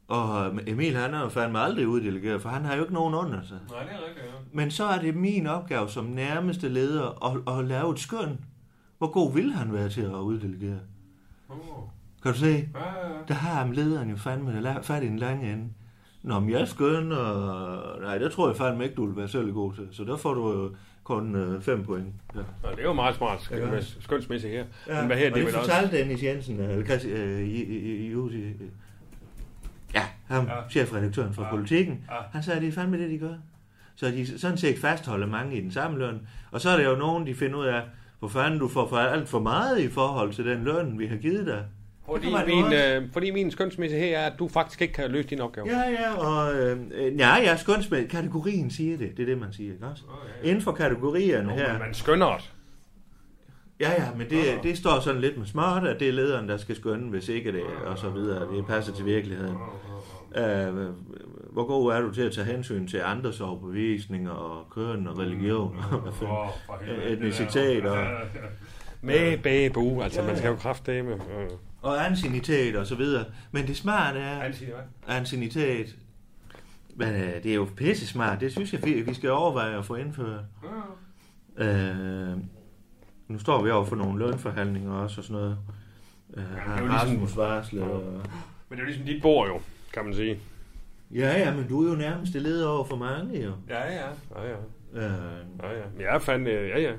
Og 0.09 0.53
Emil, 0.66 0.97
han 0.97 1.14
er 1.14 1.20
jo 1.20 1.28
fandme 1.28 1.59
aldrig 1.61 1.89
uddelegeret, 1.89 2.43
for 2.43 2.49
han 2.49 2.64
har 2.64 2.74
jo 2.74 2.83
ikke 2.83 2.95
nogen 2.95 3.14
under 3.14 3.39
sig. 3.49 3.59
Nej, 3.70 3.83
det 3.83 3.93
er 3.93 3.97
rigtigt, 4.09 4.26
ja. 4.26 4.31
Men 4.53 4.70
så 4.70 4.85
er 4.85 4.99
det 4.99 5.14
min 5.16 5.47
opgave 5.47 5.89
som 5.89 6.05
nærmeste 6.05 6.68
leder 6.68 7.24
at, 7.49 7.59
at 7.59 7.64
lave 7.64 7.93
et 7.93 7.99
skøn. 8.01 8.39
Hvor 9.01 9.11
god 9.12 9.34
vil 9.34 9.53
han 9.53 9.72
være 9.72 9.88
til 9.88 10.01
at 10.01 10.12
uddelegere? 10.14 10.78
Oh. 11.48 11.57
Kan 12.22 12.32
du 12.32 12.38
se? 12.38 12.46
Ja, 12.46 12.55
ja, 12.55 13.09
ja. 13.09 13.14
Der 13.28 13.34
har 13.34 13.55
ham 13.55 13.70
lederen 13.72 14.11
jo 14.11 14.16
fandme 14.16 14.78
fat 14.82 15.03
i 15.03 15.07
en 15.07 15.18
lang 15.18 15.44
ende. 15.53 15.64
Nå, 16.22 16.40
men 16.40 16.51
jeg 16.51 16.68
skøn, 16.68 17.12
og... 17.12 17.82
Nej, 18.01 18.18
det 18.18 18.32
tror 18.32 18.48
jeg 18.48 18.57
fandme 18.57 18.84
ikke, 18.84 18.96
du 18.96 19.07
vil 19.07 19.16
være 19.16 19.28
særlig 19.28 19.55
god 19.55 19.74
til. 19.74 19.88
Så 19.92 20.05
der 20.05 20.16
får 20.16 20.34
du 20.34 20.48
jo 20.53 20.74
kun 21.05 21.36
5 21.61 21.84
point. 21.84 22.07
Ja. 22.34 22.40
Nå, 22.62 22.70
det 22.70 22.78
er 22.78 22.82
jo 22.82 22.92
meget 22.92 23.16
smart, 23.16 23.51
Ja. 23.51 23.57
skøn- 23.80 24.03
skønsmæssigt 24.03 24.53
her. 24.53 24.64
Ja, 24.88 24.98
Men 25.01 25.07
hvad 25.07 25.16
her, 25.16 25.30
og 25.30 25.36
det 25.36 25.46
det 25.46 25.55
er 25.55 25.59
også... 25.59 25.70
fortalte 25.70 25.98
Dennis 25.98 26.22
Jensen, 26.22 26.61
øh, 26.61 26.70
eller 26.70 26.84
Chris, 26.86 27.05
øh, 27.05 27.40
i, 27.40 27.62
i, 27.64 28.07
i, 28.11 28.12
i, 28.12 28.53
ja, 29.94 30.03
ham, 30.26 30.44
Ja. 30.46 30.57
ja. 30.57 30.68
chefredaktøren 30.70 31.34
for 31.34 31.42
Ja. 31.42 31.48
ja. 31.48 31.55
politikken, 31.55 32.05
Ja. 32.09 32.14
ja. 32.14 32.20
han 32.32 32.42
sagde, 32.42 32.61
det 32.61 32.68
er 32.68 32.72
fandme 32.72 32.98
det, 32.98 33.11
de 33.11 33.18
gør. 33.18 33.34
Så 33.96 34.07
de 34.11 34.38
sådan 34.38 34.59
set 34.59 34.78
fastholder 34.78 35.26
mange 35.26 35.57
i 35.57 35.61
den 35.61 35.70
samme 35.70 35.98
løn. 35.98 36.20
Og 36.51 36.61
så 36.61 36.70
er 36.70 36.76
der 36.76 36.90
jo 36.90 36.96
nogen, 36.96 37.26
de 37.26 37.34
finder 37.34 37.59
ud 37.59 37.64
af, 37.66 37.82
hvor 38.21 38.29
fanden 38.29 38.61
du 38.61 38.68
får 38.68 38.89
for 38.89 38.97
alt 38.97 39.29
for 39.29 39.39
meget 39.39 39.81
i 39.81 39.89
forhold 39.89 40.33
til 40.33 40.47
den 40.47 40.64
løn, 40.64 40.99
vi 40.99 41.07
har 41.07 41.16
givet 41.16 41.47
dig. 41.47 41.64
Fordi 42.07 42.27
Det 42.27 42.33
jo 42.33 42.47
min, 42.47 42.64
også. 42.64 42.97
øh, 43.01 43.12
fordi 43.12 43.31
min 43.31 43.51
skønsmæssige 43.51 44.01
her 44.01 44.18
er, 44.18 44.27
at 44.27 44.39
du 44.39 44.49
faktisk 44.49 44.83
ikke 44.83 44.95
kan 44.95 45.11
løse 45.11 45.29
din 45.29 45.41
opgave. 45.41 45.66
Ja, 45.66 45.91
ja, 45.91 46.14
og 46.14 46.55
øh, 46.55 46.79
øh, 46.95 47.18
ja, 47.18 47.37
ja, 47.37 47.57
skønsmænd, 47.57 48.09
kategorien 48.09 48.71
siger 48.71 48.97
det. 48.99 49.16
Det 49.16 49.23
er 49.23 49.27
det, 49.27 49.39
man 49.39 49.53
siger, 49.53 49.73
ikke 49.73 49.87
også? 49.87 50.03
Inden 50.43 50.62
for 50.62 50.73
kategorierne 50.73 51.49
Nå, 51.49 51.55
her... 51.55 51.73
men 51.73 51.79
man 51.79 51.95
skønner 51.95 52.27
os. 52.27 52.53
Ja, 53.81 53.91
ja, 53.91 54.09
men 54.16 54.31
det, 54.31 54.45
det 54.62 54.79
står 54.79 55.01
sådan 55.01 55.21
lidt 55.21 55.39
med 55.39 55.47
smart, 55.47 55.87
at 55.87 56.01
det 56.01 56.09
er 56.09 56.12
lederen, 56.12 56.49
der 56.49 56.57
skal 56.57 56.77
skønne, 56.77 57.11
hvis 57.11 57.29
ikke 57.29 57.53
det, 57.53 57.62
og 57.87 57.99
så 57.99 58.09
videre. 58.11 58.57
Det 58.57 58.66
passer 58.66 58.93
til 58.93 59.05
virkeligheden. 59.05 59.57
Uh, 60.37 60.87
hvor 61.53 61.66
god 61.66 61.92
er 61.92 62.01
du 62.01 62.12
til 62.12 62.22
at 62.22 62.32
tage 62.32 62.46
hensyn 62.46 62.86
til 62.86 62.96
andres 63.05 63.40
overbevisninger 63.40 64.30
og 64.30 64.70
køn 64.70 65.07
og 65.07 65.18
religion 65.18 65.76
og 66.07 66.14
for 66.14 66.55
helvede, 66.84 67.09
etnicitet 67.11 67.84
og, 67.86 68.07
Med 69.03 69.38
bag 69.38 69.72
bu, 69.72 70.03
altså 70.03 70.22
man 70.22 70.36
skal 70.36 70.48
jo 70.48 70.57
kraftedeme. 70.57 71.09
med. 71.11 71.48
og 71.82 72.07
ansignitet 72.07 72.76
og 72.76 72.86
så 72.86 72.94
videre. 72.94 73.24
Men 73.53 73.66
det 73.66 73.76
smarte 73.76 74.18
er... 74.18 74.42
Ansignitet 74.42 74.74
hvad? 75.07 75.16
Ansignitet. 75.16 75.96
Men 76.96 77.09
uh, 77.14 77.20
det 77.42 77.46
er 77.46 77.55
jo 77.55 77.68
pisse 77.76 78.07
smart. 78.07 78.40
Det 78.40 78.53
synes 78.53 78.72
jeg, 78.72 78.82
vi 79.07 79.14
skal 79.14 79.30
overveje 79.30 79.78
at 79.78 79.84
få 79.84 79.94
indført. 79.94 80.40
Uh, 81.61 82.38
nu 83.28 83.38
står 83.38 83.62
vi 83.62 83.70
over 83.70 83.84
for 83.84 83.96
nogle 83.96 84.18
lønforhandlinger 84.18 84.92
også 84.92 85.20
og 85.20 85.24
sådan 85.24 85.40
noget. 85.42 85.59
Uh, 86.28 86.42
har 86.42 86.80
jo 86.80 86.86
ligesom- 86.86 87.09
Rasmus 87.09 87.36
varslet 87.36 87.82
og... 87.82 88.03
Men 88.03 88.22
det 88.70 88.76
er 88.76 88.78
jo 88.78 88.84
ligesom 88.84 89.05
dit 89.07 89.22
bord 89.22 89.48
jo, 89.48 89.61
kan 89.94 90.05
man 90.05 90.14
sige. 90.14 90.38
Ja, 91.15 91.39
ja, 91.39 91.57
men 91.57 91.69
du 91.69 91.85
er 91.85 91.91
jo 91.91 91.97
nærmest 91.97 92.35
leder 92.35 92.69
over 92.69 92.85
for 92.85 92.97
mange, 92.97 93.45
jo. 93.45 93.53
Ja, 93.69 93.93
ja. 93.93 94.09
Ja, 94.37 94.49
ja. 94.49 94.57
Øh, 94.95 95.13
Ja, 95.63 95.71
ja. 95.79 95.85
Men 95.93 96.01
jeg 96.01 96.15
er 96.15 96.19
fandme, 96.19 96.51
ja, 96.51 96.81
ja. 96.81 96.93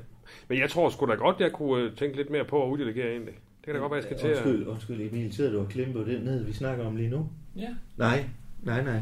Men 0.47 0.59
jeg 0.59 0.69
tror 0.69 0.89
sgu 0.89 1.05
da 1.05 1.13
godt, 1.13 1.39
jeg 1.39 1.51
kunne 1.51 1.83
øh, 1.83 1.95
tænke 1.95 2.17
lidt 2.17 2.29
mere 2.29 2.45
på 2.45 2.65
at 2.65 2.69
uddelegere 2.71 3.09
egentlig. 3.11 3.33
Det 3.33 3.65
kan 3.65 3.73
da 3.73 3.79
godt 3.79 3.91
være, 3.91 3.97
jeg 3.97 4.03
skal 4.03 4.17
til 4.17 4.27
at... 4.27 4.33
undskyld, 4.45 4.67
undskyld 4.67 5.01
Emil, 5.01 5.33
sidder 5.33 5.51
du 5.51 5.59
og 5.59 5.69
klimper 5.69 6.03
den 6.03 6.21
ned, 6.21 6.43
vi 6.45 6.53
snakker 6.53 6.85
om 6.85 6.95
lige 6.95 7.09
nu? 7.09 7.29
Ja. 7.55 7.69
Nej, 7.97 8.25
nej, 8.63 8.83
nej. 8.83 8.99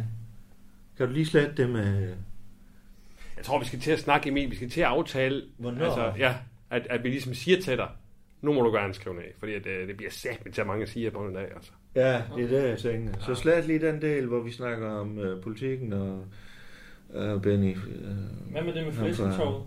Kan 0.98 1.08
du 1.08 1.14
lige 1.14 1.26
slette 1.26 1.54
det 1.58 1.70
med... 1.70 2.16
Jeg 3.38 3.46
tror, 3.46 3.60
vi 3.60 3.66
skal 3.66 3.80
til 3.80 3.92
at 3.92 4.00
snakke, 4.00 4.30
Emil. 4.30 4.52
Vi 4.52 4.56
skal 4.56 4.70
til 4.70 4.82
at 4.82 4.88
aftale... 4.88 5.44
Hvornår? 5.58 5.86
Altså, 5.86 6.14
ja, 6.18 6.36
at, 6.70 6.88
at 6.90 7.04
vi 7.04 7.10
ligesom 7.10 7.34
siger 7.34 7.62
til 7.62 7.78
dig, 7.78 7.90
nu 8.42 8.54
må 8.54 8.62
du 8.62 8.72
gerne 8.72 8.94
skrive 8.94 9.16
ned, 9.16 9.24
fordi 9.40 9.54
at, 9.54 9.68
øh, 9.68 9.88
det 9.88 9.98
bliver 9.98 10.12
sæt 10.12 10.46
med 10.46 10.54
til 10.54 10.66
mange 10.66 10.84
at 10.84 10.90
sige 10.90 11.12
på 11.12 11.26
en 11.26 11.34
dag, 11.34 11.48
altså. 11.56 11.72
Ja, 11.96 12.22
det 12.36 12.44
er 12.44 12.48
det, 12.62 12.70
jeg 12.70 12.78
tænker. 12.78 13.14
Så 13.20 13.36
slet 13.36 13.66
lige 13.66 13.80
den 13.80 14.02
del, 14.02 14.26
hvor 14.26 14.40
vi 14.40 14.52
snakker 14.52 14.90
om 14.90 15.18
uh, 15.18 15.42
politikken 15.44 15.94
og 15.94 16.24
uh, 17.10 17.42
Benny. 17.42 17.76
Uh, 17.76 18.52
Hvad 18.52 18.62
med 18.64 18.74
det 18.74 18.84
med 18.86 18.94
flæsketoget? 18.94 19.64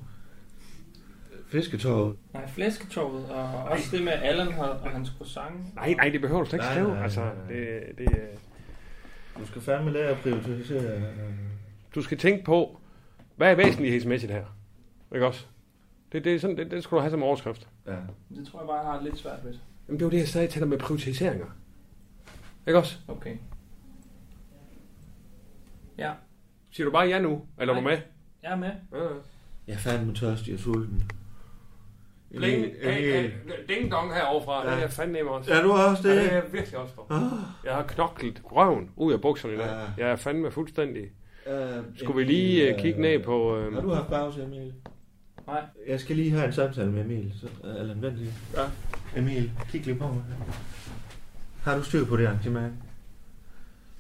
Fisketoget. 1.49 2.17
Nej, 2.35 2.49
flæsketoget, 2.49 3.27
og 3.31 3.45
også 3.65 3.97
det 3.97 4.05
med 4.05 4.13
Allan 4.13 4.49
og, 4.49 4.71
og 4.71 4.91
hans 4.91 5.09
croissant. 5.19 5.75
Nej, 5.75 5.95
nej, 5.95 6.09
det 6.09 6.21
behøver 6.21 6.43
du 6.43 6.49
slet 6.49 6.57
ikke 6.57 6.65
Nej, 6.65 6.75
skrive. 6.75 6.89
nej, 6.95 7.03
Altså, 7.03 7.21
nej. 7.21 7.33
det, 7.49 7.83
det, 7.99 8.09
øh, 8.13 8.19
Du 9.39 9.47
skal 9.47 9.63
fandme 9.63 9.93
lære 9.93 10.09
at 10.09 10.17
prioritere. 10.19 10.97
øh, 10.97 11.03
du 11.95 12.03
skal 12.03 12.19
tænke 12.19 12.45
på, 12.45 12.81
hvad 13.37 13.51
er 13.51 13.55
væsentlighedsmæssigt 13.55 14.33
her? 14.33 14.45
Ikke 15.15 15.27
også? 15.27 15.47
Det, 16.13 16.25
det, 16.25 16.35
er 16.35 16.39
sådan, 16.39 16.57
det, 16.57 16.71
det 16.71 16.83
skal 16.85 16.97
du 16.97 17.01
have 17.01 17.11
som 17.11 17.23
overskrift. 17.23 17.69
Ja. 17.87 17.93
Det 18.37 18.47
tror 18.51 18.61
jeg 18.61 18.67
bare, 18.67 18.77
jeg 18.79 18.87
har 18.87 19.03
lidt 19.03 19.19
svært 19.19 19.39
ved. 19.45 19.55
Jamen, 19.89 19.99
det 19.99 20.05
var 20.05 20.11
det, 20.11 20.19
jeg 20.19 20.29
sagde 20.29 20.47
til 20.49 20.61
dig 20.61 20.69
med 20.69 20.79
prioriteringer. 20.79 21.47
Ikke 22.67 22.79
også? 22.79 22.97
Okay. 23.09 23.37
Ja, 25.99 26.13
Siger 26.71 26.85
du 26.85 26.91
bare 26.93 27.07
ja 27.07 27.19
nu? 27.19 27.43
Eller 27.61 27.75
er 27.75 27.81
du 27.81 27.85
Nej. 27.85 27.95
med? 27.95 28.03
jeg 28.43 28.53
er 28.53 28.57
med. 28.57 28.71
Ja, 28.93 28.99
ja. 28.99 29.09
Jeg 29.67 29.75
er 29.75 29.79
fandme 29.79 30.15
tørstig 30.15 30.55
og 30.55 30.61
sulten. 30.61 31.11
Bling, 32.37 32.67
hey, 32.83 33.23
hey, 33.23 33.31
ding 33.69 33.93
dong 33.93 34.15
herovre, 34.15 34.55
ja. 34.55 34.65
Ja. 34.65 34.71
det 34.71 34.77
er 34.77 34.81
jeg 34.81 34.91
fandme 34.91 35.31
også. 35.31 35.53
Er 35.53 35.63
du 35.63 35.73
også 35.73 36.09
det? 36.09 36.17
Ja, 36.17 36.23
det 36.23 36.31
er 36.33 36.35
jeg 36.35 36.53
virkelig 36.53 36.79
også 36.79 36.95
for. 36.95 37.07
Jeg 37.65 37.75
har 37.75 37.83
knoklet 37.83 38.43
røven 38.45 38.91
ud 38.97 39.13
af 39.13 39.21
bukserne 39.21 39.55
i 39.55 39.57
dag. 39.57 39.67
Ja. 39.67 40.05
Jeg 40.05 40.13
er 40.13 40.17
fandme 40.17 40.51
fuldstændig. 40.51 41.11
Uh, 41.47 41.53
Skulle 41.97 42.17
vi 42.17 42.33
lige 42.33 42.75
uh, 42.75 42.81
kigge 42.81 43.01
ned 43.01 43.23
på... 43.23 43.57
Uh, 43.67 43.75
Har 43.75 43.81
du 43.81 43.89
haft 43.95 44.09
pause, 44.09 44.43
Emil? 44.43 44.75
Nej. 45.47 45.63
Jeg 45.87 46.01
skal 46.01 46.17
lige 46.17 46.31
have 46.31 46.47
en 46.47 46.53
samtale 46.53 46.93
med 46.93 47.05
Emil. 47.05 47.33
Så, 47.41 47.47
uh, 47.65 47.81
Allan, 47.81 48.03
vent 48.03 48.17
lige. 48.17 48.33
Ja. 48.57 48.63
Emil, 49.21 49.51
kig 49.71 49.87
lige 49.87 49.99
på 49.99 50.09
mig. 50.09 50.23
Har 51.63 51.77
du 51.77 51.83
styr 51.83 52.05
på 52.05 52.17
det 52.17 52.27
arrangement? 52.27 52.73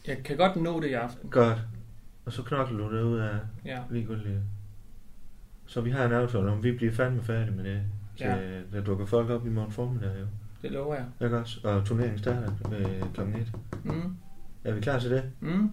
Jeg 0.06 0.18
kan 0.24 0.36
godt 0.36 0.56
nå 0.56 0.80
det 0.80 0.88
i 0.88 0.92
aften. 0.92 1.30
Godt. 1.30 1.58
Og 2.24 2.32
så 2.32 2.42
knokler 2.42 2.78
du 2.88 2.96
det 2.96 3.02
ud 3.02 3.18
af 3.18 3.36
Ja. 3.64 3.78
ligegyldigt. 3.90 4.38
Så 5.66 5.80
vi 5.80 5.90
har 5.90 6.04
en 6.04 6.12
aftale 6.12 6.50
om, 6.50 6.62
vi 6.62 6.72
bliver 6.72 6.92
fandme 6.92 7.22
færdige 7.22 7.56
med 7.56 7.64
det. 7.64 7.82
Så 8.16 8.24
Ja. 8.24 8.36
ja. 8.36 8.60
der 8.72 8.80
dukker 8.84 9.06
folk 9.06 9.30
op 9.30 9.46
i 9.46 9.50
morgen 9.50 9.72
formiddag, 9.72 10.20
jo. 10.20 10.26
Det 10.62 10.72
lover 10.72 10.94
jeg. 10.94 11.04
Ikke 11.20 11.38
også? 11.38 11.60
Og 11.68 11.84
turneringen 11.84 12.18
starter 12.18 12.50
med 12.70 13.12
kl. 13.14 13.20
1. 13.20 13.52
Mm. 13.84 14.16
Er 14.64 14.72
vi 14.74 14.80
klar 14.80 14.98
til 14.98 15.10
det? 15.10 15.24
Mm. 15.40 15.70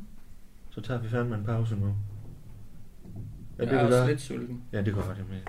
Så 0.70 0.82
tager 0.82 1.02
vi 1.02 1.10
fandme 1.10 1.36
en 1.36 1.46
pause 1.46 1.76
nu. 1.76 1.86
Er 1.88 1.92
Jeg 3.60 3.68
det, 3.68 3.80
er 3.82 3.88
vi 3.88 3.94
også 3.94 4.08
lidt 4.08 4.22
sulten. 4.22 4.64
Ja, 4.72 4.82
det 4.82 4.94
går 4.94 5.02
godt, 5.08 5.18
Emil. 5.20 5.42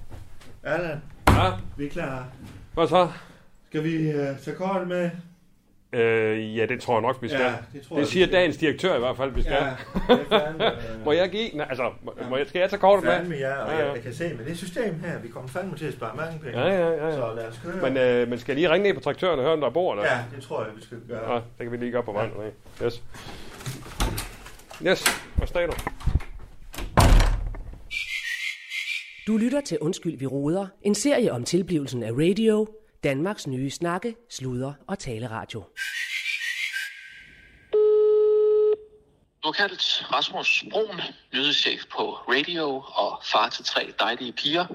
Allan, 0.63 0.99
ja, 1.29 1.51
vi 1.77 1.87
er 1.87 1.91
klar. 1.91 2.29
hvad 2.75 2.89
så? 2.89 3.11
Skal 3.69 3.85
vi 3.85 4.09
uh, 4.09 4.39
tage 4.43 4.57
kortet 4.57 4.89
med? 4.89 5.11
Øh, 5.93 6.57
ja, 6.57 6.67
det 6.67 6.81
tror 6.81 6.95
jeg 6.95 7.03
nok, 7.03 7.23
vi 7.23 7.29
skal. 7.29 7.41
Ja, 7.41 7.55
det 7.73 7.83
tror 7.83 7.97
det 7.97 8.01
jeg, 8.03 8.09
siger 8.09 8.27
skal. 8.27 8.39
dagens 8.39 8.57
direktør 8.57 8.97
i 8.97 8.99
hvert 8.99 9.17
fald, 9.17 9.31
vi 9.33 9.43
skal. 9.43 9.53
Ja, 9.53 9.61
det 10.15 10.27
er 10.31 10.41
fandme, 10.47 10.67
øh, 10.67 11.05
må 11.05 11.13
jeg 11.13 11.31
give? 11.31 11.51
Nej, 11.55 11.67
altså, 11.69 11.91
må, 12.03 12.15
må 12.31 12.37
jeg, 12.37 12.47
skal 12.47 12.59
jeg 12.61 12.71
tage 12.71 12.81
kortet 12.81 13.05
med? 13.05 13.13
Fandme 13.13 13.35
ja, 13.35 13.55
og 13.55 13.71
Ja, 13.71 13.75
ja, 13.77 13.81
ja. 13.83 13.87
ja. 13.87 13.93
jeg 13.93 14.03
kan 14.03 14.15
se 14.15 14.35
med 14.35 14.45
det 14.45 14.59
system 14.59 15.01
her, 15.05 15.19
vi 15.19 15.29
kommer 15.29 15.49
fandme 15.49 15.77
til 15.77 15.87
at 15.87 15.93
spare 15.93 16.17
mange 16.17 16.39
penge. 16.39 16.61
Ja, 16.61 16.67
ja, 16.69 16.89
ja. 16.89 17.07
ja. 17.07 17.13
Så 17.15 17.33
lad 17.37 17.47
os 17.49 17.61
køre. 17.65 17.91
Men, 17.91 17.97
øh, 17.97 18.29
men 18.29 18.39
skal 18.39 18.53
jeg 18.53 18.57
lige 18.57 18.71
ringe 18.73 18.89
ned 18.89 18.95
på 18.95 19.01
traktøren 19.01 19.39
og 19.39 19.45
høre, 19.45 19.53
om 19.55 19.61
der 19.61 19.71
bor 19.71 19.95
der? 19.95 20.03
Ja, 20.05 20.19
det 20.37 20.43
tror 20.45 20.63
jeg, 20.65 20.71
vi 20.77 20.83
skal 20.83 20.99
gøre. 21.09 21.33
Ja, 21.35 21.37
det 21.37 21.43
kan 21.59 21.73
vi 21.73 21.77
lige 21.77 21.93
gøre 21.93 22.03
på 22.03 22.13
vejen. 22.13 22.31
Ja. 22.81 22.87
Yes. 22.87 23.03
Yes, 24.87 25.05
hvad 25.37 25.47
står 25.47 25.67
du? 25.67 25.73
Du 29.27 29.37
lytter 29.37 29.61
til 29.61 29.79
Undskyld, 29.81 30.19
vi 30.19 30.27
råder. 30.27 30.67
En 30.83 30.95
serie 30.95 31.33
om 31.33 31.45
tilblivelsen 31.45 32.03
af 32.03 32.11
radio. 32.13 32.67
Danmarks 33.05 33.47
nye 33.47 33.71
snakke, 33.71 34.17
sludre 34.29 34.75
og 34.87 34.99
taleradio. 34.99 35.63
Du 39.43 39.49
har 39.49 39.53
kaldt 39.53 40.13
Rasmus 40.13 40.65
Brun, 40.71 41.01
nyhedschef 41.33 41.81
på 41.93 42.03
radio 42.13 42.67
og 42.95 43.23
far 43.33 43.49
til 43.49 43.65
tre 43.65 43.93
dejlige 44.01 44.33
piger. 44.33 44.67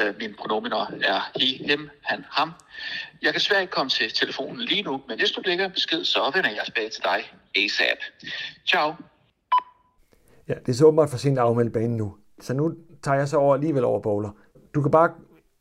Øh, 0.00 0.14
Mine 0.18 0.34
pronominer 0.34 0.86
er 1.02 1.20
he, 1.40 1.46
him, 1.66 1.90
han, 2.02 2.24
ham. 2.30 2.52
Jeg 3.22 3.32
kan 3.32 3.40
svært 3.40 3.60
ikke 3.60 3.72
komme 3.72 3.90
til 3.90 4.12
telefonen 4.12 4.60
lige 4.60 4.82
nu, 4.82 5.02
men 5.08 5.18
hvis 5.18 5.30
du 5.30 5.42
lægger 5.44 5.64
en 5.64 5.72
besked, 5.72 6.04
så 6.04 6.30
vender 6.34 6.50
jeg 6.50 6.62
tilbage 6.64 6.90
til 6.90 7.02
dig 7.02 7.20
ASAP. 7.64 7.98
Ciao. 8.68 8.94
Ja, 10.48 10.54
det 10.54 10.68
er 10.68 10.72
så 10.72 10.84
åbenbart 10.86 11.10
for 11.10 11.16
sent 11.16 11.38
at 11.38 11.44
afmelde 11.44 11.70
banen 11.70 11.96
nu. 11.96 12.16
Så 12.40 12.54
nu 12.54 12.74
tager 13.02 13.18
jeg 13.18 13.28
så 13.28 13.36
over 13.36 13.54
alligevel 13.54 13.84
over 13.84 14.00
bowler. 14.00 14.30
Du 14.74 14.82
kan 14.82 14.90
bare, 14.90 15.10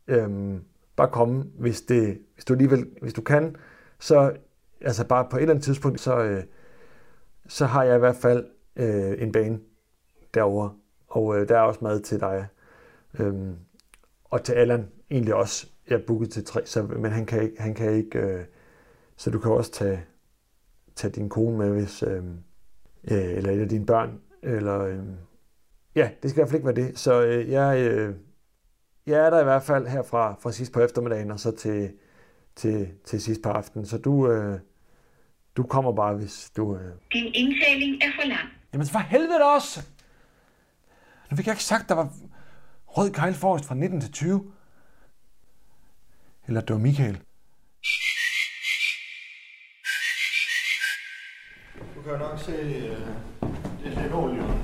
øhm, 0.08 0.64
bare 0.96 1.10
komme, 1.12 1.46
hvis, 1.60 1.82
det, 1.82 2.22
hvis 2.34 2.46
du 2.46 2.54
alligevel, 2.54 2.86
hvis 3.02 3.14
du 3.14 3.22
kan, 3.22 3.56
så 4.00 4.34
altså 4.82 5.08
bare 5.08 5.28
på 5.30 5.38
et 5.38 5.42
eller 5.42 5.54
andet 5.54 5.66
tidspunkt, 5.66 6.00
så, 6.00 6.24
øh, 6.24 6.44
så 7.48 7.66
har 7.66 7.84
jeg 7.84 7.96
i 7.96 8.00
hvert 8.00 8.16
fald 8.16 8.46
øh, 8.76 9.22
en 9.22 9.32
bane 9.32 9.60
derovre. 10.34 10.74
Og 11.08 11.38
øh, 11.40 11.50
der 11.50 11.58
er 11.58 11.62
også 11.62 11.80
mad 11.84 12.00
til 12.00 12.20
dig. 12.20 12.48
Øhm, 13.20 13.56
og 14.24 14.44
til 14.44 14.54
Allan 14.54 14.88
egentlig 15.12 15.36
også. 15.36 15.68
Jeg 15.90 15.96
er 15.96 16.06
booket 16.08 16.32
til 16.32 16.46
tre, 16.46 16.66
så, 16.66 16.84
men 16.84 17.12
han 17.12 17.26
kan 17.26 17.44
ikke, 17.44 17.62
han 17.62 17.74
kan 17.74 17.92
ikke 17.92 18.20
øh, 18.20 18.46
så 19.18 19.30
du 19.30 19.40
kan 19.40 19.52
også 19.52 19.72
tage, 19.72 20.06
tage 20.96 21.12
din 21.12 21.30
kone 21.30 21.58
med, 21.58 21.70
hvis, 21.70 22.04
øh, 22.04 22.24
øh, 23.12 23.34
eller 23.34 23.52
et 23.52 23.62
af 23.62 23.70
dine 23.70 23.86
børn, 23.86 24.20
eller 24.44 24.80
øh, 24.80 25.00
ja, 25.96 26.10
det 26.24 26.32
skal 26.32 26.40
i 26.40 26.42
hvert 26.42 26.50
fald 26.50 26.56
ikke 26.56 26.78
være 26.78 26.88
det. 26.88 27.00
Så 27.00 27.26
øh, 27.26 27.52
jeg, 27.52 27.92
øh, 27.92 28.16
jeg 29.08 29.26
er 29.26 29.30
der 29.30 29.42
i 29.42 29.44
hvert 29.44 29.64
fald 29.64 29.88
her 29.88 30.04
fra, 30.04 30.36
fra 30.40 30.52
sidst 30.52 30.74
på 30.74 30.80
eftermiddagen, 30.80 31.32
og 31.32 31.40
så 31.40 31.52
til, 31.52 31.94
til, 32.56 32.90
til 33.06 33.22
sidst 33.22 33.42
på 33.42 33.50
aftenen. 33.50 33.86
Så 33.86 33.98
du, 33.98 34.32
øh, 34.32 34.60
Du 35.58 35.64
kommer 35.64 35.92
bare, 35.92 36.16
hvis 36.16 36.52
du... 36.58 36.76
Øh... 36.76 36.94
Din 37.14 37.32
indtaling 37.34 38.04
er 38.04 38.12
for 38.22 38.28
lang. 38.28 38.50
Jamen 38.74 38.88
for 38.88 39.00
helvede 39.00 39.54
også! 39.56 39.82
Nu 41.32 41.38
fik 41.38 41.46
jeg 41.46 41.54
ikke 41.54 41.64
sagt, 41.64 41.90
der 41.90 41.96
var 41.96 42.14
rød 42.86 43.12
Kyle 43.12 43.34
Forrest 43.34 43.66
fra 43.66 43.76
19 43.76 44.02
til 44.02 44.12
20. 44.12 44.52
Eller 46.48 46.62
det 46.62 46.74
var 46.74 46.80
Michael. 46.80 47.22
Du 51.96 52.02
kan 52.02 52.20
nok 52.20 52.40
se, 52.40 52.52
øh, 52.52 53.00
det 53.84 53.98
er 53.98 54.04
linoleum. 54.04 54.55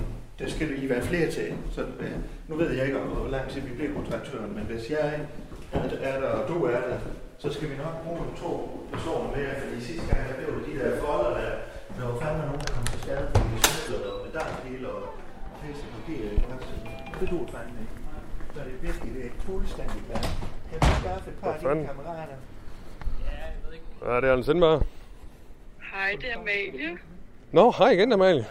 Det 0.41 0.51
skal 0.51 0.83
I 0.83 0.89
være 0.89 1.01
flere 1.01 1.31
til. 1.31 1.47
Så, 1.75 1.81
øh, 1.81 2.15
nu 2.47 2.55
ved 2.55 2.71
jeg 2.71 2.85
ikke, 2.85 2.99
hvor 2.99 3.27
lang 3.35 3.49
tid 3.49 3.61
vi 3.61 3.73
bliver 3.77 3.93
kontraktøren, 3.93 4.55
men 4.57 4.63
hvis 4.63 4.89
jeg 4.89 5.05
er, 5.73 5.79
er 6.09 6.19
der, 6.21 6.29
og 6.29 6.47
du 6.47 6.65
er 6.65 6.81
der, 6.89 6.97
så 7.39 7.53
skal 7.53 7.69
vi 7.71 7.75
nok 7.85 7.95
bruge 8.03 8.19
to 8.43 8.51
personer 8.93 9.29
mere, 9.37 9.53
fordi 9.61 9.81
sidste 9.81 10.05
gang, 10.09 10.21
der 10.29 10.35
blev 10.39 10.51
de 10.67 10.73
der 10.79 11.01
folder 11.01 11.31
der, 11.41 11.51
der 11.97 12.03
var 12.09 12.19
fandme 12.21 12.43
nogen, 12.45 12.61
der 12.65 12.73
kom 12.75 12.85
til 12.91 12.99
skade, 13.03 13.25
fordi 13.33 13.47
de 13.55 13.59
snødlede 13.63 14.13
og 14.15 14.19
med 14.25 14.31
der 14.37 14.45
hele 14.69 14.89
og 14.89 15.01
pisse 15.61 15.85
papir, 15.93 16.23
ikke? 16.31 16.45
Det 17.19 17.29
du 17.29 17.37
fandme 17.55 17.77
ikke. 17.83 17.95
Så 18.53 18.59
det 18.65 18.73
er 18.77 18.81
virkelig, 18.87 19.09
det 19.15 19.25
er 19.25 19.33
fuldstændig 19.49 20.01
klart. 20.07 20.29
Jeg 20.71 20.77
vil 20.81 20.95
skaffe 21.01 21.29
et 21.29 21.37
par 21.41 21.53
af 21.53 21.59
Hvad 21.61 21.75
dine 21.75 21.87
kammerater. 21.87 22.37
Ja, 24.05 24.15
det 24.21 24.27
er 24.29 24.33
Anders 24.33 24.45
Sindberg. 24.45 24.81
Hej, 25.91 26.11
det 26.21 26.27
er 26.31 26.37
Amalie. 26.39 26.97
Nå, 27.51 27.73
hej 27.77 27.89
igen, 27.89 28.13
Amalie. 28.13 28.45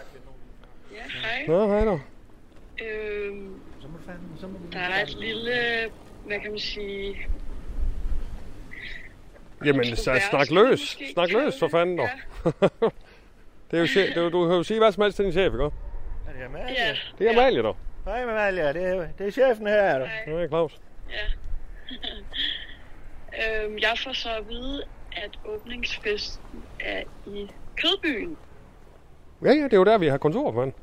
Ja, 0.91 1.27
hej. 1.27 1.45
Nå, 1.47 1.67
hej 1.67 1.85
da. 1.85 1.99
Øhm, 2.85 3.61
der 4.71 4.79
er 4.79 5.03
et 5.03 5.15
lille, 5.19 5.51
hvad 6.25 6.39
kan 6.39 6.51
man 6.51 6.59
sige... 6.59 7.17
Jamen, 9.65 9.95
så 9.95 10.21
snak 10.29 10.49
løs. 10.51 10.97
Snak 11.13 11.31
løs, 11.31 11.59
for 11.59 11.67
fanden 11.67 11.97
dog. 11.97 12.07
det 13.71 13.77
er 13.77 13.81
jo 13.81 13.87
chef, 13.87 14.07
det 14.07 14.17
er, 14.17 14.21
jo- 14.21 14.29
du 14.29 14.47
kan 14.47 14.55
jo 14.57 14.63
sige 14.63 14.79
hvad 14.79 14.91
som 14.91 15.03
helst 15.03 15.15
til 15.15 15.25
din 15.25 15.31
chef, 15.31 15.53
ikke? 15.53 15.63
Er 15.63 15.69
det 16.37 16.43
Amalie? 16.45 16.71
Ja. 16.73 16.95
Det 17.19 17.27
er 17.27 17.31
Amalie, 17.31 17.61
dog. 17.63 17.77
Hej 18.05 18.23
Amalie, 18.23 18.73
det 18.73 18.83
er, 18.83 19.07
det 19.17 19.27
er 19.27 19.31
chefen 19.31 19.67
her. 19.67 19.99
Du. 19.99 20.05
Det 20.31 20.43
er 20.43 20.47
Claus. 20.47 20.79
Ja. 21.09 21.25
øhm, 23.65 23.77
jeg 23.77 23.93
får 24.03 24.13
så 24.13 24.29
at 24.37 24.49
vide, 24.49 24.83
at 25.11 25.39
åbningsfesten 25.45 26.63
er 26.79 27.03
i 27.27 27.47
Kødbyen. 27.77 28.37
Ja, 29.43 29.47
ja, 29.49 29.63
det 29.63 29.73
er 29.73 29.77
jo 29.77 29.83
der, 29.85 29.97
vi 29.97 30.07
har 30.07 30.17
kontor, 30.17 30.51
mand. 30.51 30.73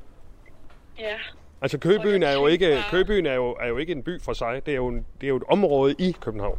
Ja. 0.98 1.14
Altså, 1.62 1.78
Købyen 1.78 2.22
er 2.22 2.32
jo 2.32 2.46
ikke, 2.46 2.78
Købyen 2.90 3.26
er 3.26 3.34
jo, 3.34 3.50
er 3.60 3.66
jo 3.68 3.76
ikke 3.78 3.92
en 3.92 4.02
by 4.02 4.20
for 4.22 4.32
sig. 4.32 4.66
Det 4.66 4.72
er 4.72 4.76
jo, 4.76 4.88
en, 4.88 5.06
det 5.20 5.26
er 5.26 5.28
jo 5.28 5.36
et 5.36 5.42
område 5.48 5.94
i 5.98 6.16
København. 6.20 6.58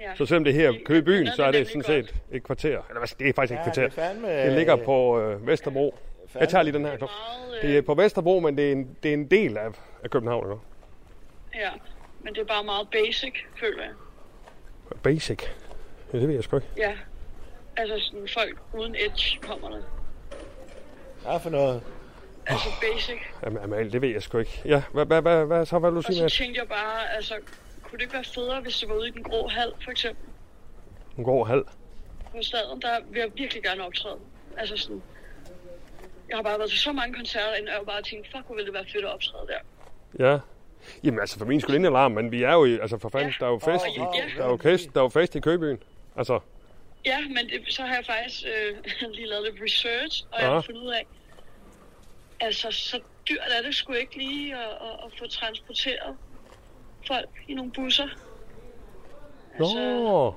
ja. 0.00 0.14
Så 0.14 0.26
selvom 0.26 0.44
det 0.44 0.54
her 0.54 0.72
Købyen, 0.86 1.28
så 1.36 1.44
er 1.44 1.50
det 1.52 1.66
sådan 1.68 1.82
set 1.82 2.14
et 2.32 2.42
kvarter. 2.42 2.68
Eller 2.88 2.98
hvad, 2.98 3.08
det 3.18 3.28
er 3.28 3.32
faktisk 3.32 3.52
ikke 3.52 3.60
et 3.60 3.66
Ja, 3.66 3.88
kvarter. 3.88 3.88
det 3.88 3.98
fandme- 4.26 4.46
Det 4.46 4.52
ligger 4.52 4.76
på 4.76 5.20
øh, 5.20 5.46
Vesterbro. 5.46 5.94
Jeg 6.40 6.48
tager 6.48 6.62
lige 6.62 6.74
den 6.74 6.84
her. 6.84 6.96
Det 7.62 7.76
er 7.78 7.82
på 7.82 7.94
Vesterbro, 7.94 8.40
men 8.40 8.56
det 8.56 8.68
er 8.68 8.72
en, 8.72 8.96
det 9.02 9.08
er 9.08 9.14
en 9.14 9.30
del 9.30 9.56
af, 9.56 9.68
af 10.04 10.10
København. 10.10 10.46
Ikke? 10.50 11.64
Ja, 11.66 11.70
men 12.20 12.34
det 12.34 12.40
er 12.40 12.44
bare 12.44 12.64
meget 12.64 12.88
basic, 12.92 13.32
føler 13.60 13.82
jeg. 13.82 13.92
Basic. 15.02 15.38
Ja, 16.12 16.18
det 16.18 16.28
ved 16.28 16.34
jeg 16.34 16.44
sgu 16.44 16.56
ikke. 16.56 16.68
Ja. 16.76 16.92
Altså 17.76 17.94
sådan 17.98 18.28
folk 18.34 18.58
uden 18.74 18.94
edge 18.94 19.38
kommer 19.40 19.68
der. 19.70 19.82
Hvad 21.30 21.40
for 21.40 21.50
noget? 21.50 21.82
Altså 22.46 22.68
basic. 22.80 23.18
Jamen, 23.44 23.62
Amalie, 23.62 23.92
det 23.92 24.02
ved 24.02 24.08
jeg 24.08 24.22
sgu 24.22 24.38
ikke. 24.38 24.62
Ja, 24.64 24.82
hvad, 24.92 25.06
hvad, 25.06 25.22
hvad, 25.22 25.44
hvad 25.46 25.66
så? 25.66 25.78
Hvad 25.78 25.90
vil 25.90 25.94
du 25.94 25.98
Og 25.98 26.04
sige 26.04 26.16
så 26.16 26.22
med 26.22 26.30
tænkte 26.30 26.60
jeg 26.60 26.68
bare, 26.68 27.14
altså, 27.16 27.34
kunne 27.82 27.96
det 27.98 28.00
ikke 28.02 28.14
være 28.14 28.24
federe, 28.24 28.60
hvis 28.60 28.78
det 28.78 28.88
var 28.88 28.94
ude 28.94 29.08
i 29.08 29.10
den 29.10 29.22
grå 29.22 29.48
hal, 29.48 29.72
for 29.84 29.90
eksempel? 29.90 30.24
en 31.18 31.24
god 31.24 31.46
halv? 31.46 31.64
På 32.30 32.38
staden, 32.42 32.82
der 32.82 32.98
vil 33.10 33.20
jeg 33.20 33.30
virkelig 33.34 33.62
gerne 33.62 33.84
optræde. 33.86 34.16
Altså 34.58 34.76
sådan, 34.76 35.02
jeg 36.28 36.36
har 36.36 36.42
bare 36.42 36.58
været 36.58 36.70
til 36.70 36.78
så 36.78 36.92
mange 36.92 37.14
koncerter, 37.14 37.48
og 37.48 37.66
jeg 37.66 37.72
har 37.74 37.82
bare 37.82 38.02
tænkt, 38.02 38.26
fuck, 38.36 38.46
hvor 38.46 38.54
ville 38.54 38.66
det 38.66 38.74
være 38.74 38.84
fedt 38.92 39.04
at 39.04 39.14
optræde 39.14 39.46
der. 39.46 39.58
Ja. 40.30 40.38
Jamen 41.04 41.20
altså, 41.20 41.38
for 41.38 41.46
min 41.46 41.60
skyld 41.60 41.74
ingen 41.76 41.86
alarm, 41.92 42.12
men 42.12 42.32
vi 42.32 42.42
er 42.42 42.52
jo 42.52 42.64
i, 42.64 42.78
altså 42.78 42.98
for 42.98 43.08
fanden, 43.08 43.34
der 43.40 43.46
er 43.46 43.50
jo 43.50 43.58
fest, 43.58 43.84
i, 43.86 44.00
Ja. 44.00 44.04
der 44.38 44.44
er 44.44 44.50
jo 44.50 44.56
fest, 44.56 44.88
der 44.94 45.00
er 45.00 45.04
jo 45.04 45.08
fest 45.08 45.34
i 45.34 45.40
Købyen. 45.40 45.78
Altså, 46.16 46.40
Ja, 47.06 47.20
men 47.20 47.36
det, 47.36 47.74
så 47.74 47.82
har 47.82 47.94
jeg 47.94 48.04
faktisk 48.06 48.44
øh, 48.46 48.76
lige 49.16 49.26
lavet 49.28 49.44
lidt 49.52 49.62
research, 49.64 50.24
og 50.32 50.40
jeg 50.40 50.48
Ja. 50.48 50.54
har 50.54 50.60
fundet 50.60 50.82
ud 50.82 50.90
af, 50.90 51.06
altså 52.44 52.70
så 52.70 53.00
dyrt 53.28 53.38
er 53.58 53.62
det 53.66 53.74
sgu 53.74 53.92
ikke 53.92 54.16
lige 54.18 54.54
at, 54.54 54.60
at, 54.60 55.04
at 55.06 55.18
få 55.18 55.26
transporteret 55.26 56.16
folk 57.06 57.28
i 57.48 57.54
nogle 57.54 57.72
busser. 57.72 58.08
Nå. 59.58 60.34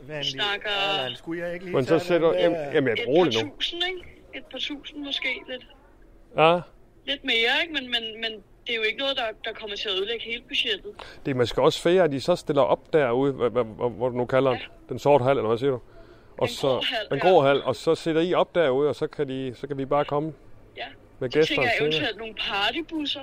Vi 0.00 0.24
snakker 0.24 0.70
skulle 1.16 1.42
jeg 1.44 1.52
ikke 1.54 1.64
lige 1.64 1.76
Men 1.76 1.84
så 1.86 1.98
sætter... 1.98 2.32
Jamen, 2.34 2.58
der- 2.58 2.72
jamen 2.72 2.86
jeg 2.88 2.92
et 2.92 3.00
er 3.00 3.04
par 3.06 3.24
nu. 3.24 3.50
tusind, 3.50 3.82
ikke? 3.88 4.22
Et 4.34 4.44
par 4.46 4.58
tusind 4.58 5.04
måske, 5.04 5.28
lidt, 5.48 5.66
Ja, 6.36 6.60
lidt 7.06 7.24
mere, 7.24 7.52
ikke? 7.62 7.72
Men, 7.74 7.84
men, 7.90 8.20
men 8.20 8.32
det 8.66 8.72
er 8.72 8.76
jo 8.76 8.82
ikke 8.82 8.98
noget, 8.98 9.16
der, 9.16 9.24
der 9.44 9.52
kommer 9.52 9.76
til 9.76 9.88
at 9.88 9.94
ødelægge 9.94 10.24
hele 10.24 10.42
budgettet. 10.48 10.92
det 11.24 11.30
er 11.30 11.34
måske 11.34 11.62
også 11.62 11.82
fair, 11.82 12.02
at 12.02 12.12
de 12.12 12.20
så 12.20 12.36
stiller 12.36 12.62
op 12.62 12.92
derude, 12.92 13.32
hvad, 13.32 13.50
hvad, 13.50 13.64
hvad, 13.64 13.90
hvor 13.90 14.08
du 14.08 14.16
nu 14.16 14.26
kalder 14.26 14.50
den. 14.50 14.60
Den 14.88 14.98
sorte 14.98 15.24
hal, 15.24 15.36
eller 15.36 15.48
hvad 15.48 15.58
siger 15.58 15.70
du? 15.70 15.80
Og 16.38 16.48
Den 16.48 16.48
så, 16.48 16.68
grå 16.68 16.80
hal, 16.80 17.06
Den 17.10 17.18
ja. 17.18 17.28
grå 17.30 17.40
hal, 17.42 17.62
og 17.62 17.76
så 17.76 17.94
sætter 17.94 18.20
I 18.22 18.34
op 18.34 18.54
derude, 18.54 18.88
og 18.88 18.94
så 18.96 19.06
kan, 19.06 19.28
de, 19.28 19.54
så 19.56 19.66
kan 19.66 19.78
vi 19.78 19.84
bare 19.84 20.04
komme 20.04 20.32
Ja. 20.76 20.86
Med 21.18 21.30
Så 21.30 21.38
gæster 21.38 21.54
tænker 21.54 21.62
jeg 21.62 21.72
senere. 21.78 21.90
eventuelt 21.90 22.18
nogle 22.18 22.34
partybusser. 22.34 23.20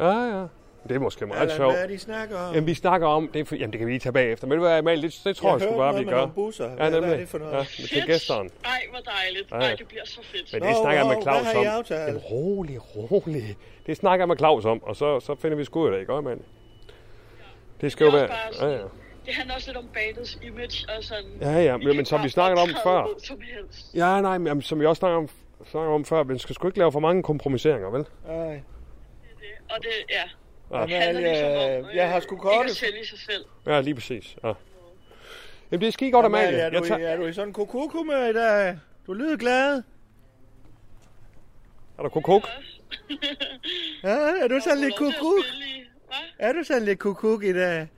Ja, 0.00 0.38
ja. 0.38 0.46
Det 0.88 0.94
er 0.96 0.98
måske 0.98 1.26
meget 1.26 1.40
Allan, 1.40 1.56
sjovt. 1.56 1.72
hvad 1.74 1.82
er 1.82 1.86
det, 1.86 1.94
I 1.94 1.98
snakker 1.98 2.38
om? 2.38 2.54
Jamen, 2.54 2.66
vi 2.66 2.74
snakker 2.74 3.06
om, 3.06 3.28
det, 3.34 3.48
for- 3.48 3.54
jamen, 3.56 3.70
det 3.72 3.78
kan 3.78 3.86
vi 3.86 3.92
lige 3.92 4.00
tage 4.00 4.12
bagefter. 4.12 4.46
Men 4.46 4.52
det, 4.58 4.60
hvad, 4.68 4.78
Amalie, 4.78 5.02
det, 5.02 5.20
det 5.24 5.36
tror 5.36 5.48
Jeg 5.52 5.60
jeg, 5.60 5.68
sgu 5.68 5.76
bare, 5.78 5.98
vi 5.98 6.04
med 6.04 6.12
gør. 6.12 6.26
busser. 6.26 6.64
Ja, 6.64 6.70
Hvad- 6.74 6.90
hvad 6.90 6.98
er 6.98 7.00
nemlig. 7.00 7.18
det 7.18 7.28
for 7.28 7.38
noget? 7.38 7.52
Ja, 7.52 7.86
til 7.86 8.02
gæsteren. 8.06 8.50
Ej, 8.64 8.70
hvor 8.90 8.98
dejligt. 8.98 9.50
Ja, 9.50 9.56
Ej, 9.56 9.74
det 9.78 9.88
bliver 9.88 10.02
så 10.06 10.20
fedt. 10.22 10.52
Men 10.52 10.62
det 10.62 10.76
snakker 10.76 10.98
jeg 11.00 11.06
med 11.06 11.14
Hov, 11.14 11.22
Claus 11.22 11.42
hvad 11.42 11.52
har 11.54 11.62
I 11.62 11.66
om. 11.66 11.78
aftalt? 11.78 12.00
Jamen, 12.06 12.20
rolig, 12.20 12.78
rolig. 12.96 13.56
Det 13.86 13.96
snakker 13.96 14.22
jeg 14.22 14.28
med 14.28 14.36
Claus 14.36 14.64
om, 14.64 14.82
og 14.82 14.96
så, 14.96 15.20
så 15.20 15.34
finder 15.34 15.56
vi 15.56 15.64
sgu 15.64 15.80
ud 15.80 15.86
af 15.86 15.92
det, 15.92 16.00
ikke, 16.00 16.12
Amalie? 16.12 16.42
Det 17.80 17.92
skal 17.92 18.04
jo 18.04 18.10
Det 18.10 18.16
er 18.16 18.20
være... 18.20 18.28
bare 18.28 18.38
Ja, 18.52 18.52
sådan- 18.52 18.74
ja. 18.78 18.84
Det 19.26 19.34
handler 19.34 19.54
også 19.54 19.68
lidt 19.68 19.76
om 19.76 19.84
bandets 19.94 20.38
image 20.42 20.86
og 20.96 21.04
sådan. 21.04 21.30
Ja, 21.40 21.62
ja, 21.62 21.76
men, 21.76 21.96
men 21.96 22.04
som 22.04 22.22
vi 22.22 22.28
snakkede 22.28 22.62
om 22.62 22.68
før. 22.84 23.06
Som 23.24 23.36
helst. 23.56 23.94
Ja, 23.94 24.20
nej, 24.20 24.38
men 24.38 24.62
som 24.62 24.80
vi 24.80 24.86
også 24.86 24.98
snakker 25.00 25.18
om, 25.18 25.28
snakker 25.66 25.94
om 25.94 26.04
før, 26.04 26.22
men 26.22 26.38
skal 26.38 26.54
sgu 26.54 26.66
ikke 26.68 26.78
lave 26.78 26.92
for 26.92 27.00
mange 27.00 27.22
kompromiseringer, 27.22 27.90
vel? 27.90 28.06
Ej. 28.28 28.62
Og 29.70 29.78
det, 29.82 29.88
ja. 30.10 30.22
Ja. 30.78 30.82
Det 30.86 30.90
handler 30.96 31.20
ligesom 31.30 31.50
om, 31.84 31.90
øh, 31.90 31.96
jeg 31.96 32.10
har 32.10 32.20
sgu 32.20 32.34
ikke 32.34 32.42
kortet. 32.42 32.70
at 32.70 32.76
sælge 32.76 33.06
sig 33.06 33.18
selv. 33.18 33.44
Ja, 33.66 33.80
lige 33.80 33.94
præcis. 33.94 34.36
Ja. 34.44 34.52
Jamen, 35.70 35.80
det 35.80 35.88
er 35.88 35.92
skide 35.92 36.12
godt, 36.12 36.26
Amalie. 36.26 36.58
er, 36.58 36.70
du, 36.70 36.76
Jeg 36.76 36.84
i- 36.84 36.88
tager... 36.88 37.08
er 37.08 37.16
du 37.16 37.26
i 37.26 37.32
sådan 37.32 37.48
en 37.48 37.52
kokokumør 37.54 38.24
i 38.26 38.32
dag? 38.32 38.78
Du 39.06 39.12
lyder 39.12 39.36
glad. 39.36 39.82
Er 41.98 42.02
der 42.02 42.08
kokok? 42.08 42.48
Ja, 44.02 44.08
er 44.44 44.48
du 44.48 44.60
sådan 44.60 44.78
lidt 44.80 44.96
kukuk? 44.96 45.44
Er 46.38 46.52
du 46.52 46.62
sådan 46.64 46.82
lidt 46.82 46.98
kukuk 46.98 47.44
i 47.44 47.52
dag? 47.52 47.88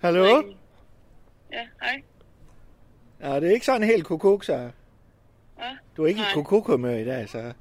Hallo? 0.00 0.42
Ja, 1.52 1.66
hej. 1.82 2.02
Ja, 3.22 3.40
det 3.40 3.48
er 3.48 3.52
ikke 3.52 3.66
sådan 3.66 3.82
helt 3.82 4.06
kukuk, 4.06 4.44
så. 4.44 4.70
Hvad? 5.56 5.66
Du 5.96 6.02
er 6.04 6.06
ikke 6.06 6.18
i 6.18 6.22
Nej. 6.22 6.34
kokokumør 6.34 6.94
i 6.94 7.04
dag, 7.04 7.28
så. 7.28 7.52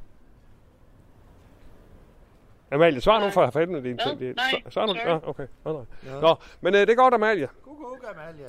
Amalie, 2.72 3.02
svar 3.02 3.20
nu 3.20 3.30
for 3.30 3.50
fanden. 3.50 3.84
Din, 3.84 3.96
Hvad? 3.96 4.16
din, 4.20 4.36
Nej, 4.36 4.62
svar 4.70 4.86
nu. 4.86 4.94
Ja, 4.96 5.30
okay. 5.30 5.48
Ja, 5.66 5.72
nej. 5.72 5.82
Ja. 6.06 6.20
Nå, 6.20 6.36
men 6.62 6.74
øh, 6.76 6.82
det 6.82 6.90
er 6.90 6.96
godt, 6.96 7.14
Amalie. 7.14 7.48
Kukuk, 7.64 8.04
Amalie. 8.16 8.46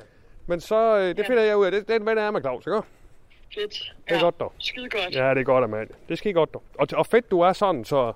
Men 0.47 0.61
så, 0.61 0.97
øh, 0.97 1.17
det 1.17 1.25
finder 1.27 1.43
jeg 1.43 1.57
ud 1.57 1.65
af. 1.65 1.71
Det, 1.71 1.87
den 1.87 2.05
venner 2.05 2.23
jeg 2.23 2.33
med 2.33 2.41
Claus, 2.41 2.65
ikke? 2.67 2.81
Fedt. 3.55 3.95
Det 4.09 4.15
er 4.17 4.21
godt, 4.21 4.39
dog. 4.39 4.53
Skide 4.57 4.89
godt. 4.89 5.15
Ja, 5.15 5.29
det 5.29 5.37
er 5.39 5.43
godt, 5.43 5.63
Amalie. 5.63 5.87
Det 6.07 6.11
er 6.11 6.15
skide 6.15 6.33
godt, 6.33 6.53
dog. 6.53 6.63
Og, 6.79 6.87
og 6.93 7.05
fedt, 7.05 7.31
du 7.31 7.39
er 7.39 7.53
sådan, 7.53 7.85
så... 7.85 8.13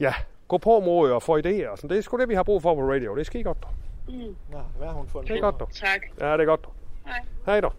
Ja, 0.00 0.14
gå 0.48 0.58
på 0.58 0.80
mod 0.80 1.10
og 1.10 1.22
få 1.22 1.38
idéer. 1.38 1.68
og 1.68 1.78
Sådan. 1.78 1.90
Det 1.90 1.98
er 1.98 2.02
sgu 2.02 2.16
det, 2.18 2.28
vi 2.28 2.34
har 2.34 2.42
brug 2.42 2.62
for 2.62 2.74
på 2.74 2.80
radio. 2.92 3.14
Det 3.14 3.20
er 3.20 3.24
skide 3.24 3.44
godt, 3.44 3.62
dog. 3.62 3.70
Mm. 4.08 4.36
Nå, 4.52 4.58
hvad 4.78 4.86
har 4.86 4.94
hun 4.94 5.08
fundet 5.08 5.28
Det 5.28 5.36
er 5.36 5.40
godt, 5.40 5.60
dog. 5.60 5.70
Tak. 5.72 6.00
Ja, 6.20 6.32
det 6.32 6.40
er 6.40 6.44
godt, 6.44 6.64
dog. 6.64 6.72
Hej. 7.06 7.20
Hej, 7.46 7.60
dog. 7.60 7.72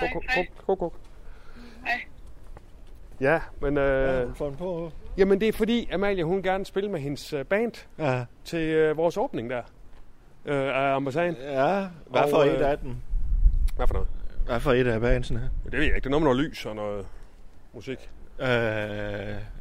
Hej, 0.00 0.12
Kuk, 0.12 0.22
hej. 0.28 0.46
kuk, 0.46 0.66
kuk, 0.66 0.78
kuk. 0.78 0.94
Hej. 1.86 2.00
Ja, 3.20 3.40
men... 3.60 3.76
Øh, 3.78 4.34
fundet 4.34 4.58
på? 4.58 4.92
jamen, 5.18 5.40
det 5.40 5.48
er 5.48 5.52
fordi, 5.52 5.88
Amalie, 5.92 6.24
hun 6.24 6.42
gerne 6.42 6.64
spille 6.66 6.90
med 6.90 7.00
hendes 7.00 7.32
øh, 7.32 7.44
band 7.44 7.72
Ja. 7.98 8.24
til 8.44 8.58
øh, 8.60 8.96
vores 8.96 9.16
åbning 9.16 9.50
der. 9.50 9.62
Øh, 10.46 10.56
af 10.66 10.96
ambassaden. 10.96 11.36
Ja, 11.42 11.86
hvad 12.10 12.20
Og, 12.22 12.30
for 12.30 12.38
øh, 12.38 12.46
et 12.48 12.52
af 12.62 12.78
dem? 12.78 12.96
Hvad 13.76 13.86
for 13.86 13.94
noget? 13.94 14.08
Hvad 14.46 14.60
for 14.60 14.72
et 14.72 14.86
af 14.86 15.00
bandsene? 15.00 15.50
Det 15.64 15.72
ved 15.72 15.78
jeg 15.78 15.86
ikke. 15.86 15.96
Det 16.00 16.06
er 16.06 16.10
noget 16.10 16.22
med 16.22 16.32
noget 16.32 16.50
lys 16.50 16.66
og 16.66 16.76
noget 16.76 17.06
musik. 17.74 18.10
Øh, 18.40 18.46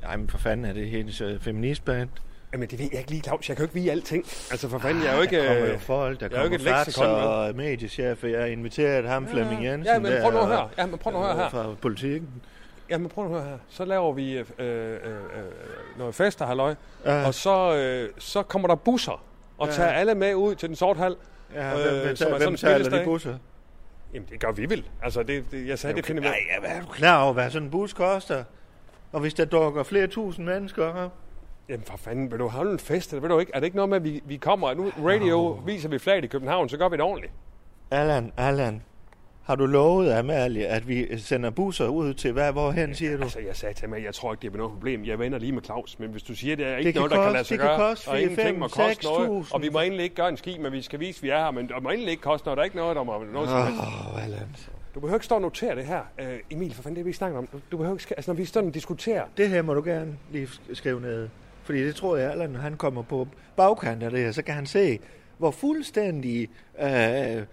ej, 0.03 0.17
men 0.17 0.29
for 0.29 0.37
fanden 0.37 0.65
er 0.65 0.73
det 0.73 0.89
hendes 0.89 1.21
uh, 1.21 1.39
feministband? 1.39 2.09
Jamen, 2.53 2.69
det 2.69 2.79
ved 2.79 2.87
jeg 2.91 2.99
ikke 2.99 3.11
lige, 3.11 3.21
Claus. 3.23 3.49
Jeg 3.49 3.57
kan 3.57 3.63
jo 3.63 3.67
ikke 3.67 3.73
vide 3.75 3.91
alting. 3.91 4.25
Altså, 4.51 4.69
for 4.69 4.77
fanden, 4.79 5.03
jeg 5.03 5.11
er 5.11 5.15
jo 5.15 5.21
ikke... 5.21 5.39
Der 5.39 5.47
kommer 5.47 5.65
jo 5.67 5.73
øh, 5.73 5.79
folk, 5.79 6.19
der 6.19 6.25
er 6.25 6.43
jo 6.43 6.57
kommer 6.95 7.15
vel? 7.17 7.27
og 7.27 7.55
mediechef. 7.55 8.23
Jeg 8.23 8.39
har 8.39 8.45
inviteret 8.45 9.05
ham, 9.05 9.27
Flemming 9.27 9.63
Jensen. 9.63 9.93
Ja, 9.93 9.99
men 9.99 10.21
prøv 10.21 10.31
nu 10.31 10.37
at 10.37 10.47
høre. 10.47 10.69
Ja, 10.77 10.85
men 10.85 10.97
prøv 10.97 11.13
nu 11.13 11.19
at 11.19 11.25
høre 11.25 11.35
her. 11.35 11.49
Fra 11.49 11.75
politikken. 11.81 12.29
Jamen, 12.89 13.09
prøv 13.09 13.27
nu 13.27 13.35
at 13.35 13.41
høre 13.41 13.49
her. 13.51 13.57
Så 13.69 13.85
laver 13.85 14.13
vi 14.13 14.37
øh, 14.37 14.45
øh, 14.59 14.91
øh, 14.93 14.97
noget 15.97 16.15
fester, 16.15 16.45
halløj. 16.45 16.75
Ja. 17.05 17.27
Og 17.27 17.33
så, 17.33 17.75
øh, 17.75 18.09
så 18.17 18.43
kommer 18.43 18.67
der 18.67 18.75
busser 18.75 19.23
og 19.57 19.67
Ja. 19.67 19.73
tager 19.73 19.89
alle 19.91 20.15
med 20.15 20.35
ud 20.35 20.55
til 20.55 20.69
den 20.69 20.75
sorte 20.75 20.97
hal. 20.99 21.15
Ja, 21.55 21.75
hvem, 21.75 22.01
hvem, 22.03 22.15
som 22.15 22.27
er 22.33 22.37
hvem 22.37 22.57
sådan 22.57 22.77
en 22.77 22.83
taler 22.83 22.99
de 22.99 23.05
busser? 23.05 23.37
Jamen, 24.13 24.29
det 24.31 24.39
gør 24.39 24.51
vi 24.51 24.69
vel. 24.69 24.85
Altså, 25.03 25.23
det, 25.23 25.45
det 25.51 25.67
jeg 25.67 25.79
sagde, 25.79 25.95
det 25.95 26.05
finder 26.05 26.21
vi... 26.21 26.27
Nej, 26.27 26.39
ja, 26.63 26.67
er 26.67 26.81
du 26.81 26.87
klar 26.87 27.23
over, 27.23 27.33
hvad 27.33 27.49
sådan 27.49 27.65
en 27.65 27.71
bus 27.71 27.93
koster? 27.93 28.43
Og 29.11 29.19
hvis 29.19 29.33
der 29.33 29.45
dukker 29.45 29.83
flere 29.83 30.07
tusind 30.07 30.45
mennesker 30.45 30.85
op? 30.85 31.11
Jamen 31.69 31.85
for 31.85 31.97
fanden, 31.97 32.31
vil 32.31 32.39
du 32.39 32.47
holde 32.47 32.71
en 32.71 32.79
fest, 32.79 33.11
eller 33.13 33.21
vil 33.21 33.29
du 33.29 33.39
ikke? 33.39 33.51
Er 33.55 33.59
det 33.59 33.65
ikke 33.65 33.75
noget 33.75 33.89
med, 33.89 33.97
at 33.97 34.03
vi, 34.03 34.21
vi 34.25 34.37
kommer, 34.37 34.73
nu 34.73 34.91
radio 35.05 35.39
oh. 35.39 35.67
viser 35.67 35.89
vi 35.89 35.99
flaget 35.99 36.23
i 36.23 36.27
København, 36.27 36.69
så 36.69 36.77
gør 36.77 36.89
vi 36.89 36.95
det 36.95 37.03
ordentligt. 37.03 37.33
Allan, 37.91 38.31
Allan, 38.37 38.81
har 39.43 39.55
du 39.55 39.65
lovet 39.65 40.11
Amalie, 40.13 40.67
at 40.67 40.87
vi 40.87 41.17
sender 41.19 41.49
busser 41.49 41.87
ud 41.87 42.13
til 42.13 42.31
hvad, 42.31 42.51
hvorhen, 42.51 42.95
siger 42.95 43.17
du? 43.17 43.23
Altså, 43.23 43.39
jeg 43.39 43.55
sagde 43.55 43.73
til 43.75 43.89
mig, 43.89 44.03
jeg 44.03 44.13
tror 44.15 44.33
ikke, 44.33 44.41
det 44.41 44.53
er 44.53 44.57
noget 44.57 44.71
problem. 44.73 45.05
Jeg 45.05 45.19
vender 45.19 45.39
lige 45.39 45.51
med 45.51 45.61
Claus, 45.61 45.99
men 45.99 46.09
hvis 46.09 46.23
du 46.23 46.35
siger, 46.35 46.55
det 46.55 46.65
er 46.65 46.69
Det 46.71 46.79
ikke 46.79 46.91
kan 46.91 46.99
noget, 46.99 47.11
der 47.11 47.17
kan 47.17 47.23
koste- 47.25 47.33
lade 47.33 47.43
sig 47.43 47.57
det 47.57 47.59
kan 47.61 47.69
gøre, 47.69 47.89
koste 47.89 48.07
og 48.07 48.13
4, 48.13 48.21
ingenting 48.21 48.59
må 48.59 48.67
5, 48.67 48.85
koste 48.87 49.05
noget, 49.05 49.43
6.000. 49.45 49.53
og 49.53 49.61
vi 49.61 49.69
må 49.69 49.79
egentlig 49.79 50.03
ikke 50.03 50.15
gøre 50.15 50.29
en 50.29 50.37
ski, 50.37 50.57
men 50.57 50.71
vi 50.71 50.81
skal 50.81 50.99
vise, 50.99 51.17
at 51.19 51.23
vi 51.23 51.29
er 51.29 51.37
her, 51.43 51.51
men 51.51 51.67
det 51.67 51.75
må 51.83 51.89
egentlig 51.89 52.11
ikke 52.11 52.23
koste 52.23 52.45
noget. 52.45 52.57
Der 52.57 52.61
er 52.61 52.65
ikke 52.65 52.77
noget, 52.77 52.95
der 52.95 53.03
må 53.03 53.23
noget 53.33 53.49
som 53.49 53.63
helst. 53.65 53.81
Åh, 53.81 54.23
Allan. 54.23 54.55
Du 54.95 54.99
behøver 54.99 55.15
ikke 55.15 55.25
stå 55.25 55.35
og 55.35 55.41
notere 55.41 55.75
det 55.75 55.85
her. 55.85 56.01
Uh, 56.21 56.25
Emil, 56.49 56.73
for 56.73 56.83
fanden, 56.83 56.95
det 56.95 57.01
er 57.01 57.05
vi 57.05 57.13
snakker 57.13 57.37
om. 57.37 57.47
Du, 57.47 57.59
du 57.71 57.77
behøver 57.77 57.95
ikke, 57.99 58.13
altså 58.17 58.31
når 58.31 58.35
vi 58.37 58.45
står 58.45 58.61
og 58.61 58.73
diskuterer, 58.73 59.23
Det 59.37 59.49
her 59.49 59.61
må 59.61 59.73
du 59.73 59.81
gerne 59.83 60.17
lige 60.31 60.49
skrive 60.73 61.01
ned. 61.01 61.29
Fordi 61.65 61.83
det 61.85 61.95
tror 61.95 62.17
jeg, 62.17 62.31
Allan, 62.31 62.49
når 62.49 62.59
han 62.59 62.77
kommer 62.77 63.01
på 63.01 63.27
bagkant 63.55 64.03
af 64.03 64.11
det 64.11 64.19
her, 64.19 64.31
så 64.31 64.41
kan 64.41 64.53
han 64.55 64.65
se, 64.65 64.99
hvor 65.37 65.51
fuldstændig 65.51 66.49
øh, 66.81 67.43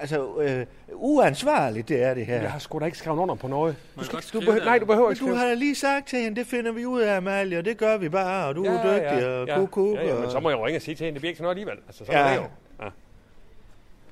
altså, 0.00 0.40
øh, 0.40 0.66
uansvarligt 0.92 1.88
det 1.88 2.02
er, 2.02 2.14
det 2.14 2.26
her. 2.26 2.40
jeg 2.40 2.52
har 2.52 2.58
sgu 2.58 2.78
da 2.78 2.84
ikke 2.84 2.98
skrevet 2.98 3.18
under 3.18 3.34
på 3.34 3.48
noget. 3.48 3.76
Du 3.98 4.04
skal, 4.04 4.18
du 4.32 4.40
behøver, 4.40 4.64
nej, 4.64 4.78
du 4.78 4.86
behøver 4.86 5.08
Men 5.08 5.16
ikke 5.16 5.26
du 5.26 5.34
har 5.34 5.54
lige 5.54 5.74
sagt 5.74 6.08
til 6.08 6.18
hende, 6.18 6.36
det 6.40 6.46
finder 6.46 6.72
vi 6.72 6.86
ud 6.86 7.00
af, 7.00 7.16
Amalie, 7.16 7.58
og 7.58 7.64
det 7.64 7.78
gør 7.78 7.96
vi 7.96 8.08
bare, 8.08 8.46
og 8.48 8.54
du 8.56 8.64
er 8.64 8.82
dygtig, 8.82 9.28
og 9.28 9.46
ja, 9.46 9.56
kuk, 9.58 9.70
kuk, 9.70 9.96
ja, 9.96 10.06
ja, 10.06 10.14
men 10.14 10.24
og- 10.24 10.30
så 10.32 10.40
må 10.40 10.50
jeg 10.50 10.58
jo 10.58 10.66
ringe 10.66 10.78
og 10.78 10.82
sige 10.82 10.94
til 10.94 11.04
hende, 11.04 11.14
det 11.14 11.20
bliver 11.20 11.30
ikke 11.30 11.38
sådan 11.38 11.44
noget 11.44 11.54
alligevel. 11.56 11.76
Altså, 11.86 12.04
så 12.04 12.12
Ja. 12.12 12.18
er 12.18 12.28
det 12.30 12.36
jo. 12.36 12.44
Ja. 12.84 12.88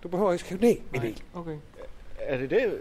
Du 0.02 0.08
behøver 0.08 0.32
ikke 0.32 0.44
skrive 0.44 0.60
ned, 0.60 0.76
Emil. 0.94 1.22
Okay. 1.34 1.56
Er 2.18 2.36
det 2.38 2.50
det? 2.50 2.78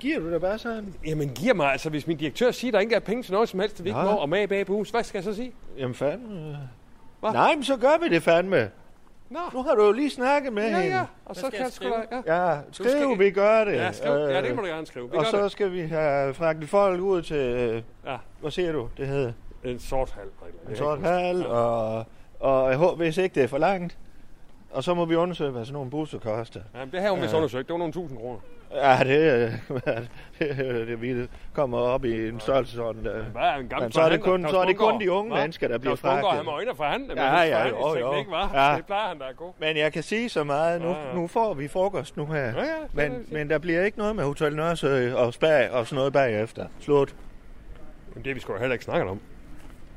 Giver 0.00 0.18
du 0.20 0.32
da 0.32 0.38
bare 0.38 0.58
sådan? 0.58 0.94
Jamen, 1.06 1.28
giv 1.28 1.56
mig, 1.56 1.72
altså, 1.72 1.90
hvis 1.90 2.06
min 2.06 2.16
direktør 2.16 2.50
siger, 2.50 2.70
at 2.70 2.74
der 2.74 2.80
ikke 2.80 2.94
er 2.94 3.00
penge 3.00 3.22
til 3.22 3.32
noget 3.32 3.48
som 3.48 3.60
helst, 3.60 3.76
det 3.76 3.84
vi 3.84 3.90
ikke 3.90 4.00
må, 4.02 4.08
og 4.10 4.28
med 4.28 4.48
bag 4.48 4.66
hus, 4.66 4.90
hvad 4.90 5.04
skal 5.04 5.18
jeg 5.18 5.24
så 5.24 5.34
sige? 5.34 5.52
Jamen 5.78 5.94
fandme. 5.94 6.58
Hva? 7.20 7.32
Nej, 7.32 7.54
men 7.54 7.64
så 7.64 7.76
gør 7.76 7.98
vi 8.02 8.08
det 8.08 8.22
fandme. 8.22 8.70
Nå, 9.30 9.38
Nu 9.52 9.62
har 9.62 9.74
du 9.74 9.84
jo 9.86 9.92
lige 9.92 10.10
snakket 10.10 10.52
med 10.52 10.62
ja, 10.70 10.80
hende. 10.80 10.96
ja, 10.96 11.04
og 11.24 11.36
så 11.36 11.40
skal 11.46 11.50
kan 11.80 11.92
jeg 11.92 12.04
da, 12.26 12.34
ja. 12.34 12.50
Ja, 12.52 12.58
skriv, 12.72 13.18
vi 13.18 13.30
gør 13.30 13.64
det. 13.64 13.72
Ja, 13.72 13.92
skriv, 13.92 14.12
ja, 14.12 14.42
det 14.42 14.50
Øh, 14.50 14.56
må 14.56 14.62
du 14.62 14.68
gerne 14.68 14.86
skrive. 14.86 15.10
Vi 15.10 15.16
Og 15.16 15.24
gør 15.24 15.30
så 15.30 15.42
det. 15.44 15.52
skal 15.52 15.72
vi 15.72 15.80
have 15.80 16.34
fragtet 16.34 16.68
folk 16.68 17.00
ud 17.00 17.22
til, 17.22 17.36
øh, 17.36 17.82
Ja. 18.06 18.16
hvad 18.40 18.50
siger 18.50 18.72
du, 18.72 18.88
det 18.96 19.06
hedder? 19.06 19.32
En 19.64 19.78
sort 19.78 20.10
hal. 20.10 20.26
En 20.70 20.76
sort 20.76 21.00
hal, 21.00 21.46
og, 21.46 22.04
og 22.40 22.70
jeg 22.70 22.78
håber, 22.78 22.96
hvis 22.96 23.16
ikke 23.18 23.34
det 23.34 23.42
er 23.42 23.46
for 23.48 23.58
langt. 23.58 23.98
Og 24.70 24.84
så 24.84 24.94
må 24.94 25.04
vi 25.04 25.14
undersøge, 25.16 25.50
hvad 25.50 25.64
sådan 25.64 25.72
nogle 25.74 25.90
busser 25.90 26.18
koster. 26.18 26.60
Ja, 26.74 26.80
det 26.92 27.00
her 27.00 27.10
hun 27.10 27.20
vist 27.22 27.32
Ja. 27.32 27.36
undersøgt. 27.36 27.68
Det 27.68 27.72
var 27.72 27.78
nogle 27.78 27.92
tusind 27.92 28.18
kroner. 28.18 28.38
Ja, 28.74 28.98
det, 29.04 29.32
øh, 29.32 29.52
det, 29.84 30.08
det, 30.58 30.88
det 30.88 31.02
vi 31.02 31.28
kommer 31.52 31.78
op 31.78 32.04
i 32.04 32.28
en 32.28 32.40
størrelse 32.40 32.76
sådan 32.76 33.04
der. 33.04 33.22
Hvad 33.22 33.42
er 33.42 33.54
en 33.54 33.68
gammel 33.68 33.84
Men 33.84 33.92
så 33.92 34.00
er 34.00 34.08
det 34.08 34.20
kun, 34.20 34.46
så 34.48 34.58
er 34.58 34.64
det 34.64 34.76
kun 34.76 35.00
de 35.00 35.12
unge 35.12 35.34
mennesker, 35.34 35.68
der 35.68 35.78
bliver 35.78 35.96
fragtet. 35.96 36.30
han 36.30 36.44
må 36.44 36.58
ind 36.58 36.68
og 36.68 36.76
forhandle. 36.76 37.08
men 37.08 37.16
Ja, 37.16 37.40
ja, 37.40 37.68
jo, 37.68 37.98
jo. 37.98 38.14
Ikke 38.18 38.30
var. 38.30 38.70
Ja. 38.70 38.76
Det 38.76 38.86
plejer 38.86 39.08
han 39.08 39.18
da 39.18 39.24
at 39.30 39.36
gå. 39.36 39.54
Men 39.58 39.76
jeg 39.76 39.92
kan 39.92 40.02
sige 40.02 40.28
så 40.28 40.44
meget, 40.44 40.82
nu, 40.82 40.94
nu 41.14 41.26
får 41.26 41.54
vi 41.54 41.68
frokost 41.68 42.16
nu 42.16 42.26
her. 42.26 42.44
Ja, 42.44 42.60
ja, 42.60 42.64
er 42.92 43.08
men, 43.08 43.26
men 43.28 43.50
der 43.50 43.58
bliver 43.58 43.84
ikke 43.84 43.98
noget 43.98 44.16
med 44.16 44.24
Hotel 44.24 44.56
Nørresø 44.56 45.14
og 45.14 45.34
spag 45.34 45.70
og 45.70 45.86
sådan 45.86 45.96
noget 45.96 46.12
bagefter. 46.12 46.66
Slut. 46.80 47.14
Men 48.14 48.24
det 48.24 48.34
vi 48.34 48.40
da 48.40 48.58
heller 48.58 48.72
ikke 48.72 48.84
snakket 48.84 49.10
om. 49.10 49.20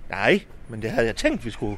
Nej, 0.10 0.40
men 0.68 0.82
det 0.82 0.92
havde 0.92 1.08
jeg 1.08 1.16
tænkt, 1.16 1.46
vi 1.46 1.50
skulle. 1.50 1.78